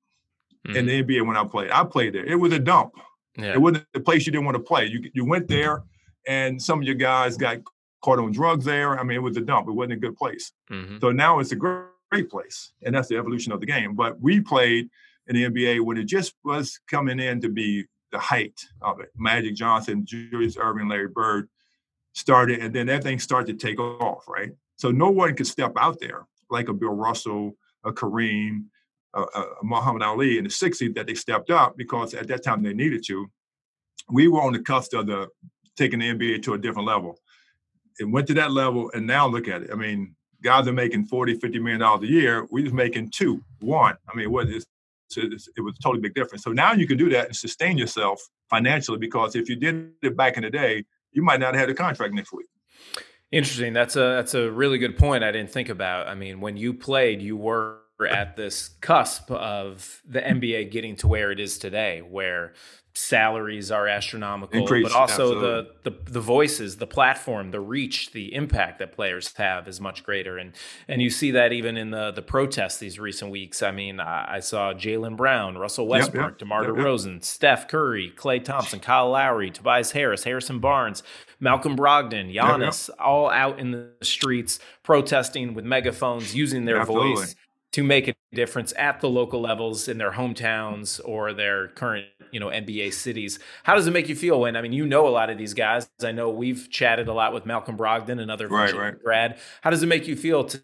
mm-hmm. 0.67 0.77
in 0.77 0.85
the 0.85 1.03
NBA 1.03 1.25
when 1.25 1.37
I 1.37 1.43
played. 1.45 1.71
I 1.71 1.83
played 1.83 2.13
there. 2.13 2.25
It 2.25 2.35
was 2.35 2.53
a 2.53 2.59
dump. 2.59 2.93
Yeah. 3.37 3.53
It 3.53 3.61
wasn't 3.61 3.85
the 3.93 3.99
place 3.99 4.25
you 4.25 4.31
didn't 4.31 4.45
want 4.45 4.57
to 4.57 4.63
play. 4.63 4.85
You 4.85 5.09
you 5.13 5.25
went 5.25 5.47
there, 5.47 5.83
and 6.27 6.61
some 6.61 6.79
of 6.79 6.85
your 6.85 6.95
guys 6.95 7.35
got 7.35 7.57
caught 8.03 8.19
on 8.19 8.31
drugs 8.31 8.65
there. 8.65 8.99
I 8.99 9.03
mean, 9.03 9.17
it 9.17 9.21
was 9.21 9.37
a 9.37 9.41
dump. 9.41 9.67
It 9.67 9.71
wasn't 9.71 9.93
a 9.93 9.97
good 9.97 10.15
place. 10.15 10.51
Mm-hmm. 10.71 10.99
So 11.01 11.11
now 11.11 11.39
it's 11.39 11.51
a 11.51 11.55
great, 11.55 11.85
great 12.11 12.29
place, 12.29 12.73
and 12.83 12.93
that's 12.93 13.07
the 13.07 13.17
evolution 13.17 13.51
of 13.51 13.59
the 13.59 13.65
game. 13.65 13.95
But 13.95 14.21
we 14.21 14.39
played 14.39 14.89
in 15.27 15.35
the 15.35 15.49
NBA 15.49 15.81
when 15.81 15.97
it 15.97 16.05
just 16.05 16.35
was 16.43 16.79
coming 16.87 17.19
in 17.19 17.41
to 17.41 17.49
be 17.49 17.85
the 18.11 18.19
height 18.19 18.59
of 18.81 18.99
it. 18.99 19.09
Magic 19.17 19.55
Johnson, 19.55 20.05
Julius 20.05 20.55
Erving, 20.55 20.89
Larry 20.89 21.07
Bird 21.07 21.49
started, 22.13 22.59
and 22.59 22.73
then 22.73 22.89
everything 22.89 23.19
started 23.19 23.59
to 23.59 23.67
take 23.67 23.79
off, 23.79 24.27
right? 24.27 24.51
So 24.77 24.91
no 24.91 25.09
one 25.09 25.35
could 25.35 25.47
step 25.47 25.73
out 25.77 25.99
there 25.99 26.25
like 26.49 26.69
a 26.69 26.73
Bill 26.73 26.93
Russell, 26.93 27.53
a 27.83 27.91
Kareem, 27.91 28.65
a, 29.15 29.19
uh, 29.19 29.45
Muhammad 29.63 30.03
Ali 30.03 30.37
in 30.37 30.43
the 30.43 30.49
60s 30.49 30.95
that 30.95 31.07
they 31.07 31.13
stepped 31.13 31.49
up 31.49 31.77
because 31.77 32.13
at 32.13 32.27
that 32.27 32.43
time 32.43 32.63
they 32.63 32.73
needed 32.73 33.03
to. 33.07 33.27
We 34.09 34.27
were 34.27 34.41
on 34.41 34.53
the 34.53 34.59
cusp 34.59 34.93
of 34.93 35.07
the 35.07 35.29
taking 35.77 35.99
the 35.99 36.13
NBA 36.13 36.43
to 36.43 36.53
a 36.53 36.57
different 36.57 36.87
level. 36.87 37.17
It 37.99 38.05
went 38.05 38.27
to 38.27 38.33
that 38.35 38.51
level, 38.51 38.91
and 38.93 39.05
now 39.05 39.27
look 39.27 39.47
at 39.47 39.63
it. 39.63 39.69
I 39.71 39.75
mean, 39.75 40.15
guys 40.43 40.67
are 40.67 40.73
making 40.73 41.05
40, 41.05 41.35
50 41.35 41.59
million 41.59 41.79
dollars 41.79 42.03
a 42.03 42.11
year. 42.11 42.47
We 42.51 42.63
was 42.63 42.73
making 42.73 43.11
two, 43.11 43.43
one. 43.59 43.95
I 44.11 44.15
mean, 44.15 44.31
what 44.31 44.49
is 44.49 44.65
it 45.15 45.61
was 45.61 45.75
a 45.77 45.83
totally 45.83 46.01
big 46.01 46.15
difference. 46.15 46.43
So 46.43 46.51
now 46.51 46.73
you 46.73 46.87
can 46.87 46.97
do 46.97 47.09
that 47.09 47.27
and 47.27 47.35
sustain 47.35 47.77
yourself 47.77 48.19
financially 48.49 48.97
because 48.97 49.35
if 49.35 49.47
you 49.47 49.55
did 49.55 49.91
it 50.01 50.17
back 50.17 50.37
in 50.37 50.43
the 50.43 50.49
day, 50.49 50.85
you 51.13 51.23
might 51.23 51.39
not 51.39 51.53
have 51.53 51.61
had 51.61 51.69
a 51.69 51.75
contract 51.75 52.13
next 52.13 52.33
week. 52.33 52.47
Interesting. 53.31 53.73
That's 53.73 53.95
a 53.95 53.99
that's 53.99 54.35
a 54.35 54.51
really 54.51 54.77
good 54.77 54.97
point. 54.97 55.23
I 55.23 55.31
didn't 55.31 55.51
think 55.51 55.69
about. 55.69 56.07
I 56.07 56.13
mean, 56.15 56.39
when 56.39 56.55
you 56.55 56.73
played, 56.73 57.21
you 57.21 57.35
were 57.35 57.79
at 58.07 58.35
this 58.35 58.69
cusp 58.81 59.31
of 59.31 60.01
the 60.05 60.21
NBA 60.21 60.71
getting 60.71 60.95
to 60.97 61.07
where 61.07 61.31
it 61.31 61.39
is 61.39 61.57
today, 61.57 62.01
where 62.01 62.53
salaries 62.95 63.71
are 63.71 63.87
astronomical, 63.87 64.59
Increase, 64.59 64.83
but 64.83 64.95
also 64.95 65.39
the, 65.39 65.71
the 65.83 66.11
the 66.11 66.21
voices, 66.21 66.77
the 66.77 66.87
platform, 66.87 67.51
the 67.51 67.59
reach, 67.59 68.11
the 68.11 68.33
impact 68.33 68.79
that 68.79 68.91
players 68.91 69.33
have 69.37 69.67
is 69.67 69.81
much 69.81 70.03
greater, 70.03 70.37
and 70.37 70.53
and 70.87 71.01
you 71.01 71.09
see 71.09 71.31
that 71.31 71.51
even 71.53 71.75
in 71.75 71.89
the 71.91 72.11
the 72.11 72.21
protests 72.21 72.77
these 72.77 72.99
recent 72.99 73.31
weeks. 73.31 73.63
I 73.63 73.71
mean, 73.71 73.99
I, 73.99 74.35
I 74.35 74.39
saw 74.39 74.73
Jaylen 74.73 75.17
Brown, 75.17 75.57
Russell 75.57 75.87
Westbrook, 75.87 76.23
yep, 76.23 76.31
yep, 76.31 76.37
DeMar 76.39 76.63
yep, 76.63 76.73
DeRozan, 76.73 77.23
Steph 77.23 77.67
Curry, 77.67 78.13
Klay 78.15 78.43
Thompson, 78.43 78.79
Kyle 78.79 79.09
Lowry, 79.09 79.49
Tobias 79.49 79.91
Harris, 79.91 80.23
Harrison 80.23 80.59
Barnes, 80.59 81.01
Malcolm 81.39 81.75
Brogdon, 81.75 82.33
Giannis, 82.33 82.89
all 82.99 83.29
out 83.29 83.59
in 83.59 83.71
the 83.71 83.89
streets 84.01 84.59
protesting 84.83 85.55
with 85.55 85.65
megaphones, 85.65 86.35
using 86.35 86.65
their 86.65 86.77
Absolutely. 86.77 87.15
voice 87.15 87.35
to 87.73 87.83
make 87.83 88.07
a 88.07 88.13
difference 88.33 88.71
at 88.77 89.01
the 89.01 89.09
local 89.09 89.41
levels 89.41 89.87
in 89.87 89.97
their 89.97 90.11
hometowns 90.11 91.01
or 91.03 91.33
their 91.33 91.69
current 91.69 92.05
you 92.33 92.39
know 92.39 92.47
NBA 92.47 92.93
cities. 92.93 93.39
How 93.63 93.75
does 93.75 93.87
it 93.87 93.91
make 93.91 94.09
you 94.09 94.15
feel 94.15 94.41
when 94.41 94.55
I 94.55 94.61
mean 94.61 94.73
you 94.73 94.85
know 94.85 95.07
a 95.07 95.09
lot 95.09 95.29
of 95.29 95.37
these 95.37 95.53
guys? 95.53 95.89
I 96.03 96.11
know 96.11 96.29
we've 96.29 96.69
chatted 96.69 97.07
a 97.07 97.13
lot 97.13 97.33
with 97.33 97.45
Malcolm 97.45 97.77
Brogdon, 97.77 98.19
another 98.19 98.47
right, 98.47 98.73
right. 98.73 99.01
grad. 99.01 99.39
How 99.61 99.69
does 99.69 99.83
it 99.83 99.87
make 99.87 100.07
you 100.07 100.15
feel 100.15 100.43
to 100.45 100.61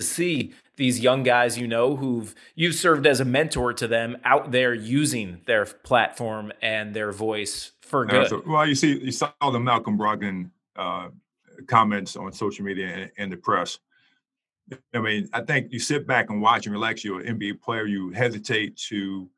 see 0.00 0.52
these 0.76 1.00
young 1.00 1.22
guys 1.22 1.58
you 1.58 1.66
know 1.66 1.96
who've 1.96 2.34
you've 2.54 2.74
served 2.74 3.06
as 3.06 3.20
a 3.20 3.24
mentor 3.24 3.72
to 3.74 3.86
them 3.86 4.16
out 4.24 4.50
there 4.50 4.72
using 4.72 5.42
their 5.46 5.66
platform 5.66 6.52
and 6.62 6.94
their 6.94 7.12
voice 7.12 7.72
for 7.82 8.06
good? 8.06 8.46
well, 8.46 8.66
you 8.66 8.74
see, 8.74 8.98
you 8.98 9.12
saw 9.12 9.30
the 9.40 9.60
Malcolm 9.60 9.98
Brogdon 9.98 10.50
uh, 10.76 11.08
comments 11.66 12.16
on 12.16 12.32
social 12.32 12.64
media 12.64 12.86
and, 12.86 13.10
and 13.18 13.32
the 13.32 13.36
press 13.36 13.78
I 14.94 14.98
mean, 14.98 15.28
I 15.32 15.42
think 15.42 15.72
you 15.72 15.78
sit 15.78 16.06
back 16.06 16.30
and 16.30 16.40
watch 16.40 16.66
and 16.66 16.72
relax. 16.72 17.04
You're 17.04 17.20
an 17.20 17.38
NBA 17.38 17.60
player. 17.60 17.86
You 17.86 18.10
hesitate 18.10 18.76
to 18.88 19.28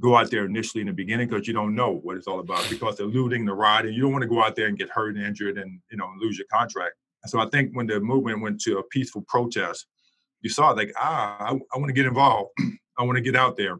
go 0.00 0.16
out 0.16 0.30
there 0.30 0.44
initially 0.44 0.80
in 0.80 0.86
the 0.86 0.92
beginning 0.92 1.28
because 1.28 1.46
you 1.46 1.54
don't 1.54 1.74
know 1.74 2.00
what 2.02 2.16
it's 2.16 2.26
all 2.26 2.40
about 2.40 2.68
because 2.70 2.96
they're 2.96 3.06
looting 3.06 3.44
the 3.44 3.52
ride 3.52 3.84
and 3.84 3.94
you 3.94 4.02
don't 4.02 4.12
want 4.12 4.22
to 4.22 4.28
go 4.28 4.42
out 4.42 4.54
there 4.54 4.66
and 4.66 4.78
get 4.78 4.88
hurt 4.90 5.16
and 5.16 5.24
injured 5.24 5.58
and 5.58 5.80
you 5.90 5.96
know 5.96 6.10
lose 6.18 6.38
your 6.38 6.46
contract. 6.52 6.94
So 7.26 7.40
I 7.40 7.46
think 7.46 7.72
when 7.74 7.86
the 7.86 8.00
movement 8.00 8.40
went 8.40 8.60
to 8.62 8.78
a 8.78 8.82
peaceful 8.84 9.24
protest, 9.26 9.86
you 10.40 10.50
saw 10.50 10.70
like 10.70 10.92
ah, 10.96 11.36
I, 11.40 11.50
I 11.52 11.78
want 11.78 11.88
to 11.88 11.92
get 11.92 12.06
involved. 12.06 12.50
I 12.98 13.04
want 13.04 13.16
to 13.16 13.22
get 13.22 13.36
out 13.36 13.56
there. 13.56 13.78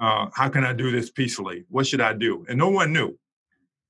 Uh, 0.00 0.28
how 0.34 0.48
can 0.48 0.64
I 0.64 0.72
do 0.72 0.90
this 0.90 1.10
peacefully? 1.10 1.64
What 1.68 1.86
should 1.86 2.00
I 2.00 2.12
do? 2.12 2.44
And 2.48 2.58
no 2.58 2.68
one 2.68 2.92
knew. 2.92 3.16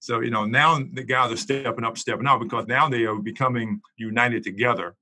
So 0.00 0.20
you 0.20 0.30
know 0.30 0.44
now 0.44 0.78
the 0.92 1.02
guys 1.02 1.32
are 1.32 1.36
stepping 1.36 1.84
up, 1.84 1.96
stepping 1.96 2.26
out 2.26 2.40
because 2.40 2.66
now 2.66 2.88
they 2.88 3.04
are 3.06 3.16
becoming 3.16 3.80
united 3.96 4.44
together 4.44 4.94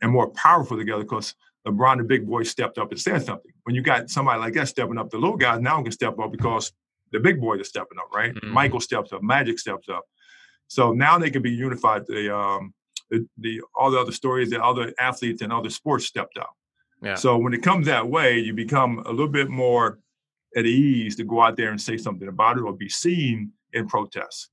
and 0.00 0.12
more 0.12 0.30
powerful 0.30 0.76
together 0.76 1.02
because 1.02 1.34
LeBron, 1.68 1.98
the 1.98 2.04
big 2.04 2.26
boy, 2.26 2.42
stepped 2.42 2.78
up 2.78 2.90
and 2.90 3.00
said 3.00 3.24
something. 3.24 3.52
When 3.64 3.74
you 3.74 3.82
got 3.82 4.10
somebody 4.10 4.40
like 4.40 4.54
that 4.54 4.68
stepping 4.68 4.98
up, 4.98 5.10
the 5.10 5.18
little 5.18 5.36
guys 5.36 5.60
now 5.60 5.82
can 5.82 5.92
step 5.92 6.18
up 6.18 6.32
because 6.32 6.72
the 7.12 7.20
big 7.20 7.40
boys 7.40 7.60
are 7.60 7.64
stepping 7.64 7.98
up, 7.98 8.08
right? 8.14 8.34
Mm-hmm. 8.34 8.50
Michael 8.50 8.80
steps 8.80 9.12
up, 9.12 9.22
Magic 9.22 9.58
steps 9.58 9.88
up. 9.88 10.04
So 10.68 10.92
now 10.92 11.18
they 11.18 11.30
can 11.30 11.42
be 11.42 11.50
unified. 11.50 12.06
The, 12.06 12.34
um, 12.34 12.74
the, 13.10 13.26
the 13.38 13.62
all 13.74 13.90
the 13.90 13.98
other 13.98 14.12
stories, 14.12 14.50
the 14.50 14.62
other 14.62 14.92
athletes 14.98 15.42
and 15.42 15.52
other 15.52 15.70
sports 15.70 16.06
stepped 16.06 16.36
up. 16.38 16.54
Yeah. 17.02 17.14
So 17.14 17.38
when 17.38 17.54
it 17.54 17.62
comes 17.62 17.86
that 17.86 18.08
way, 18.08 18.38
you 18.38 18.52
become 18.52 19.02
a 19.06 19.10
little 19.10 19.28
bit 19.28 19.48
more 19.48 19.98
at 20.56 20.66
ease 20.66 21.16
to 21.16 21.24
go 21.24 21.40
out 21.40 21.56
there 21.56 21.70
and 21.70 21.80
say 21.80 21.96
something 21.96 22.28
about 22.28 22.58
it 22.58 22.62
or 22.62 22.72
be 22.72 22.88
seen 22.88 23.52
in 23.72 23.86
protests. 23.86 24.50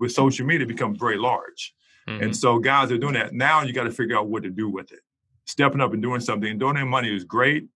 With 0.00 0.12
social 0.12 0.44
media, 0.44 0.64
it 0.64 0.68
becomes 0.68 0.98
very 0.98 1.16
large. 1.16 1.74
Mm-hmm. 2.08 2.24
And 2.24 2.36
so 2.36 2.58
guys 2.58 2.90
are 2.90 2.98
doing 2.98 3.14
that. 3.14 3.32
Now 3.32 3.62
you 3.62 3.72
got 3.72 3.84
to 3.84 3.90
figure 3.90 4.16
out 4.16 4.28
what 4.28 4.42
to 4.42 4.50
do 4.50 4.68
with 4.68 4.92
it. 4.92 5.00
Stepping 5.46 5.80
up 5.80 5.92
and 5.92 6.02
doing 6.02 6.20
something 6.20 6.50
and 6.50 6.60
donating 6.60 6.88
money 6.88 7.14
is 7.14 7.24
great, 7.24 7.66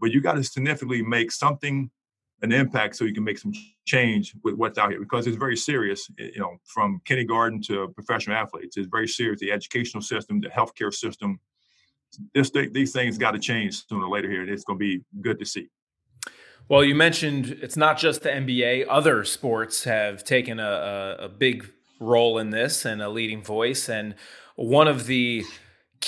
but 0.00 0.12
you 0.12 0.20
got 0.20 0.34
to 0.34 0.44
significantly 0.44 1.02
make 1.02 1.32
something 1.32 1.90
an 2.42 2.52
impact 2.52 2.94
so 2.94 3.04
you 3.04 3.12
can 3.12 3.24
make 3.24 3.38
some 3.38 3.52
change 3.84 4.32
with 4.44 4.54
what's 4.54 4.78
out 4.78 4.90
here 4.90 5.00
because 5.00 5.26
it's 5.26 5.36
very 5.36 5.56
serious 5.56 6.08
you 6.18 6.38
know 6.38 6.56
from 6.64 7.00
kindergarten 7.04 7.60
to 7.60 7.88
professional 7.96 8.36
athletes 8.36 8.76
it's 8.76 8.86
very 8.86 9.08
serious 9.08 9.40
the 9.40 9.50
educational 9.50 10.00
system 10.00 10.40
the 10.40 10.46
healthcare 10.46 10.94
system 10.94 11.40
this 12.34 12.52
these 12.70 12.92
things 12.92 13.18
got 13.18 13.32
to 13.32 13.40
change 13.40 13.84
sooner 13.88 14.04
or 14.04 14.08
later 14.08 14.30
here 14.30 14.42
and 14.42 14.50
it's 14.50 14.62
going 14.62 14.78
to 14.78 14.84
be 14.84 15.02
good 15.20 15.36
to 15.36 15.44
see 15.44 15.68
well 16.68 16.84
you 16.84 16.94
mentioned 16.94 17.58
it's 17.60 17.76
not 17.76 17.98
just 17.98 18.22
the 18.22 18.28
nba 18.28 18.86
other 18.88 19.24
sports 19.24 19.82
have 19.82 20.22
taken 20.22 20.60
a, 20.60 21.16
a, 21.18 21.24
a 21.24 21.28
big 21.28 21.68
role 22.00 22.38
in 22.38 22.50
this 22.50 22.84
and 22.84 23.02
a 23.02 23.08
leading 23.08 23.42
voice. 23.42 23.88
And 23.88 24.14
one 24.56 24.88
of 24.88 25.06
the 25.06 25.44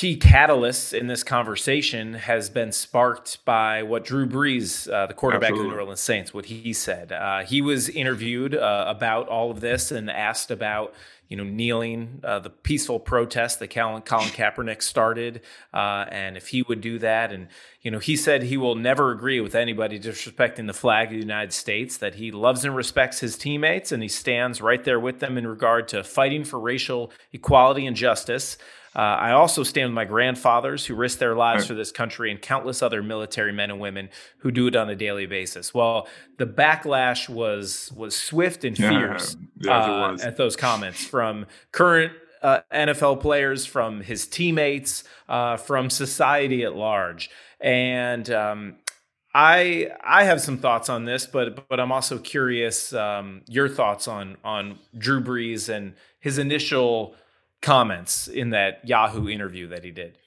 key 0.00 0.16
catalysts 0.16 0.98
in 0.98 1.08
this 1.08 1.22
conversation 1.22 2.14
has 2.14 2.48
been 2.48 2.72
sparked 2.72 3.44
by 3.44 3.82
what 3.82 4.02
Drew 4.02 4.26
Brees, 4.26 4.90
uh, 4.90 5.04
the 5.04 5.12
quarterback 5.12 5.50
Absolutely. 5.50 5.66
of 5.66 5.72
the 5.72 5.76
New 5.76 5.80
Orleans 5.82 6.00
Saints, 6.00 6.32
what 6.32 6.46
he 6.46 6.72
said. 6.72 7.12
Uh, 7.12 7.40
he 7.40 7.60
was 7.60 7.90
interviewed 7.90 8.54
uh, 8.54 8.86
about 8.88 9.28
all 9.28 9.50
of 9.50 9.60
this 9.60 9.92
and 9.92 10.10
asked 10.10 10.50
about 10.50 10.94
you 11.28 11.36
know, 11.36 11.44
kneeling, 11.44 12.20
uh, 12.24 12.38
the 12.40 12.48
peaceful 12.48 12.98
protest 12.98 13.58
that 13.58 13.68
Colin, 13.68 14.00
Colin 14.02 14.30
Kaepernick 14.30 14.82
started, 14.82 15.42
uh, 15.72 16.06
and 16.10 16.36
if 16.36 16.48
he 16.48 16.62
would 16.62 16.80
do 16.80 16.98
that. 16.98 17.30
And, 17.30 17.48
you 17.82 17.90
know, 17.90 18.00
he 18.00 18.16
said 18.16 18.42
he 18.42 18.56
will 18.56 18.74
never 18.74 19.12
agree 19.12 19.40
with 19.40 19.54
anybody 19.54 20.00
disrespecting 20.00 20.66
the 20.66 20.72
flag 20.72 21.08
of 21.08 21.12
the 21.12 21.18
United 21.18 21.52
States, 21.52 21.98
that 21.98 22.14
he 22.14 22.32
loves 22.32 22.64
and 22.64 22.74
respects 22.74 23.20
his 23.20 23.36
teammates, 23.36 23.92
and 23.92 24.02
he 24.02 24.08
stands 24.08 24.62
right 24.62 24.82
there 24.82 24.98
with 24.98 25.20
them 25.20 25.38
in 25.38 25.46
regard 25.46 25.86
to 25.88 26.02
fighting 26.02 26.42
for 26.42 26.58
racial 26.58 27.12
equality 27.32 27.86
and 27.86 27.96
justice. 27.96 28.56
Uh, 28.94 28.98
I 28.98 29.32
also 29.32 29.62
stand 29.62 29.90
with 29.90 29.94
my 29.94 30.04
grandfathers 30.04 30.84
who 30.84 30.96
risked 30.96 31.20
their 31.20 31.36
lives 31.36 31.62
right. 31.62 31.68
for 31.68 31.74
this 31.74 31.92
country 31.92 32.30
and 32.30 32.42
countless 32.42 32.82
other 32.82 33.02
military 33.02 33.52
men 33.52 33.70
and 33.70 33.78
women 33.78 34.08
who 34.38 34.50
do 34.50 34.66
it 34.66 34.74
on 34.74 34.90
a 34.90 34.96
daily 34.96 35.26
basis. 35.26 35.72
Well, 35.72 36.08
the 36.38 36.46
backlash 36.46 37.28
was 37.28 37.92
was 37.96 38.16
swift 38.16 38.64
and 38.64 38.76
fierce 38.76 39.36
yeah, 39.58 39.78
uh, 39.78 40.18
at 40.22 40.36
those 40.36 40.56
comments 40.56 41.04
from 41.04 41.46
current 41.70 42.12
uh, 42.42 42.60
NFL 42.72 43.20
players, 43.20 43.64
from 43.64 44.00
his 44.00 44.26
teammates, 44.26 45.04
uh, 45.28 45.56
from 45.56 45.90
society 45.90 46.64
at 46.64 46.74
large, 46.74 47.30
and. 47.60 48.30
Um, 48.30 48.76
I 49.32 49.92
I 50.02 50.24
have 50.24 50.40
some 50.40 50.58
thoughts 50.58 50.88
on 50.88 51.04
this, 51.04 51.24
but 51.24 51.68
but 51.68 51.78
I'm 51.78 51.92
also 51.92 52.18
curious 52.18 52.92
um, 52.92 53.42
your 53.46 53.68
thoughts 53.68 54.08
on 54.08 54.36
on 54.42 54.80
Drew 54.98 55.22
Brees 55.22 55.68
and 55.68 55.94
his 56.18 56.36
initial 56.36 57.14
comments 57.62 58.28
in 58.28 58.50
that 58.50 58.86
Yahoo 58.86 59.28
interview 59.28 59.68
that 59.68 59.84
he 59.84 59.90
did. 59.90 60.18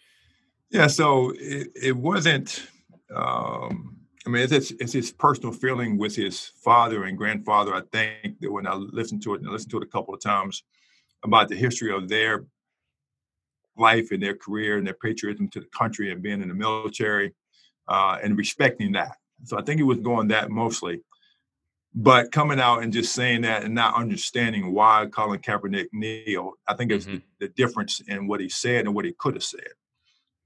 Yeah, 0.69 0.87
so 0.87 1.33
it, 1.35 1.69
it 1.75 1.97
wasn't. 1.97 2.67
Um, 3.13 3.97
I 4.25 4.29
mean, 4.29 4.47
it's, 4.49 4.71
it's 4.71 4.93
his 4.93 5.11
personal 5.11 5.51
feeling 5.51 5.97
with 5.97 6.15
his 6.15 6.51
father 6.63 7.03
and 7.03 7.17
grandfather. 7.17 7.75
I 7.75 7.81
think 7.91 8.39
that 8.39 8.51
when 8.51 8.65
I 8.65 8.73
listened 8.73 9.21
to 9.23 9.33
it, 9.33 9.41
and 9.41 9.49
I 9.49 9.51
listened 9.51 9.71
to 9.71 9.77
it 9.77 9.83
a 9.83 9.87
couple 9.87 10.13
of 10.13 10.21
times 10.21 10.63
about 11.23 11.49
the 11.49 11.55
history 11.55 11.93
of 11.93 12.07
their 12.07 12.45
life 13.77 14.11
and 14.11 14.21
their 14.21 14.35
career 14.35 14.77
and 14.77 14.87
their 14.87 14.93
patriotism 14.93 15.49
to 15.49 15.59
the 15.59 15.67
country 15.77 16.11
and 16.11 16.21
being 16.21 16.41
in 16.41 16.47
the 16.47 16.53
military 16.53 17.33
uh, 17.87 18.17
and 18.23 18.37
respecting 18.37 18.93
that. 18.93 19.17
So 19.43 19.59
I 19.59 19.61
think 19.61 19.79
he 19.79 19.83
was 19.83 19.99
going 19.99 20.29
that 20.29 20.49
mostly. 20.49 21.01
But 21.95 22.31
coming 22.31 22.59
out 22.59 22.81
and 22.81 22.91
just 22.91 23.13
saying 23.13 23.41
that 23.41 23.63
and 23.63 23.75
not 23.75 23.95
understanding 23.95 24.73
why 24.73 25.07
Colin 25.11 25.39
Kaepernick 25.39 25.89
kneeled, 25.93 26.55
I 26.67 26.75
think 26.75 26.91
it's 26.91 27.05
mm-hmm. 27.05 27.19
the, 27.39 27.47
the, 27.47 27.53
difference 27.53 27.99
in 28.07 28.25
what 28.25 28.39
he 28.39 28.49
said 28.49 28.85
and 28.85 28.95
what 28.95 29.05
he 29.05 29.13
could 29.13 29.35
have 29.35 29.43
said. 29.43 29.67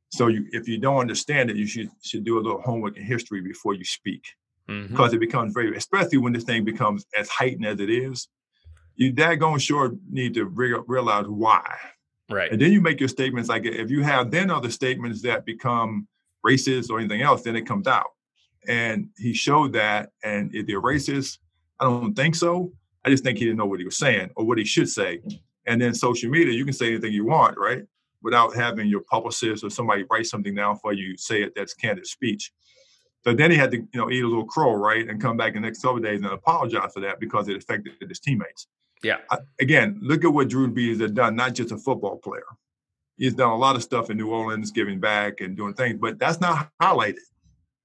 So 0.09 0.27
you, 0.27 0.45
if 0.51 0.67
you 0.67 0.77
don't 0.77 0.97
understand 0.99 1.49
it, 1.49 1.55
you 1.55 1.65
should 1.65 1.89
should 2.01 2.25
do 2.25 2.37
a 2.37 2.41
little 2.41 2.61
homework 2.61 2.97
in 2.97 3.03
history 3.03 3.41
before 3.41 3.73
you 3.73 3.85
speak, 3.85 4.25
mm-hmm. 4.69 4.91
because 4.91 5.13
it 5.13 5.19
becomes 5.19 5.53
very, 5.53 5.75
especially 5.75 6.17
when 6.17 6.33
this 6.33 6.43
thing 6.43 6.65
becomes 6.65 7.05
as 7.17 7.29
heightened 7.29 7.65
as 7.65 7.79
it 7.79 7.89
is. 7.89 8.27
You 8.95 9.13
daggone 9.13 9.61
sure 9.61 9.95
need 10.09 10.33
to 10.33 10.45
re- 10.45 10.81
realize 10.87 11.27
why, 11.27 11.77
right? 12.29 12.51
And 12.51 12.59
then 12.59 12.73
you 12.73 12.81
make 12.81 12.99
your 12.99 13.09
statements. 13.09 13.47
Like 13.47 13.65
if 13.65 13.89
you 13.89 14.03
have 14.03 14.31
then 14.31 14.49
other 14.49 14.71
statements 14.71 15.21
that 15.21 15.45
become 15.45 16.07
racist 16.45 16.89
or 16.89 16.99
anything 16.99 17.21
else, 17.21 17.43
then 17.43 17.55
it 17.55 17.65
comes 17.65 17.87
out. 17.87 18.07
And 18.67 19.09
he 19.17 19.33
showed 19.33 19.73
that. 19.73 20.11
And 20.23 20.53
if 20.53 20.67
they're 20.67 20.81
racist, 20.81 21.39
I 21.79 21.85
don't 21.85 22.13
think 22.13 22.35
so. 22.35 22.71
I 23.05 23.09
just 23.09 23.23
think 23.23 23.37
he 23.37 23.45
didn't 23.45 23.57
know 23.57 23.65
what 23.65 23.79
he 23.79 23.85
was 23.85 23.97
saying 23.97 24.31
or 24.35 24.45
what 24.45 24.57
he 24.57 24.65
should 24.65 24.89
say. 24.89 25.21
And 25.65 25.81
then 25.81 25.93
social 25.93 26.29
media, 26.29 26.53
you 26.53 26.65
can 26.65 26.73
say 26.73 26.87
anything 26.87 27.13
you 27.13 27.25
want, 27.25 27.57
right? 27.57 27.83
Without 28.21 28.55
having 28.55 28.87
your 28.87 29.01
publicist 29.01 29.63
or 29.63 29.69
somebody 29.69 30.05
write 30.09 30.25
something 30.25 30.55
down 30.55 30.77
for 30.77 30.91
you, 30.93 31.15
say 31.17 31.43
it, 31.43 31.53
that's 31.55 31.73
candid 31.73 32.07
speech. 32.07 32.51
So 33.23 33.33
then 33.33 33.51
he 33.51 33.57
had 33.57 33.71
to, 33.71 33.77
you 33.77 33.87
know, 33.93 34.09
eat 34.09 34.23
a 34.23 34.27
little 34.27 34.45
crow, 34.45 34.73
right, 34.73 35.07
and 35.07 35.21
come 35.21 35.37
back 35.37 35.53
the 35.53 35.59
next 35.59 35.81
couple 35.81 35.99
days 35.99 36.21
and 36.21 36.31
apologize 36.31 36.93
for 36.93 37.01
that 37.01 37.19
because 37.19 37.47
it 37.49 37.57
affected 37.57 37.93
his 38.07 38.19
teammates. 38.19 38.67
Yeah. 39.03 39.17
I, 39.29 39.39
again, 39.59 39.99
look 40.01 40.23
at 40.23 40.33
what 40.33 40.49
Drew 40.49 40.73
Brees 40.73 40.99
has 41.01 41.11
done, 41.11 41.35
not 41.35 41.53
just 41.53 41.71
a 41.71 41.77
football 41.77 42.17
player. 42.17 42.45
He's 43.17 43.33
done 43.33 43.49
a 43.49 43.57
lot 43.57 43.75
of 43.75 43.83
stuff 43.83 44.09
in 44.09 44.17
New 44.17 44.29
Orleans, 44.29 44.71
giving 44.71 44.99
back 44.99 45.41
and 45.41 45.57
doing 45.57 45.73
things, 45.73 45.97
but 45.99 46.19
that's 46.19 46.39
not 46.39 46.69
highlighted. 46.81 47.15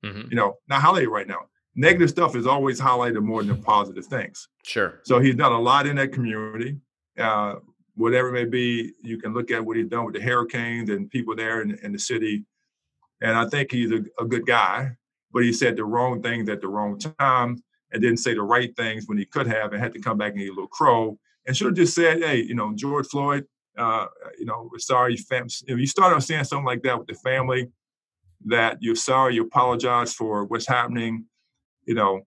Mm-hmm. 0.04 0.28
You 0.30 0.36
know, 0.36 0.56
not 0.68 0.82
highlighted 0.82 1.08
right 1.08 1.28
now. 1.28 1.46
Negative 1.74 2.10
stuff 2.10 2.36
is 2.36 2.46
always 2.46 2.80
highlighted 2.80 3.22
more 3.22 3.42
than 3.42 3.62
positive 3.62 4.04
things. 4.04 4.48
Sure. 4.64 5.00
So 5.04 5.20
he's 5.20 5.36
done 5.36 5.52
a 5.52 5.60
lot 5.60 5.86
in 5.86 5.96
that 5.96 6.12
community. 6.12 6.78
Uh, 7.18 7.56
whatever 7.94 8.28
it 8.28 8.32
may 8.32 8.44
be, 8.44 8.92
you 9.02 9.18
can 9.18 9.32
look 9.32 9.50
at 9.50 9.64
what 9.64 9.76
he's 9.76 9.88
done 9.88 10.04
with 10.04 10.14
the 10.14 10.20
Hurricanes 10.20 10.90
and 10.90 11.10
people 11.10 11.34
there 11.34 11.62
in, 11.62 11.78
in 11.82 11.92
the 11.92 11.98
city. 11.98 12.44
And 13.20 13.36
I 13.36 13.46
think 13.48 13.70
he's 13.70 13.92
a, 13.92 14.02
a, 14.20 14.24
good 14.24 14.46
guy, 14.46 14.92
but 15.32 15.44
he 15.44 15.52
said 15.52 15.76
the 15.76 15.84
wrong 15.84 16.22
things 16.22 16.48
at 16.48 16.60
the 16.60 16.68
wrong 16.68 16.98
time 16.98 17.62
and 17.92 18.02
didn't 18.02 18.18
say 18.18 18.34
the 18.34 18.42
right 18.42 18.74
things 18.76 19.06
when 19.06 19.18
he 19.18 19.24
could 19.24 19.46
have 19.46 19.72
and 19.72 19.82
had 19.82 19.92
to 19.92 20.00
come 20.00 20.18
back 20.18 20.32
and 20.32 20.40
eat 20.40 20.48
a 20.48 20.52
little 20.52 20.66
crow 20.66 21.18
and 21.46 21.56
should 21.56 21.68
have 21.68 21.76
just 21.76 21.94
said, 21.94 22.18
hey, 22.18 22.42
you 22.42 22.54
know, 22.54 22.72
George 22.74 23.06
Floyd, 23.06 23.44
uh, 23.76 24.06
you 24.38 24.44
know, 24.44 24.68
we're 24.70 24.78
sorry, 24.78 25.16
fam. 25.16 25.46
If 25.66 25.78
you 25.78 25.86
start 25.86 26.12
on 26.12 26.20
saying 26.20 26.44
something 26.44 26.66
like 26.66 26.82
that 26.82 26.98
with 26.98 27.08
the 27.08 27.14
family, 27.14 27.68
that 28.46 28.78
you're 28.80 28.94
sorry, 28.96 29.34
you 29.34 29.42
apologize 29.42 30.12
for 30.14 30.44
what's 30.44 30.66
happening, 30.66 31.24
you 31.84 31.94
know, 31.94 32.22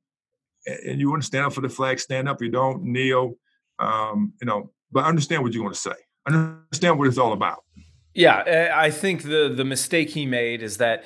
and 0.66 1.00
you 1.00 1.10
want 1.10 1.22
to 1.22 1.26
stand 1.26 1.46
up 1.46 1.54
for 1.54 1.62
the 1.62 1.70
flag, 1.70 2.00
stand 2.00 2.28
up. 2.28 2.42
You 2.42 2.50
don't 2.50 2.84
kneel, 2.84 3.36
um, 3.80 4.34
you 4.42 4.48
know, 4.48 4.72
but 4.92 5.06
understand 5.06 5.44
what 5.44 5.54
you're 5.54 5.64
going 5.64 5.74
to 5.74 5.80
say. 5.80 5.96
Understand 6.28 6.98
what 6.98 7.08
it's 7.08 7.18
all 7.18 7.34
about. 7.34 7.64
Yeah, 8.14 8.72
I 8.74 8.92
think 8.92 9.24
the 9.24 9.54
the 9.54 9.66
mistake 9.66 10.10
he 10.10 10.26
made 10.26 10.64
is 10.64 10.78
that 10.78 11.04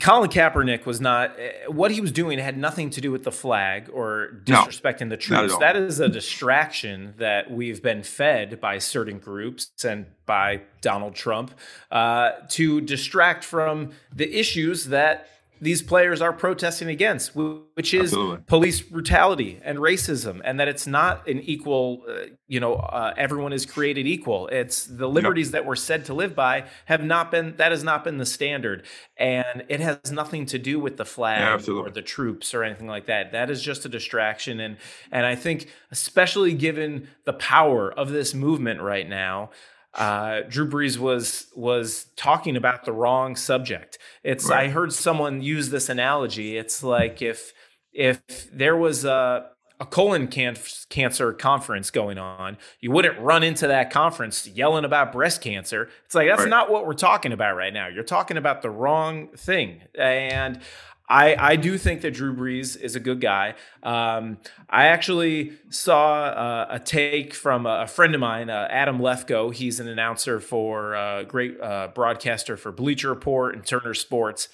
Colin 0.00 0.30
Kaepernick 0.30 0.86
was 0.86 1.00
not 1.00 1.36
what 1.66 1.90
he 1.90 2.00
was 2.00 2.12
doing 2.12 2.38
had 2.38 2.56
nothing 2.56 2.88
to 2.90 3.00
do 3.00 3.10
with 3.10 3.24
the 3.24 3.32
flag 3.32 3.90
or 3.92 4.40
disrespecting 4.44 5.02
no, 5.02 5.08
the 5.10 5.16
troops. 5.16 5.56
That 5.58 5.76
is 5.76 5.98
a 5.98 6.08
distraction 6.08 7.14
that 7.18 7.50
we've 7.50 7.82
been 7.82 8.04
fed 8.04 8.60
by 8.60 8.78
certain 8.78 9.18
groups 9.18 9.70
and 9.84 10.06
by 10.24 10.62
Donald 10.82 11.16
Trump 11.16 11.52
uh, 11.90 12.32
to 12.50 12.80
distract 12.80 13.42
from 13.42 13.90
the 14.14 14.38
issues 14.38 14.86
that 14.86 15.28
these 15.60 15.82
players 15.82 16.20
are 16.20 16.32
protesting 16.32 16.88
against, 16.88 17.34
which 17.34 17.94
is 17.94 18.12
Absolutely. 18.12 18.38
police 18.46 18.80
brutality 18.80 19.60
and 19.64 19.78
racism, 19.78 20.40
and 20.44 20.60
that 20.60 20.68
it's 20.68 20.86
not 20.86 21.26
an 21.28 21.40
equal, 21.40 22.02
uh, 22.08 22.26
you 22.46 22.60
know, 22.60 22.74
uh, 22.74 23.14
everyone 23.16 23.52
is 23.52 23.64
created 23.64 24.06
equal. 24.06 24.48
It's 24.48 24.84
the 24.84 25.08
liberties 25.08 25.48
yep. 25.48 25.52
that 25.52 25.66
we're 25.66 25.76
said 25.76 26.04
to 26.06 26.14
live 26.14 26.34
by 26.34 26.66
have 26.86 27.02
not 27.02 27.30
been, 27.30 27.56
that 27.56 27.72
has 27.72 27.82
not 27.82 28.04
been 28.04 28.18
the 28.18 28.26
standard. 28.26 28.84
And 29.16 29.64
it 29.68 29.80
has 29.80 30.12
nothing 30.12 30.46
to 30.46 30.58
do 30.58 30.78
with 30.78 30.96
the 30.96 31.04
flag 31.04 31.66
yeah, 31.66 31.74
or 31.74 31.90
the 31.90 32.02
troops 32.02 32.52
or 32.54 32.62
anything 32.62 32.86
like 32.86 33.06
that. 33.06 33.32
That 33.32 33.50
is 33.50 33.62
just 33.62 33.84
a 33.84 33.88
distraction. 33.88 34.60
And, 34.60 34.76
and 35.10 35.24
I 35.24 35.36
think, 35.36 35.68
especially 35.90 36.52
given 36.52 37.08
the 37.24 37.32
power 37.32 37.90
of 37.90 38.10
this 38.10 38.34
movement 38.34 38.82
right 38.82 39.08
now, 39.08 39.50
uh, 39.96 40.42
Drew 40.48 40.68
Brees 40.68 40.98
was 40.98 41.46
was 41.56 42.06
talking 42.16 42.56
about 42.56 42.84
the 42.84 42.92
wrong 42.92 43.34
subject. 43.34 43.98
It's 44.22 44.48
right. 44.48 44.66
I 44.66 44.68
heard 44.68 44.92
someone 44.92 45.40
use 45.40 45.70
this 45.70 45.88
analogy. 45.88 46.56
It's 46.56 46.82
like 46.82 47.22
if 47.22 47.52
if 47.92 48.20
there 48.52 48.76
was 48.76 49.04
a 49.04 49.48
a 49.78 49.86
colon 49.86 50.28
can- 50.28 50.56
cancer 50.88 51.32
conference 51.32 51.90
going 51.90 52.18
on, 52.18 52.56
you 52.80 52.90
wouldn't 52.90 53.18
run 53.18 53.42
into 53.42 53.66
that 53.68 53.90
conference 53.90 54.46
yelling 54.46 54.84
about 54.84 55.12
breast 55.12 55.40
cancer. 55.40 55.88
It's 56.04 56.14
like 56.14 56.28
that's 56.28 56.42
right. 56.42 56.48
not 56.48 56.70
what 56.70 56.86
we're 56.86 56.94
talking 56.94 57.32
about 57.32 57.56
right 57.56 57.72
now. 57.72 57.88
You're 57.88 58.04
talking 58.04 58.36
about 58.36 58.62
the 58.62 58.70
wrong 58.70 59.28
thing. 59.36 59.80
And 59.98 60.60
I, 61.08 61.52
I 61.52 61.56
do 61.56 61.78
think 61.78 62.00
that 62.00 62.14
Drew 62.14 62.34
Brees 62.34 62.80
is 62.80 62.96
a 62.96 63.00
good 63.00 63.20
guy. 63.20 63.54
Um, 63.82 64.38
I 64.68 64.86
actually 64.86 65.52
saw 65.68 66.24
uh, 66.24 66.66
a 66.70 66.80
take 66.80 67.32
from 67.32 67.64
a, 67.66 67.86
friend 67.86 68.14
of 68.14 68.20
mine, 68.20 68.50
uh, 68.50 68.66
Adam 68.70 68.98
Lefkoe. 68.98 69.54
He's 69.54 69.78
an 69.78 69.86
announcer 69.86 70.40
for 70.40 70.94
a 70.94 71.00
uh, 71.00 71.22
great 71.22 71.60
uh, 71.60 71.88
broadcaster 71.94 72.56
for 72.56 72.72
Bleacher 72.72 73.08
Report 73.08 73.54
and 73.54 73.64
Turner 73.64 73.94
Sports. 73.94 74.48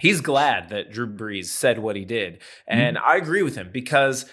He's 0.00 0.20
glad 0.20 0.68
that 0.70 0.90
Drew 0.90 1.06
Brees 1.06 1.46
said 1.46 1.78
what 1.78 1.96
he 1.96 2.04
did. 2.04 2.42
And 2.66 2.96
mm-hmm. 2.96 3.08
I 3.08 3.16
agree 3.16 3.42
with 3.42 3.54
him 3.54 3.70
because 3.72 4.26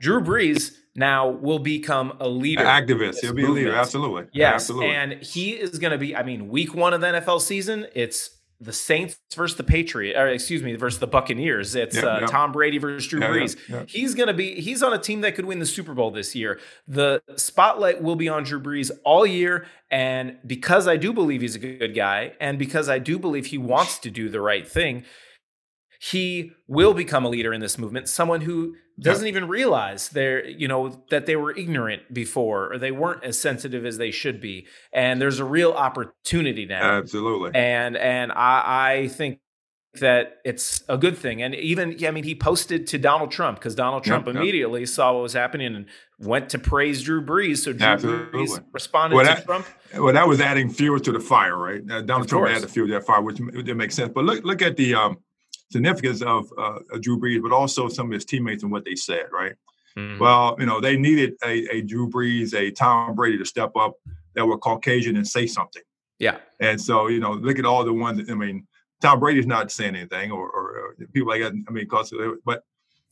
Drew 0.00 0.20
Brees 0.20 0.72
now 0.94 1.28
will 1.28 1.58
become 1.58 2.16
a 2.20 2.28
leader. 2.28 2.62
An 2.62 2.86
activist. 2.86 3.20
He'll 3.20 3.32
be 3.32 3.42
movement. 3.42 3.66
a 3.66 3.70
leader. 3.70 3.74
Absolutely. 3.76 4.26
Yes. 4.32 4.54
Absolutely. 4.54 4.90
And 4.90 5.12
he 5.22 5.50
is 5.50 5.78
going 5.78 5.92
to 5.92 5.98
be, 5.98 6.14
I 6.14 6.22
mean, 6.22 6.48
week 6.48 6.74
one 6.74 6.94
of 6.94 7.00
the 7.00 7.08
NFL 7.08 7.40
season, 7.40 7.86
it's 7.94 8.30
the 8.62 8.72
Saints 8.72 9.18
versus 9.34 9.56
the 9.56 9.64
Patriots, 9.64 10.18
or 10.18 10.28
excuse 10.28 10.62
me, 10.62 10.74
versus 10.76 11.00
the 11.00 11.06
Buccaneers. 11.06 11.74
It's 11.74 11.96
uh, 11.96 12.20
Tom 12.28 12.52
Brady 12.52 12.78
versus 12.78 13.08
Drew 13.08 13.20
Brees. 13.20 13.56
He's 13.88 14.14
going 14.14 14.28
to 14.28 14.34
be, 14.34 14.60
he's 14.60 14.82
on 14.82 14.92
a 14.92 14.98
team 14.98 15.22
that 15.22 15.34
could 15.34 15.44
win 15.44 15.58
the 15.58 15.66
Super 15.66 15.94
Bowl 15.94 16.10
this 16.10 16.34
year. 16.34 16.60
The 16.86 17.22
spotlight 17.36 18.02
will 18.02 18.16
be 18.16 18.28
on 18.28 18.44
Drew 18.44 18.60
Brees 18.60 18.90
all 19.04 19.26
year. 19.26 19.66
And 19.90 20.38
because 20.46 20.86
I 20.86 20.96
do 20.96 21.12
believe 21.12 21.40
he's 21.40 21.56
a 21.56 21.58
good 21.58 21.94
guy, 21.94 22.32
and 22.40 22.58
because 22.58 22.88
I 22.88 22.98
do 22.98 23.18
believe 23.18 23.46
he 23.46 23.58
wants 23.58 23.98
to 23.98 24.10
do 24.10 24.28
the 24.28 24.40
right 24.40 24.66
thing, 24.66 25.04
he 26.10 26.50
will 26.66 26.94
become 26.94 27.24
a 27.24 27.28
leader 27.28 27.52
in 27.52 27.60
this 27.60 27.78
movement, 27.78 28.08
someone 28.08 28.40
who 28.40 28.74
doesn't 28.98 29.28
even 29.28 29.46
realize 29.46 30.08
they're, 30.08 30.44
you 30.44 30.66
know, 30.66 31.00
that 31.10 31.26
they 31.26 31.36
were 31.36 31.56
ignorant 31.56 32.12
before 32.12 32.72
or 32.72 32.78
they 32.78 32.90
weren't 32.90 33.22
as 33.22 33.38
sensitive 33.38 33.86
as 33.86 33.98
they 33.98 34.10
should 34.10 34.40
be. 34.40 34.66
And 34.92 35.22
there's 35.22 35.38
a 35.38 35.44
real 35.44 35.70
opportunity 35.70 36.66
now. 36.66 36.98
Absolutely. 36.98 37.52
And 37.54 37.96
and 37.96 38.32
I, 38.32 38.94
I 38.94 39.08
think 39.08 39.38
that 40.00 40.38
it's 40.44 40.82
a 40.88 40.98
good 40.98 41.16
thing. 41.16 41.40
And 41.40 41.54
even, 41.54 42.04
I 42.04 42.10
mean, 42.10 42.24
he 42.24 42.34
posted 42.34 42.88
to 42.88 42.98
Donald 42.98 43.30
Trump 43.30 43.58
because 43.58 43.76
Donald 43.76 44.02
Trump 44.02 44.26
yep, 44.26 44.34
immediately 44.34 44.80
yep. 44.80 44.88
saw 44.88 45.12
what 45.12 45.22
was 45.22 45.34
happening 45.34 45.76
and 45.76 45.86
went 46.18 46.48
to 46.50 46.58
praise 46.58 47.02
Drew 47.04 47.24
Brees. 47.24 47.58
So 47.58 47.72
Drew 47.72 47.86
Absolutely. 47.86 48.40
Brees 48.40 48.64
responded 48.72 49.14
well, 49.14 49.24
to 49.26 49.34
that, 49.34 49.44
Trump. 49.44 49.66
Well, 49.96 50.14
that 50.14 50.26
was 50.26 50.40
adding 50.40 50.68
fuel 50.68 50.98
to 50.98 51.12
the 51.12 51.20
fire, 51.20 51.56
right? 51.56 51.80
Uh, 51.82 52.00
Donald 52.00 52.22
of 52.22 52.26
Trump 52.26 52.46
course. 52.46 52.56
added 52.56 52.70
fuel 52.70 52.88
to 52.88 52.94
that 52.94 53.06
fire, 53.06 53.22
which 53.22 53.36
didn't 53.36 53.76
make 53.76 53.92
sense. 53.92 54.10
But 54.12 54.24
look, 54.24 54.42
look 54.44 54.62
at 54.62 54.76
the 54.76 54.96
um, 54.96 55.18
significance 55.72 56.22
of 56.22 56.52
uh, 56.58 56.78
Drew 57.00 57.18
Brees, 57.18 57.42
but 57.42 57.52
also 57.52 57.88
some 57.88 58.06
of 58.06 58.12
his 58.12 58.24
teammates 58.24 58.62
and 58.62 58.70
what 58.70 58.84
they 58.84 58.94
said, 58.94 59.26
right? 59.32 59.54
Mm-hmm. 59.96 60.20
Well, 60.20 60.56
you 60.58 60.66
know, 60.66 60.80
they 60.80 60.96
needed 60.96 61.34
a, 61.44 61.76
a 61.76 61.82
Drew 61.82 62.08
Brees, 62.08 62.54
a 62.54 62.70
Tom 62.70 63.14
Brady 63.14 63.38
to 63.38 63.44
step 63.44 63.72
up 63.76 63.94
that 64.34 64.46
were 64.46 64.58
Caucasian 64.58 65.16
and 65.16 65.26
say 65.26 65.46
something. 65.46 65.82
Yeah. 66.18 66.38
And 66.60 66.80
so, 66.80 67.08
you 67.08 67.20
know, 67.20 67.32
look 67.32 67.58
at 67.58 67.64
all 67.64 67.84
the 67.84 67.92
ones, 67.92 68.30
I 68.30 68.34
mean, 68.34 68.66
Tom 69.00 69.18
Brady's 69.18 69.46
not 69.46 69.72
saying 69.72 69.96
anything, 69.96 70.30
or, 70.30 70.48
or, 70.48 70.78
or 70.78 70.94
people 71.12 71.28
like 71.28 71.42
that. 71.42 71.52
I 71.52 71.72
mean, 71.72 71.84
because 71.84 72.14
but 72.44 72.62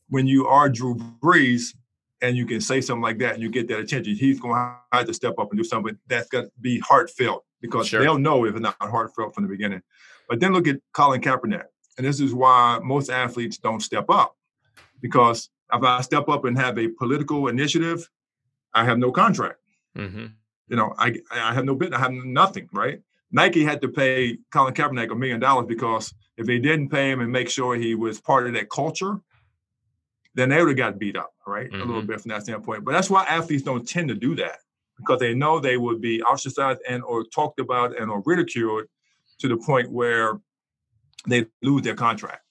when 0.07 0.25
you 0.25 0.47
are 0.47 0.69
Drew 0.69 0.95
Brees 0.95 1.75
and 2.21 2.37
you 2.37 2.45
can 2.45 2.61
say 2.61 2.79
something 2.79 3.01
like 3.01 3.17
that 3.19 3.33
and 3.33 3.43
you 3.43 3.49
get 3.49 3.67
that 3.67 3.79
attention, 3.79 4.15
he's 4.15 4.39
going 4.39 4.55
to 4.55 4.97
have 4.97 5.05
to 5.05 5.13
step 5.13 5.35
up 5.37 5.51
and 5.51 5.57
do 5.57 5.63
something 5.63 5.97
that's 6.07 6.29
going 6.29 6.45
to 6.45 6.51
be 6.61 6.79
heartfelt 6.79 7.43
because 7.59 7.87
sure. 7.87 8.01
they'll 8.01 8.17
know 8.17 8.45
if 8.45 8.53
it's 8.53 8.61
not 8.61 8.75
heartfelt 8.79 9.35
from 9.35 9.43
the 9.43 9.49
beginning. 9.49 9.81
But 10.29 10.39
then 10.39 10.53
look 10.53 10.67
at 10.67 10.77
Colin 10.93 11.19
Kaepernick, 11.19 11.65
and 11.97 12.05
this 12.05 12.19
is 12.19 12.33
why 12.33 12.79
most 12.83 13.09
athletes 13.09 13.57
don't 13.57 13.81
step 13.81 14.05
up 14.09 14.35
because 15.01 15.49
if 15.73 15.83
I 15.83 16.01
step 16.01 16.29
up 16.29 16.45
and 16.45 16.57
have 16.57 16.77
a 16.77 16.87
political 16.87 17.47
initiative, 17.47 18.09
I 18.73 18.85
have 18.85 18.97
no 18.97 19.11
contract. 19.11 19.59
Mm-hmm. 19.97 20.27
You 20.67 20.75
know, 20.75 20.93
I 20.97 21.15
I 21.31 21.53
have 21.53 21.65
no 21.65 21.75
bit, 21.75 21.93
I 21.93 21.99
have 21.99 22.11
nothing, 22.11 22.69
right? 22.71 23.01
Nike 23.31 23.63
had 23.63 23.81
to 23.81 23.87
pay 23.87 24.37
Colin 24.51 24.73
Kaepernick 24.73 25.11
a 25.11 25.15
million 25.15 25.39
dollars 25.39 25.65
because 25.67 26.13
if 26.37 26.45
they 26.45 26.59
didn't 26.59 26.89
pay 26.89 27.11
him 27.11 27.21
and 27.21 27.31
make 27.31 27.49
sure 27.49 27.75
he 27.75 27.95
was 27.95 28.19
part 28.19 28.47
of 28.47 28.53
that 28.53 28.69
culture, 28.69 29.19
then 30.33 30.49
they 30.49 30.59
would 30.59 30.69
have 30.69 30.77
got 30.77 30.99
beat 30.99 31.15
up, 31.15 31.33
right? 31.47 31.67
Mm-hmm. 31.67 31.75
A 31.75 31.85
little 31.85 32.01
mm-hmm. 32.01 32.07
bit 32.07 32.21
from 32.21 32.29
that 32.29 32.43
standpoint. 32.43 32.83
But 32.83 32.91
that's 32.91 33.09
why 33.09 33.23
athletes 33.25 33.63
don't 33.63 33.87
tend 33.87 34.09
to 34.09 34.15
do 34.15 34.35
that 34.35 34.57
because 34.97 35.19
they 35.19 35.33
know 35.33 35.59
they 35.59 35.77
would 35.77 36.01
be 36.01 36.21
ostracized 36.23 36.79
and 36.87 37.03
or 37.03 37.23
talked 37.25 37.59
about 37.59 37.99
and 37.99 38.09
or 38.11 38.21
ridiculed 38.25 38.85
to 39.39 39.47
the 39.47 39.57
point 39.57 39.91
where 39.91 40.39
they 41.27 41.45
lose 41.61 41.83
their 41.83 41.95
contract. 41.95 42.43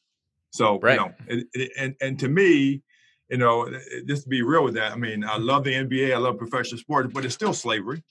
So 0.50 0.78
right. 0.80 0.94
you 0.94 1.00
know, 1.00 1.12
it, 1.26 1.46
it, 1.54 1.72
and 1.78 1.94
and 2.00 2.18
to 2.20 2.28
me, 2.28 2.82
you 3.28 3.38
know, 3.38 3.72
just 4.06 4.24
to 4.24 4.28
be 4.28 4.42
real 4.42 4.64
with 4.64 4.74
that, 4.74 4.92
I 4.92 4.96
mean, 4.96 5.24
I 5.24 5.36
love 5.36 5.64
the 5.64 5.72
NBA, 5.72 6.12
I 6.12 6.18
love 6.18 6.38
professional 6.38 6.78
sports, 6.78 7.10
but 7.12 7.24
it's 7.24 7.34
still 7.34 7.54
slavery 7.54 8.02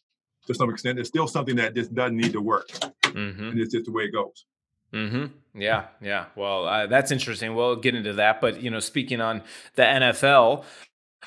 to 0.48 0.54
some 0.54 0.70
extent. 0.70 1.00
It's 1.00 1.10
still 1.10 1.28
something 1.28 1.58
that 1.58 1.76
just 1.76 1.94
doesn't 1.94 2.16
need 2.16 2.34
to 2.34 2.42
work, 2.42 2.70
mm-hmm. 2.70 3.50
and 3.50 3.60
it's 3.60 3.74
just 3.74 3.86
the 3.86 3.92
way 3.92 4.04
it 4.04 4.12
goes. 4.12 4.46
Mm-hmm. 4.94 5.60
Yeah, 5.60 5.88
yeah. 6.02 6.26
Well, 6.36 6.66
uh, 6.68 6.88
that's 6.88 7.12
interesting. 7.12 7.54
We'll 7.54 7.76
get 7.76 7.96
into 7.96 8.14
that. 8.14 8.42
But 8.42 8.62
you 8.62 8.72
know, 8.72 8.80
speaking 8.80 9.22
on 9.22 9.44
the 9.76 9.84
NFL, 9.84 10.64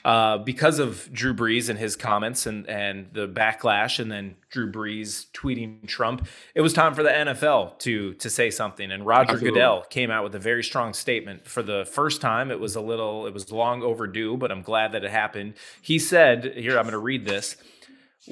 uh, 0.05 0.39
because 0.39 0.79
of 0.79 1.13
Drew 1.13 1.33
Brees 1.33 1.69
and 1.69 1.79
his 1.79 1.95
comments 1.97 2.47
and 2.47 2.69
and 2.69 3.09
the 3.13 3.29
backlash, 3.29 3.99
and 4.01 4.11
then 4.11 4.37
Drew 4.51 4.71
Brees 4.71 5.27
tweeting 5.33 5.87
Trump, 5.87 6.27
it 6.55 6.61
was 6.61 6.73
time 6.73 6.95
for 6.95 7.03
the 7.03 7.11
NFL 7.11 7.79
to 7.81 8.15
to 8.15 8.31
say 8.31 8.51
something. 8.51 8.91
And 8.91 9.07
Roger 9.07 9.33
Absolutely. 9.33 9.51
Goodell 9.51 9.83
came 9.91 10.11
out 10.11 10.25
with 10.25 10.35
a 10.35 10.41
very 10.41 10.65
strong 10.65 10.93
statement. 10.93 11.47
For 11.47 11.63
the 11.63 11.85
first 11.85 12.21
time, 12.21 12.51
it 12.51 12.59
was 12.59 12.75
a 12.75 12.81
little, 12.81 13.27
it 13.27 13.35
was 13.35 13.53
long 13.53 13.83
overdue, 13.83 14.37
but 14.37 14.51
I'm 14.51 14.63
glad 14.63 14.93
that 14.93 15.05
it 15.05 15.11
happened. 15.11 15.55
He 15.81 15.99
said, 15.99 16.55
"Here, 16.57 16.79
I'm 16.79 16.85
going 16.85 16.93
to 16.93 16.99
read 16.99 17.25
this." 17.25 17.57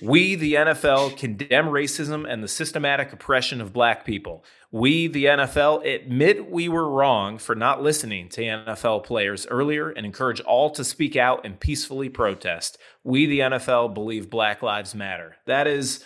We, 0.01 0.37
the 0.37 0.55
NFL, 0.55 1.17
condemn 1.17 1.67
racism 1.67 2.31
and 2.31 2.45
the 2.45 2.49
systematic 2.49 3.13
oppression 3.13 3.61
of 3.61 3.73
black 3.73 4.05
people. 4.05 4.45
We, 4.71 5.09
the 5.09 5.25
NFL, 5.25 5.85
admit 5.85 6.49
we 6.49 6.69
were 6.69 6.89
wrong 6.89 7.39
for 7.39 7.57
not 7.57 7.83
listening 7.83 8.29
to 8.31 8.43
NFL 8.43 9.03
players 9.03 9.49
earlier 9.49 9.91
and 9.91 10.07
encourage 10.07 10.41
all 10.43 10.71
to 10.71 10.85
speak 10.85 11.17
out 11.17 11.45
and 11.45 11.59
peacefully 11.59 12.09
protest. 12.09 12.79
We, 13.03 13.27
the 13.27 13.41
NFL, 13.41 13.93
believe 13.95 14.31
Black 14.31 14.63
Lives 14.63 14.95
Matter. 14.95 15.37
That 15.47 15.67
is 15.67 16.05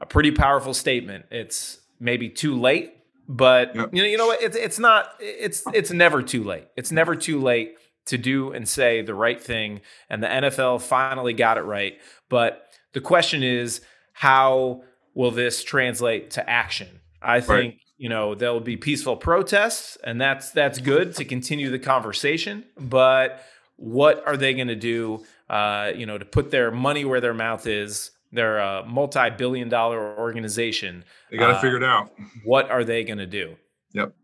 a 0.00 0.06
pretty 0.06 0.32
powerful 0.32 0.74
statement. 0.74 1.26
It's 1.30 1.78
maybe 2.00 2.28
too 2.28 2.58
late, 2.58 2.94
but 3.28 3.76
yep. 3.76 3.90
you 3.92 4.02
know, 4.02 4.08
you 4.08 4.16
know 4.16 4.26
what? 4.26 4.42
It's 4.42 4.56
it's 4.56 4.78
not. 4.78 5.14
It's 5.20 5.62
it's 5.72 5.92
never 5.92 6.22
too 6.22 6.42
late. 6.42 6.66
It's 6.76 6.90
never 6.90 7.14
too 7.14 7.40
late 7.40 7.76
to 8.06 8.18
do 8.18 8.50
and 8.52 8.68
say 8.68 9.02
the 9.02 9.14
right 9.14 9.40
thing. 9.40 9.82
And 10.08 10.22
the 10.22 10.26
NFL 10.26 10.82
finally 10.82 11.32
got 11.32 11.58
it 11.58 11.62
right, 11.62 11.98
but 12.28 12.69
the 12.92 13.00
question 13.00 13.42
is, 13.42 13.80
how 14.12 14.82
will 15.14 15.30
this 15.30 15.62
translate 15.64 16.30
to 16.32 16.48
action? 16.48 17.00
I 17.22 17.40
think 17.40 17.74
right. 17.74 17.78
you 17.98 18.08
know 18.08 18.34
there'll 18.34 18.60
be 18.60 18.76
peaceful 18.76 19.16
protests, 19.16 19.98
and 20.04 20.20
that's 20.20 20.50
that's 20.50 20.78
good 20.78 21.14
to 21.16 21.24
continue 21.24 21.70
the 21.70 21.78
conversation. 21.78 22.64
But 22.78 23.42
what 23.76 24.26
are 24.26 24.36
they 24.36 24.54
going 24.54 24.68
to 24.68 24.76
do? 24.76 25.24
Uh, 25.48 25.92
you 25.94 26.06
know, 26.06 26.16
to 26.16 26.24
put 26.24 26.50
their 26.50 26.70
money 26.70 27.04
where 27.04 27.20
their 27.20 27.34
mouth 27.34 27.66
is. 27.66 28.12
They're 28.32 28.58
a 28.58 28.86
multi-billion-dollar 28.86 30.16
organization. 30.16 31.04
They 31.32 31.36
got 31.36 31.48
to 31.48 31.54
uh, 31.54 31.60
figure 31.60 31.78
it 31.78 31.82
out. 31.82 32.12
What 32.44 32.70
are 32.70 32.84
they 32.84 33.02
going 33.02 33.18
to 33.18 33.26
do? 33.26 33.56
Yep. 33.92 34.14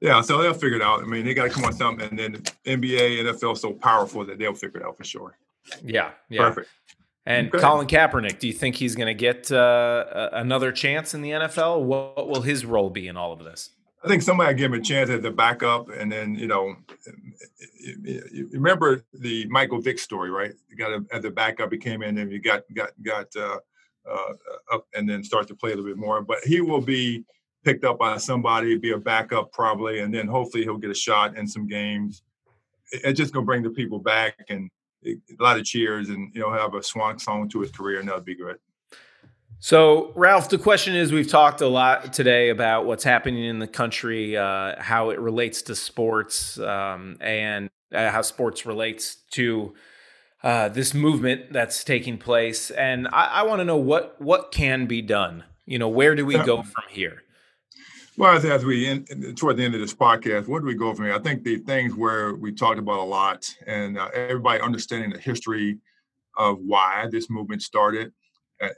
Yeah, 0.00 0.20
so 0.22 0.42
they'll 0.42 0.52
figure 0.52 0.78
it 0.78 0.82
out. 0.82 1.02
I 1.02 1.06
mean, 1.06 1.24
they 1.24 1.34
got 1.34 1.44
to 1.44 1.50
come 1.50 1.64
on 1.64 1.74
something, 1.74 2.08
and 2.08 2.18
then 2.18 2.34
NBA, 2.64 3.22
NFL, 3.22 3.56
so 3.58 3.72
powerful 3.72 4.24
that 4.24 4.38
they'll 4.38 4.54
figure 4.54 4.80
it 4.80 4.86
out 4.86 4.96
for 4.96 5.04
sure. 5.04 5.36
Yeah, 5.84 6.10
yeah. 6.28 6.40
Perfect. 6.40 6.68
And. 7.26 7.52
Colin 7.52 7.86
Kaepernick, 7.86 8.38
do 8.38 8.46
you 8.46 8.52
think 8.52 8.76
he's 8.76 8.96
going 8.96 9.06
to 9.06 9.14
get 9.14 9.52
uh, 9.52 10.30
another 10.32 10.72
chance 10.72 11.14
in 11.14 11.22
the 11.22 11.30
NFL? 11.30 11.82
What 11.82 12.28
will 12.28 12.42
his 12.42 12.64
role 12.64 12.90
be 12.90 13.08
in 13.08 13.16
all 13.16 13.32
of 13.32 13.44
this? 13.44 13.70
I 14.02 14.08
think 14.08 14.22
somebody 14.22 14.54
give 14.54 14.72
him 14.72 14.80
a 14.80 14.82
chance 14.82 15.10
as 15.10 15.24
a 15.24 15.30
backup, 15.30 15.90
and 15.90 16.10
then 16.10 16.34
you 16.34 16.46
know, 16.46 16.74
remember 18.50 19.04
the 19.12 19.46
Michael 19.48 19.80
Vick 19.80 19.98
story, 19.98 20.30
right? 20.30 20.52
You 20.70 20.76
got 20.76 20.92
a, 20.92 21.04
as 21.12 21.24
a 21.26 21.30
backup, 21.30 21.70
he 21.70 21.78
came 21.78 22.02
in 22.02 22.16
and 22.16 22.32
you 22.32 22.40
got 22.40 22.62
got 22.74 22.90
got 23.02 23.26
uh, 23.36 23.58
uh, 24.10 24.32
up, 24.72 24.86
and 24.94 25.08
then 25.08 25.22
start 25.22 25.48
to 25.48 25.54
play 25.54 25.72
a 25.72 25.76
little 25.76 25.90
bit 25.90 25.98
more. 25.98 26.22
But 26.22 26.38
he 26.44 26.62
will 26.62 26.80
be 26.80 27.24
picked 27.62 27.84
up 27.84 27.98
by 27.98 28.16
somebody, 28.16 28.78
be 28.78 28.92
a 28.92 28.98
backup 28.98 29.52
probably, 29.52 30.00
and 30.00 30.14
then 30.14 30.26
hopefully 30.26 30.62
he'll 30.62 30.78
get 30.78 30.90
a 30.90 30.94
shot 30.94 31.36
in 31.36 31.46
some 31.46 31.66
games. 31.66 32.22
It's 32.92 33.18
just 33.18 33.34
gonna 33.34 33.44
bring 33.44 33.62
the 33.62 33.70
people 33.70 33.98
back 33.98 34.34
and 34.48 34.70
a 35.04 35.16
lot 35.38 35.58
of 35.58 35.64
cheers 35.64 36.08
and 36.08 36.30
you 36.34 36.40
know 36.40 36.52
have 36.52 36.74
a 36.74 36.82
swan 36.82 37.18
song 37.18 37.48
to 37.50 37.60
his 37.60 37.70
career, 37.70 38.00
and 38.00 38.08
that 38.08 38.14
would 38.14 38.24
be 38.24 38.36
great. 38.36 38.56
So, 39.62 40.12
Ralph, 40.14 40.48
the 40.48 40.56
question 40.56 40.94
is 40.94 41.12
we've 41.12 41.28
talked 41.28 41.60
a 41.60 41.68
lot 41.68 42.14
today 42.14 42.48
about 42.48 42.86
what's 42.86 43.04
happening 43.04 43.44
in 43.44 43.58
the 43.58 43.66
country, 43.66 44.34
uh, 44.34 44.80
how 44.80 45.10
it 45.10 45.20
relates 45.20 45.60
to 45.62 45.74
sports, 45.74 46.58
um, 46.58 47.18
and 47.20 47.68
uh, 47.94 48.10
how 48.10 48.22
sports 48.22 48.64
relates 48.64 49.16
to 49.32 49.74
uh, 50.42 50.70
this 50.70 50.94
movement 50.94 51.52
that's 51.52 51.84
taking 51.84 52.16
place. 52.16 52.70
And 52.70 53.06
I, 53.08 53.26
I 53.26 53.42
want 53.42 53.60
to 53.60 53.64
know 53.64 53.76
what 53.76 54.20
what 54.20 54.50
can 54.50 54.86
be 54.86 55.02
done. 55.02 55.44
You 55.66 55.78
know, 55.78 55.88
where 55.88 56.14
do 56.14 56.24
we 56.24 56.34
go 56.34 56.62
from 56.62 56.84
here? 56.88 57.22
Well, 58.16 58.36
as, 58.36 58.44
as 58.44 58.64
we 58.64 58.86
in, 58.86 59.04
toward 59.36 59.56
the 59.56 59.64
end 59.64 59.74
of 59.74 59.80
this 59.80 59.94
podcast, 59.94 60.48
where 60.48 60.60
do 60.60 60.66
we 60.66 60.74
go 60.74 60.92
from 60.94 61.06
here? 61.06 61.14
I 61.14 61.20
think 61.20 61.44
the 61.44 61.58
things 61.58 61.94
where 61.94 62.34
we 62.34 62.52
talked 62.52 62.78
about 62.78 62.98
a 62.98 63.04
lot, 63.04 63.48
and 63.66 63.96
uh, 63.96 64.08
everybody 64.12 64.60
understanding 64.60 65.10
the 65.10 65.18
history 65.18 65.78
of 66.36 66.58
why 66.58 67.06
this 67.10 67.30
movement 67.30 67.62
started 67.62 68.12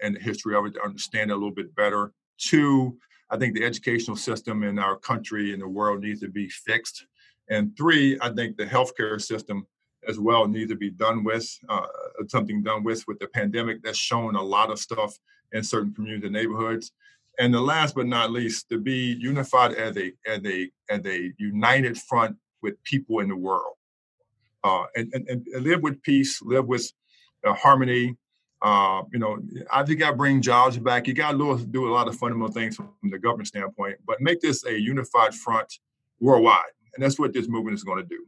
and 0.02 0.16
the 0.16 0.20
history 0.20 0.54
of 0.54 0.66
it 0.66 0.74
to 0.74 0.82
understand 0.82 1.30
it 1.30 1.34
a 1.34 1.36
little 1.36 1.50
bit 1.50 1.74
better. 1.74 2.12
Two, 2.38 2.98
I 3.30 3.38
think 3.38 3.54
the 3.54 3.64
educational 3.64 4.16
system 4.16 4.62
in 4.62 4.78
our 4.78 4.96
country 4.96 5.52
and 5.52 5.62
the 5.62 5.68
world 5.68 6.02
needs 6.02 6.20
to 6.20 6.28
be 6.28 6.48
fixed. 6.48 7.06
And 7.48 7.76
three, 7.76 8.18
I 8.20 8.30
think 8.30 8.56
the 8.56 8.66
healthcare 8.66 9.20
system 9.20 9.66
as 10.06 10.18
well 10.18 10.46
needs 10.46 10.70
to 10.70 10.76
be 10.76 10.90
done 10.90 11.24
with 11.24 11.48
uh, 11.68 11.86
something 12.28 12.62
done 12.62 12.84
with 12.84 13.06
with 13.08 13.18
the 13.18 13.28
pandemic 13.28 13.82
that's 13.82 13.98
shown 13.98 14.36
a 14.36 14.42
lot 14.42 14.70
of 14.70 14.78
stuff 14.78 15.16
in 15.52 15.62
certain 15.62 15.94
communities 15.94 16.24
and 16.24 16.32
neighborhoods 16.32 16.92
and 17.38 17.52
the 17.52 17.60
last 17.60 17.94
but 17.94 18.06
not 18.06 18.30
least, 18.30 18.68
to 18.68 18.78
be 18.78 19.16
unified 19.18 19.72
as 19.72 19.96
a 19.96 20.12
as 20.26 20.40
a 20.44 20.70
as 20.90 21.04
a 21.06 21.32
united 21.38 21.98
front 21.98 22.36
with 22.62 22.82
people 22.84 23.20
in 23.20 23.28
the 23.28 23.36
world, 23.36 23.74
uh, 24.64 24.84
and, 24.94 25.12
and, 25.14 25.28
and 25.28 25.64
live 25.64 25.82
with 25.82 26.02
peace, 26.02 26.40
live 26.42 26.66
with 26.66 26.90
uh, 27.46 27.54
harmony. 27.54 28.16
Uh, 28.60 29.02
you 29.12 29.18
know, 29.18 29.38
I 29.72 29.82
think 29.82 30.04
I 30.04 30.12
bring 30.12 30.40
jobs 30.40 30.78
back. 30.78 31.08
You 31.08 31.14
got 31.14 31.32
to 31.32 31.66
do 31.66 31.88
a 31.88 31.92
lot 31.92 32.06
of 32.06 32.16
fundamental 32.16 32.52
things 32.52 32.76
from 32.76 32.92
the 33.02 33.18
government 33.18 33.48
standpoint, 33.48 33.96
but 34.06 34.20
make 34.20 34.40
this 34.40 34.64
a 34.64 34.78
unified 34.78 35.34
front 35.34 35.72
worldwide, 36.20 36.62
and 36.94 37.02
that's 37.02 37.18
what 37.18 37.32
this 37.32 37.48
movement 37.48 37.74
is 37.74 37.82
going 37.82 37.98
to 37.98 38.08
do. 38.08 38.24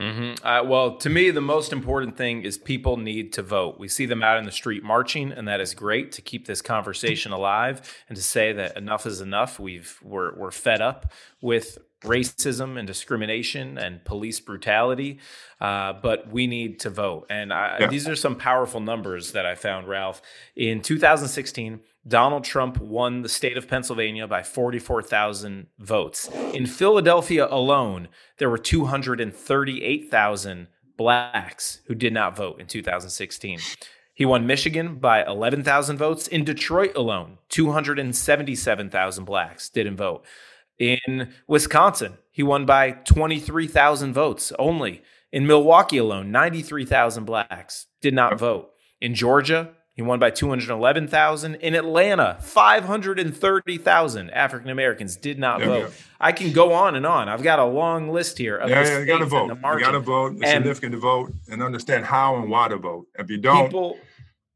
Mm-hmm. 0.00 0.46
Uh, 0.46 0.64
well, 0.64 0.96
to 0.96 1.10
me, 1.10 1.30
the 1.30 1.42
most 1.42 1.72
important 1.72 2.16
thing 2.16 2.42
is 2.42 2.56
people 2.56 2.96
need 2.96 3.34
to 3.34 3.42
vote. 3.42 3.78
We 3.78 3.86
see 3.86 4.06
them 4.06 4.22
out 4.22 4.38
in 4.38 4.44
the 4.44 4.52
street 4.52 4.82
marching, 4.82 5.30
and 5.30 5.46
that 5.46 5.60
is 5.60 5.74
great 5.74 6.10
to 6.12 6.22
keep 6.22 6.46
this 6.46 6.62
conversation 6.62 7.32
alive 7.32 7.82
and 8.08 8.16
to 8.16 8.22
say 8.22 8.52
that 8.54 8.78
enough 8.78 9.04
is 9.04 9.20
enough. 9.20 9.60
We've 9.60 9.98
we're 10.02 10.34
we're 10.34 10.50
fed 10.50 10.80
up 10.80 11.12
with 11.42 11.78
racism 12.02 12.78
and 12.78 12.86
discrimination 12.86 13.76
and 13.76 14.02
police 14.04 14.40
brutality, 14.40 15.18
uh, 15.60 15.92
but 15.92 16.30
we 16.30 16.46
need 16.46 16.80
to 16.80 16.88
vote. 16.88 17.26
And 17.28 17.52
I, 17.52 17.76
yeah. 17.80 17.86
these 17.88 18.08
are 18.08 18.16
some 18.16 18.36
powerful 18.36 18.80
numbers 18.80 19.32
that 19.32 19.44
I 19.44 19.54
found, 19.54 19.86
Ralph. 19.86 20.22
In 20.56 20.80
2016, 20.80 21.80
Donald 22.06 22.44
Trump 22.44 22.80
won 22.80 23.22
the 23.22 23.28
state 23.28 23.56
of 23.56 23.68
Pennsylvania 23.68 24.26
by 24.26 24.42
44,000 24.42 25.66
votes. 25.78 26.28
In 26.54 26.66
Philadelphia 26.66 27.46
alone, 27.50 28.08
there 28.38 28.48
were 28.48 28.58
238,000 28.58 30.68
blacks 30.96 31.80
who 31.86 31.94
did 31.94 32.12
not 32.12 32.36
vote 32.36 32.60
in 32.60 32.66
2016. 32.66 33.58
He 34.14 34.26
won 34.26 34.46
Michigan 34.46 34.96
by 34.96 35.24
11,000 35.24 35.96
votes. 35.96 36.26
In 36.26 36.44
Detroit 36.44 36.96
alone, 36.96 37.38
277,000 37.48 39.24
blacks 39.24 39.68
didn't 39.68 39.96
vote. 39.96 40.24
In 40.78 41.32
Wisconsin, 41.46 42.18
he 42.30 42.42
won 42.42 42.66
by 42.66 42.92
23,000 42.92 44.12
votes 44.12 44.52
only. 44.58 45.02
In 45.32 45.46
Milwaukee 45.46 45.98
alone, 45.98 46.32
93,000 46.32 47.24
blacks 47.24 47.86
did 48.00 48.14
not 48.14 48.38
vote. 48.38 48.70
In 49.00 49.14
Georgia, 49.14 49.70
he 49.94 50.02
won 50.02 50.18
by 50.18 50.30
211,000. 50.30 51.56
In 51.56 51.74
Atlanta, 51.74 52.38
530,000 52.40 54.30
African 54.30 54.70
Americans 54.70 55.16
did 55.16 55.38
not 55.38 55.60
vote. 55.60 55.92
I 56.20 56.32
can 56.32 56.52
go 56.52 56.72
on 56.72 56.94
and 56.94 57.04
on. 57.04 57.28
I've 57.28 57.42
got 57.42 57.58
a 57.58 57.64
long 57.64 58.10
list 58.10 58.38
here. 58.38 58.56
Of 58.56 58.70
yeah, 58.70 58.84
yeah, 58.84 58.98
you 59.00 59.06
got 59.06 59.18
to 59.18 59.26
vote. 59.26 59.48
You 59.48 59.80
got 59.80 59.90
to 59.92 60.00
vote. 60.00 60.34
It's 60.34 60.44
and 60.44 60.62
significant 60.62 60.92
to 60.92 60.98
vote 60.98 61.32
and 61.50 61.62
understand 61.62 62.04
how 62.04 62.36
and 62.36 62.48
why 62.48 62.68
to 62.68 62.76
vote. 62.76 63.08
If 63.18 63.30
you 63.30 63.38
don't, 63.38 63.66
people, 63.66 63.98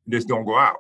just 0.09 0.29
don't 0.29 0.45
go 0.45 0.57
out. 0.57 0.77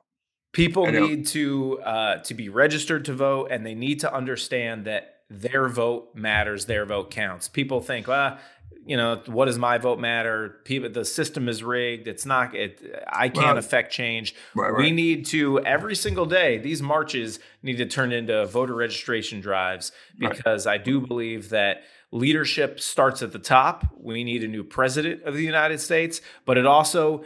People 0.52 0.86
and 0.86 0.96
need 0.98 1.26
to 1.28 1.80
uh, 1.80 2.16
to 2.18 2.34
be 2.34 2.48
registered 2.48 3.04
to 3.06 3.12
vote, 3.12 3.48
and 3.50 3.66
they 3.66 3.74
need 3.74 4.00
to 4.00 4.14
understand 4.14 4.84
that 4.84 5.14
their 5.28 5.68
vote 5.68 6.14
matters, 6.14 6.66
their 6.66 6.84
vote 6.84 7.10
counts. 7.10 7.48
People 7.48 7.80
think, 7.80 8.06
well, 8.06 8.38
you 8.86 8.96
know, 8.96 9.22
what 9.26 9.46
does 9.46 9.58
my 9.58 9.78
vote 9.78 9.98
matter? 9.98 10.56
People, 10.64 10.90
the 10.90 11.04
system 11.04 11.48
is 11.48 11.62
rigged. 11.62 12.06
It's 12.06 12.26
not. 12.26 12.54
It. 12.54 12.80
I 13.08 13.28
can't 13.28 13.46
well, 13.46 13.58
affect 13.58 13.92
change. 13.92 14.34
Right, 14.54 14.70
right. 14.70 14.78
We 14.78 14.90
need 14.90 15.26
to 15.26 15.60
every 15.60 15.96
single 15.96 16.26
day. 16.26 16.58
These 16.58 16.82
marches 16.82 17.38
need 17.62 17.76
to 17.78 17.86
turn 17.86 18.12
into 18.12 18.44
voter 18.46 18.74
registration 18.74 19.40
drives 19.40 19.92
because 20.18 20.66
right. 20.66 20.80
I 20.80 20.82
do 20.82 21.00
believe 21.00 21.48
that 21.50 21.84
leadership 22.10 22.78
starts 22.78 23.22
at 23.22 23.32
the 23.32 23.38
top. 23.38 23.86
We 23.98 24.22
need 24.22 24.44
a 24.44 24.48
new 24.48 24.64
president 24.64 25.22
of 25.22 25.34
the 25.34 25.42
United 25.42 25.80
States, 25.80 26.20
but 26.44 26.58
it 26.58 26.66
also 26.66 27.24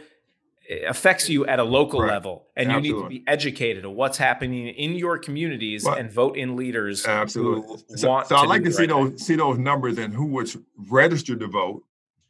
affects 0.69 1.27
you 1.27 1.45
at 1.47 1.59
a 1.59 1.63
local 1.63 2.01
right. 2.01 2.11
level 2.11 2.47
and 2.55 2.69
absolutely. 2.69 2.89
you 2.89 2.95
need 2.95 3.03
to 3.03 3.09
be 3.09 3.23
educated 3.27 3.85
of 3.85 3.91
what's 3.91 4.17
happening 4.17 4.67
in 4.67 4.93
your 4.93 5.17
communities 5.17 5.83
but, 5.83 5.97
and 5.97 6.11
vote 6.11 6.37
in 6.37 6.55
leaders 6.55 7.05
absolutely 7.07 7.77
so, 7.95 8.23
so 8.27 8.35
i'd 8.35 8.47
like 8.47 8.63
to 8.63 8.71
see 8.71 8.83
right 8.83 8.89
those 8.89 9.09
thing. 9.09 9.17
see 9.17 9.35
those 9.35 9.57
numbers 9.57 9.97
and 9.97 10.13
who 10.13 10.25
was 10.25 10.57
registered 10.89 11.39
to 11.39 11.47
vote 11.47 11.83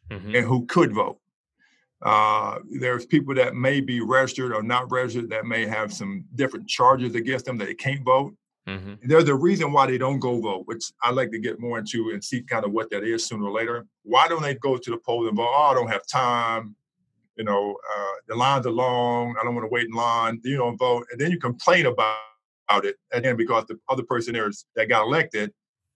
mm-hmm. 0.10 0.36
and 0.36 0.46
who 0.46 0.66
could 0.68 0.94
vote 0.94 1.20
uh, 2.02 2.60
there's 2.80 3.06
people 3.06 3.36
that 3.36 3.56
may 3.56 3.82
be 3.82 4.00
registered 4.00 4.54
or 4.54 4.64
not 4.64 4.90
registered 4.90 5.30
that 5.30 5.46
may 5.46 5.66
have 5.66 5.92
some 5.92 6.24
different 6.36 6.66
charges 6.66 7.14
against 7.14 7.44
them 7.44 7.58
that 7.58 7.66
they 7.66 7.74
can't 7.74 8.06
vote 8.06 8.34
mm-hmm. 8.66 8.94
there's 9.04 9.28
a 9.28 9.36
reason 9.36 9.74
why 9.74 9.86
they 9.86 9.98
don't 9.98 10.20
go 10.20 10.40
vote 10.40 10.66
which 10.66 10.94
i'd 11.04 11.14
like 11.14 11.30
to 11.30 11.40
get 11.40 11.60
more 11.60 11.78
into 11.78 12.12
and 12.12 12.24
see 12.24 12.42
kind 12.42 12.64
of 12.64 12.72
what 12.72 12.90
that 12.90 13.04
is 13.04 13.26
sooner 13.26 13.44
or 13.44 13.52
later 13.52 13.86
why 14.04 14.30
don't 14.30 14.42
they 14.42 14.56
go 14.56 14.78
to 14.78 14.92
the 14.92 14.98
polls 14.98 15.28
and 15.28 15.36
vote 15.36 15.50
oh 15.54 15.72
i 15.72 15.74
don't 15.74 15.92
have 15.92 16.08
time 16.08 16.74
you 17.40 17.46
know, 17.46 17.78
uh, 17.96 18.12
the 18.28 18.36
lines 18.36 18.68
are 18.68 18.72
long. 18.72 19.34
I 19.40 19.46
don't 19.46 19.56
want 19.56 19.64
to 19.64 19.74
wait 19.74 19.88
in 19.88 19.94
line. 19.94 20.42
You 20.44 20.58
don't 20.58 20.78
vote, 20.78 21.08
and 21.10 21.20
then 21.20 21.32
you 21.32 21.40
complain 21.40 21.86
about, 21.86 22.18
about 22.70 22.86
it, 22.86 22.98
and 23.14 23.24
then 23.24 23.38
because 23.38 23.66
the 23.66 23.80
other 23.88 24.04
person 24.04 24.34
there 24.34 24.50
is, 24.50 24.66
that 24.76 24.90
got 24.90 25.04
elected 25.04 25.52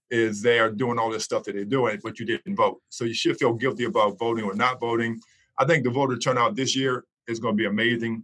is 0.09 0.41
they 0.41 0.57
are 0.59 0.71
doing 0.71 0.97
all 0.97 1.11
this 1.11 1.25
stuff 1.25 1.43
that 1.43 1.53
they're 1.53 1.65
doing, 1.65 1.99
but 2.01 2.17
you 2.17 2.25
didn't 2.25 2.55
vote. 2.55 2.79
So 2.89 3.03
you 3.03 3.13
should 3.13 3.37
feel 3.37 3.53
guilty 3.53 3.83
about 3.83 4.17
voting 4.17 4.45
or 4.45 4.55
not 4.55 4.79
voting. 4.79 5.19
I 5.59 5.65
think 5.65 5.83
the 5.83 5.89
voter 5.89 6.17
turnout 6.17 6.55
this 6.55 6.75
year 6.75 7.03
is 7.27 7.39
going 7.39 7.55
to 7.55 7.57
be 7.57 7.65
amazing, 7.65 8.23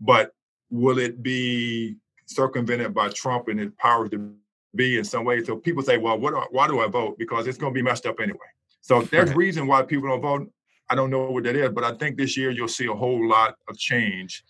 but 0.00 0.32
will 0.70 0.98
it 0.98 1.22
be 1.22 1.96
circumvented 2.26 2.94
by 2.94 3.10
Trump 3.10 3.48
and 3.48 3.60
his 3.60 3.72
powers 3.78 4.10
to 4.10 4.32
be 4.74 4.96
in 4.96 5.04
some 5.04 5.24
way? 5.24 5.44
So 5.44 5.56
people 5.56 5.82
say, 5.82 5.98
well, 5.98 6.18
what, 6.18 6.52
why 6.52 6.66
do 6.66 6.80
I 6.80 6.86
vote? 6.86 7.18
Because 7.18 7.46
it's 7.46 7.58
going 7.58 7.74
to 7.74 7.74
be 7.74 7.82
messed 7.82 8.06
up 8.06 8.20
anyway. 8.20 8.38
So 8.80 9.02
there's 9.02 9.30
a 9.30 9.34
reason 9.34 9.66
why 9.66 9.82
people 9.82 10.08
don't 10.08 10.22
vote. 10.22 10.50
I 10.90 10.94
don't 10.94 11.10
know 11.10 11.30
what 11.30 11.44
that 11.44 11.56
is, 11.56 11.70
but 11.70 11.84
I 11.84 11.92
think 11.92 12.16
this 12.16 12.36
year 12.36 12.50
you'll 12.50 12.68
see 12.68 12.86
a 12.86 12.94
whole 12.94 13.28
lot 13.28 13.56
of 13.68 13.78
change 13.78 14.44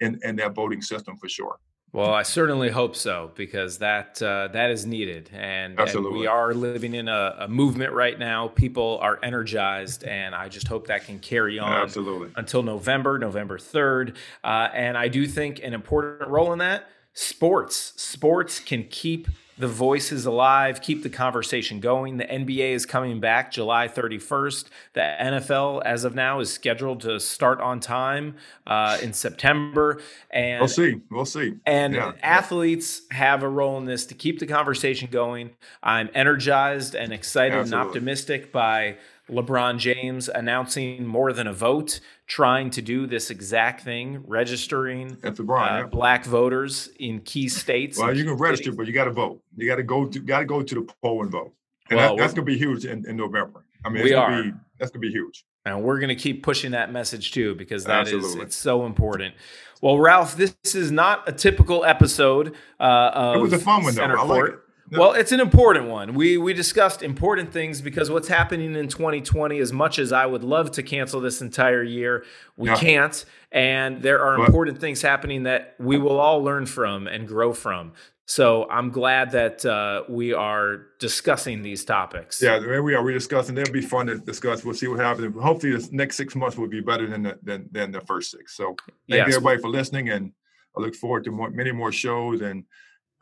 in, 0.00 0.18
in 0.22 0.36
that 0.36 0.54
voting 0.54 0.82
system 0.82 1.16
for 1.16 1.28
sure. 1.28 1.58
Well, 1.92 2.14
I 2.14 2.22
certainly 2.22 2.70
hope 2.70 2.94
so 2.94 3.32
because 3.34 3.78
that 3.78 4.22
uh, 4.22 4.48
that 4.52 4.70
is 4.70 4.86
needed, 4.86 5.28
and, 5.32 5.78
and, 5.80 6.04
we 6.12 6.24
are 6.24 6.54
living 6.54 6.94
in 6.94 7.08
a, 7.08 7.34
a, 7.40 7.48
movement 7.48 7.92
right 7.92 8.16
now. 8.16 8.46
People 8.46 9.00
are 9.02 9.18
energized, 9.24 10.04
and 10.04 10.32
I 10.32 10.48
just 10.48 10.68
hope 10.68 10.86
that 10.86 11.04
can 11.04 11.18
carry 11.18 11.58
on 11.58 11.72
Absolutely. 11.72 12.30
until 12.36 12.62
November, 12.62 13.18
November 13.18 13.58
third. 13.58 14.16
Uh, 14.44 14.68
and 14.72 14.96
I 14.96 15.08
do 15.08 15.26
think 15.26 15.64
an 15.64 15.74
important 15.74 16.30
role 16.30 16.52
in 16.52 16.60
that 16.60 16.86
sports. 17.12 17.92
Sports 17.96 18.60
can 18.60 18.84
keep 18.84 19.26
the 19.60 19.68
voice 19.68 20.10
is 20.10 20.24
alive, 20.26 20.80
keep 20.80 21.02
the 21.02 21.10
conversation 21.10 21.80
going. 21.80 22.16
The 22.16 22.24
NBA 22.24 22.72
is 22.72 22.86
coming 22.86 23.20
back 23.20 23.52
July 23.52 23.88
31st. 23.88 24.64
The 24.94 25.16
NFL, 25.20 25.82
as 25.84 26.04
of 26.04 26.14
now, 26.14 26.40
is 26.40 26.52
scheduled 26.52 27.02
to 27.02 27.20
start 27.20 27.60
on 27.60 27.78
time 27.78 28.36
uh, 28.66 28.98
in 29.02 29.12
September. 29.12 30.00
And 30.30 30.60
we'll 30.60 30.68
see. 30.68 31.00
We'll 31.10 31.24
see. 31.26 31.54
And 31.66 31.94
yeah. 31.94 32.12
athletes 32.22 33.02
have 33.10 33.42
a 33.42 33.48
role 33.48 33.76
in 33.76 33.84
this 33.84 34.06
to 34.06 34.14
keep 34.14 34.38
the 34.38 34.46
conversation 34.46 35.08
going. 35.10 35.50
I'm 35.82 36.08
energized 36.14 36.94
and 36.94 37.12
excited 37.12 37.58
Absolutely. 37.58 37.80
and 37.80 37.88
optimistic 37.88 38.52
by 38.52 38.96
LeBron 39.30 39.78
James 39.78 40.28
announcing 40.28 41.06
more 41.06 41.32
than 41.32 41.46
a 41.46 41.52
vote, 41.52 42.00
trying 42.26 42.70
to 42.70 42.82
do 42.82 43.06
this 43.06 43.30
exact 43.30 43.82
thing, 43.82 44.22
registering 44.26 45.16
LeBron, 45.16 45.72
uh, 45.72 45.76
yeah. 45.78 45.86
black 45.86 46.24
voters 46.24 46.88
in 46.98 47.20
key 47.20 47.48
states. 47.48 47.98
Well, 47.98 48.16
you 48.16 48.24
can 48.24 48.34
register, 48.34 48.72
but 48.72 48.86
you 48.86 48.92
got 48.92 49.04
to 49.04 49.12
vote. 49.12 49.42
You 49.56 49.66
got 49.66 49.76
to 49.76 49.82
go 49.82 50.06
to 50.06 50.18
got 50.20 50.40
to 50.40 50.44
go 50.44 50.62
to 50.62 50.74
the 50.74 50.92
poll 51.02 51.22
and 51.22 51.30
vote, 51.30 51.52
and 51.88 51.96
well, 51.96 52.16
that, 52.16 52.22
that's 52.22 52.34
going 52.34 52.46
to 52.46 52.52
be 52.52 52.58
huge 52.58 52.84
in, 52.84 53.06
in, 53.08 53.16
November. 53.16 53.64
I 53.84 53.88
mean, 53.88 54.04
we 54.04 54.12
are. 54.12 54.42
Be, 54.42 54.52
that's 54.78 54.90
going 54.90 55.02
to 55.02 55.08
be 55.08 55.12
huge. 55.12 55.44
And 55.66 55.82
we're 55.82 55.98
going 55.98 56.08
to 56.08 56.14
keep 56.14 56.42
pushing 56.42 56.70
that 56.70 56.90
message 56.90 57.32
too, 57.32 57.54
because 57.54 57.84
that 57.84 58.00
Absolutely. 58.00 58.28
is 58.28 58.36
it's 58.36 58.56
so 58.56 58.86
important. 58.86 59.34
Well, 59.82 59.98
Ralph, 59.98 60.36
this 60.36 60.54
is 60.74 60.90
not 60.90 61.26
a 61.28 61.32
typical 61.32 61.84
episode 61.84 62.54
uh, 62.78 63.10
of 63.14 63.36
It 63.36 63.40
was 63.40 63.52
a 63.54 63.58
fun 63.58 63.82
one, 63.82 63.94
though. 63.94 64.04
I 64.04 64.22
like 64.24 64.52
Well, 64.92 65.12
it's 65.12 65.32
an 65.32 65.40
important 65.40 65.88
one. 65.88 66.14
We 66.14 66.36
we 66.36 66.52
discussed 66.52 67.02
important 67.02 67.52
things 67.52 67.80
because 67.80 68.10
what's 68.10 68.28
happening 68.28 68.74
in 68.74 68.88
2020, 68.88 69.58
as 69.58 69.72
much 69.72 69.98
as 69.98 70.12
I 70.12 70.26
would 70.26 70.44
love 70.44 70.72
to 70.72 70.82
cancel 70.82 71.20
this 71.20 71.40
entire 71.40 71.82
year, 71.82 72.24
we 72.56 72.68
yeah. 72.68 72.76
can't. 72.76 73.24
And 73.52 74.02
there 74.02 74.24
are 74.24 74.44
important 74.44 74.78
things 74.80 75.02
happening 75.02 75.44
that 75.44 75.74
we 75.78 75.98
will 75.98 76.18
all 76.18 76.42
learn 76.42 76.66
from 76.66 77.06
and 77.06 77.26
grow 77.26 77.52
from. 77.52 77.92
So 78.26 78.70
I'm 78.70 78.90
glad 78.90 79.32
that 79.32 79.64
uh, 79.64 80.04
we 80.08 80.32
are 80.32 80.86
discussing 81.00 81.62
these 81.62 81.84
topics. 81.84 82.40
Yeah, 82.40 82.60
there 82.60 82.80
we 82.80 82.94
are. 82.94 83.02
We're 83.02 83.12
discussing. 83.12 83.58
It'll 83.58 83.72
be 83.72 83.80
fun 83.80 84.06
to 84.06 84.18
discuss. 84.18 84.64
We'll 84.64 84.74
see 84.74 84.86
what 84.86 85.00
happens. 85.00 85.34
Hopefully, 85.40 85.76
the 85.76 85.88
next 85.90 86.16
six 86.16 86.36
months 86.36 86.56
will 86.56 86.68
be 86.68 86.80
better 86.80 87.08
than 87.08 87.24
the, 87.24 87.38
than, 87.42 87.68
than 87.72 87.90
the 87.90 88.00
first 88.02 88.30
six. 88.30 88.56
So 88.56 88.76
thank 88.86 88.98
yes. 89.08 89.28
you 89.28 89.34
everybody 89.34 89.60
for 89.60 89.68
listening, 89.68 90.10
and 90.10 90.32
I 90.76 90.80
look 90.80 90.94
forward 90.94 91.24
to 91.24 91.32
more, 91.32 91.50
many 91.50 91.72
more 91.72 91.90
shows 91.90 92.40
and 92.40 92.62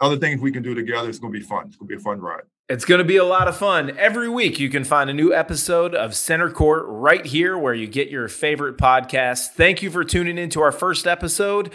other 0.00 0.16
things 0.16 0.40
we 0.40 0.52
can 0.52 0.62
do 0.62 0.74
together. 0.74 1.08
It's 1.08 1.18
going 1.18 1.32
to 1.32 1.38
be 1.38 1.44
fun. 1.44 1.66
It's 1.66 1.76
going 1.76 1.88
to 1.88 1.96
be 1.96 2.00
a 2.00 2.02
fun 2.02 2.20
ride. 2.20 2.42
It's 2.68 2.84
going 2.84 2.98
to 2.98 3.04
be 3.04 3.16
a 3.16 3.24
lot 3.24 3.48
of 3.48 3.56
fun. 3.56 3.96
Every 3.96 4.28
week, 4.28 4.60
you 4.60 4.68
can 4.68 4.84
find 4.84 5.08
a 5.08 5.14
new 5.14 5.32
episode 5.32 5.94
of 5.94 6.14
Center 6.14 6.50
Court 6.50 6.84
right 6.86 7.24
here 7.24 7.56
where 7.56 7.72
you 7.72 7.86
get 7.86 8.10
your 8.10 8.28
favorite 8.28 8.76
podcast. 8.76 9.48
Thank 9.52 9.82
you 9.82 9.90
for 9.90 10.04
tuning 10.04 10.36
in 10.36 10.50
to 10.50 10.60
our 10.60 10.72
first 10.72 11.06
episode. 11.06 11.72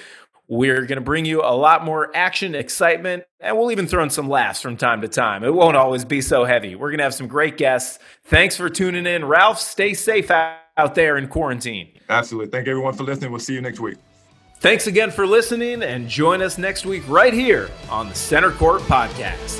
We're 0.48 0.82
going 0.86 0.98
to 0.98 1.02
bring 1.02 1.26
you 1.26 1.42
a 1.42 1.56
lot 1.56 1.84
more 1.84 2.16
action, 2.16 2.54
excitement, 2.54 3.24
and 3.40 3.58
we'll 3.58 3.72
even 3.72 3.88
throw 3.88 4.04
in 4.04 4.10
some 4.12 4.30
laughs 4.30 4.62
from 4.62 4.78
time 4.78 5.02
to 5.02 5.08
time. 5.08 5.44
It 5.44 5.54
won't 5.54 5.78
always 5.78 6.06
be 6.06 6.22
so 6.22 6.44
heavy. 6.44 6.76
We're 6.76 6.90
going 6.90 7.00
to 7.00 7.06
have 7.06 7.14
some 7.16 7.28
great 7.28 7.58
guests. 7.58 7.98
Thanks 8.26 8.56
for 8.56 8.70
tuning 8.70 9.08
in. 9.08 9.26
Ralph, 9.26 9.58
stay 9.58 9.94
safe 9.96 10.30
out 10.30 10.96
there 10.96 11.18
in 11.18 11.28
quarantine. 11.28 12.00
Absolutely. 12.10 12.52
Thank 12.52 12.68
everyone 12.68 12.94
for 12.94 13.04
listening. 13.04 13.32
We'll 13.32 13.40
see 13.40 13.54
you 13.54 13.62
next 13.62 13.80
week. 13.80 13.98
Thanks 14.64 14.88
again 14.88 15.12
for 15.12 15.28
listening 15.28 15.84
and 15.84 16.08
join 16.08 16.42
us 16.42 16.58
next 16.58 16.86
week 16.86 17.04
right 17.10 17.34
here 17.34 17.70
on 17.90 18.08
the 18.08 18.16
Center 18.16 18.50
Court 18.50 18.82
Podcast. 18.84 19.60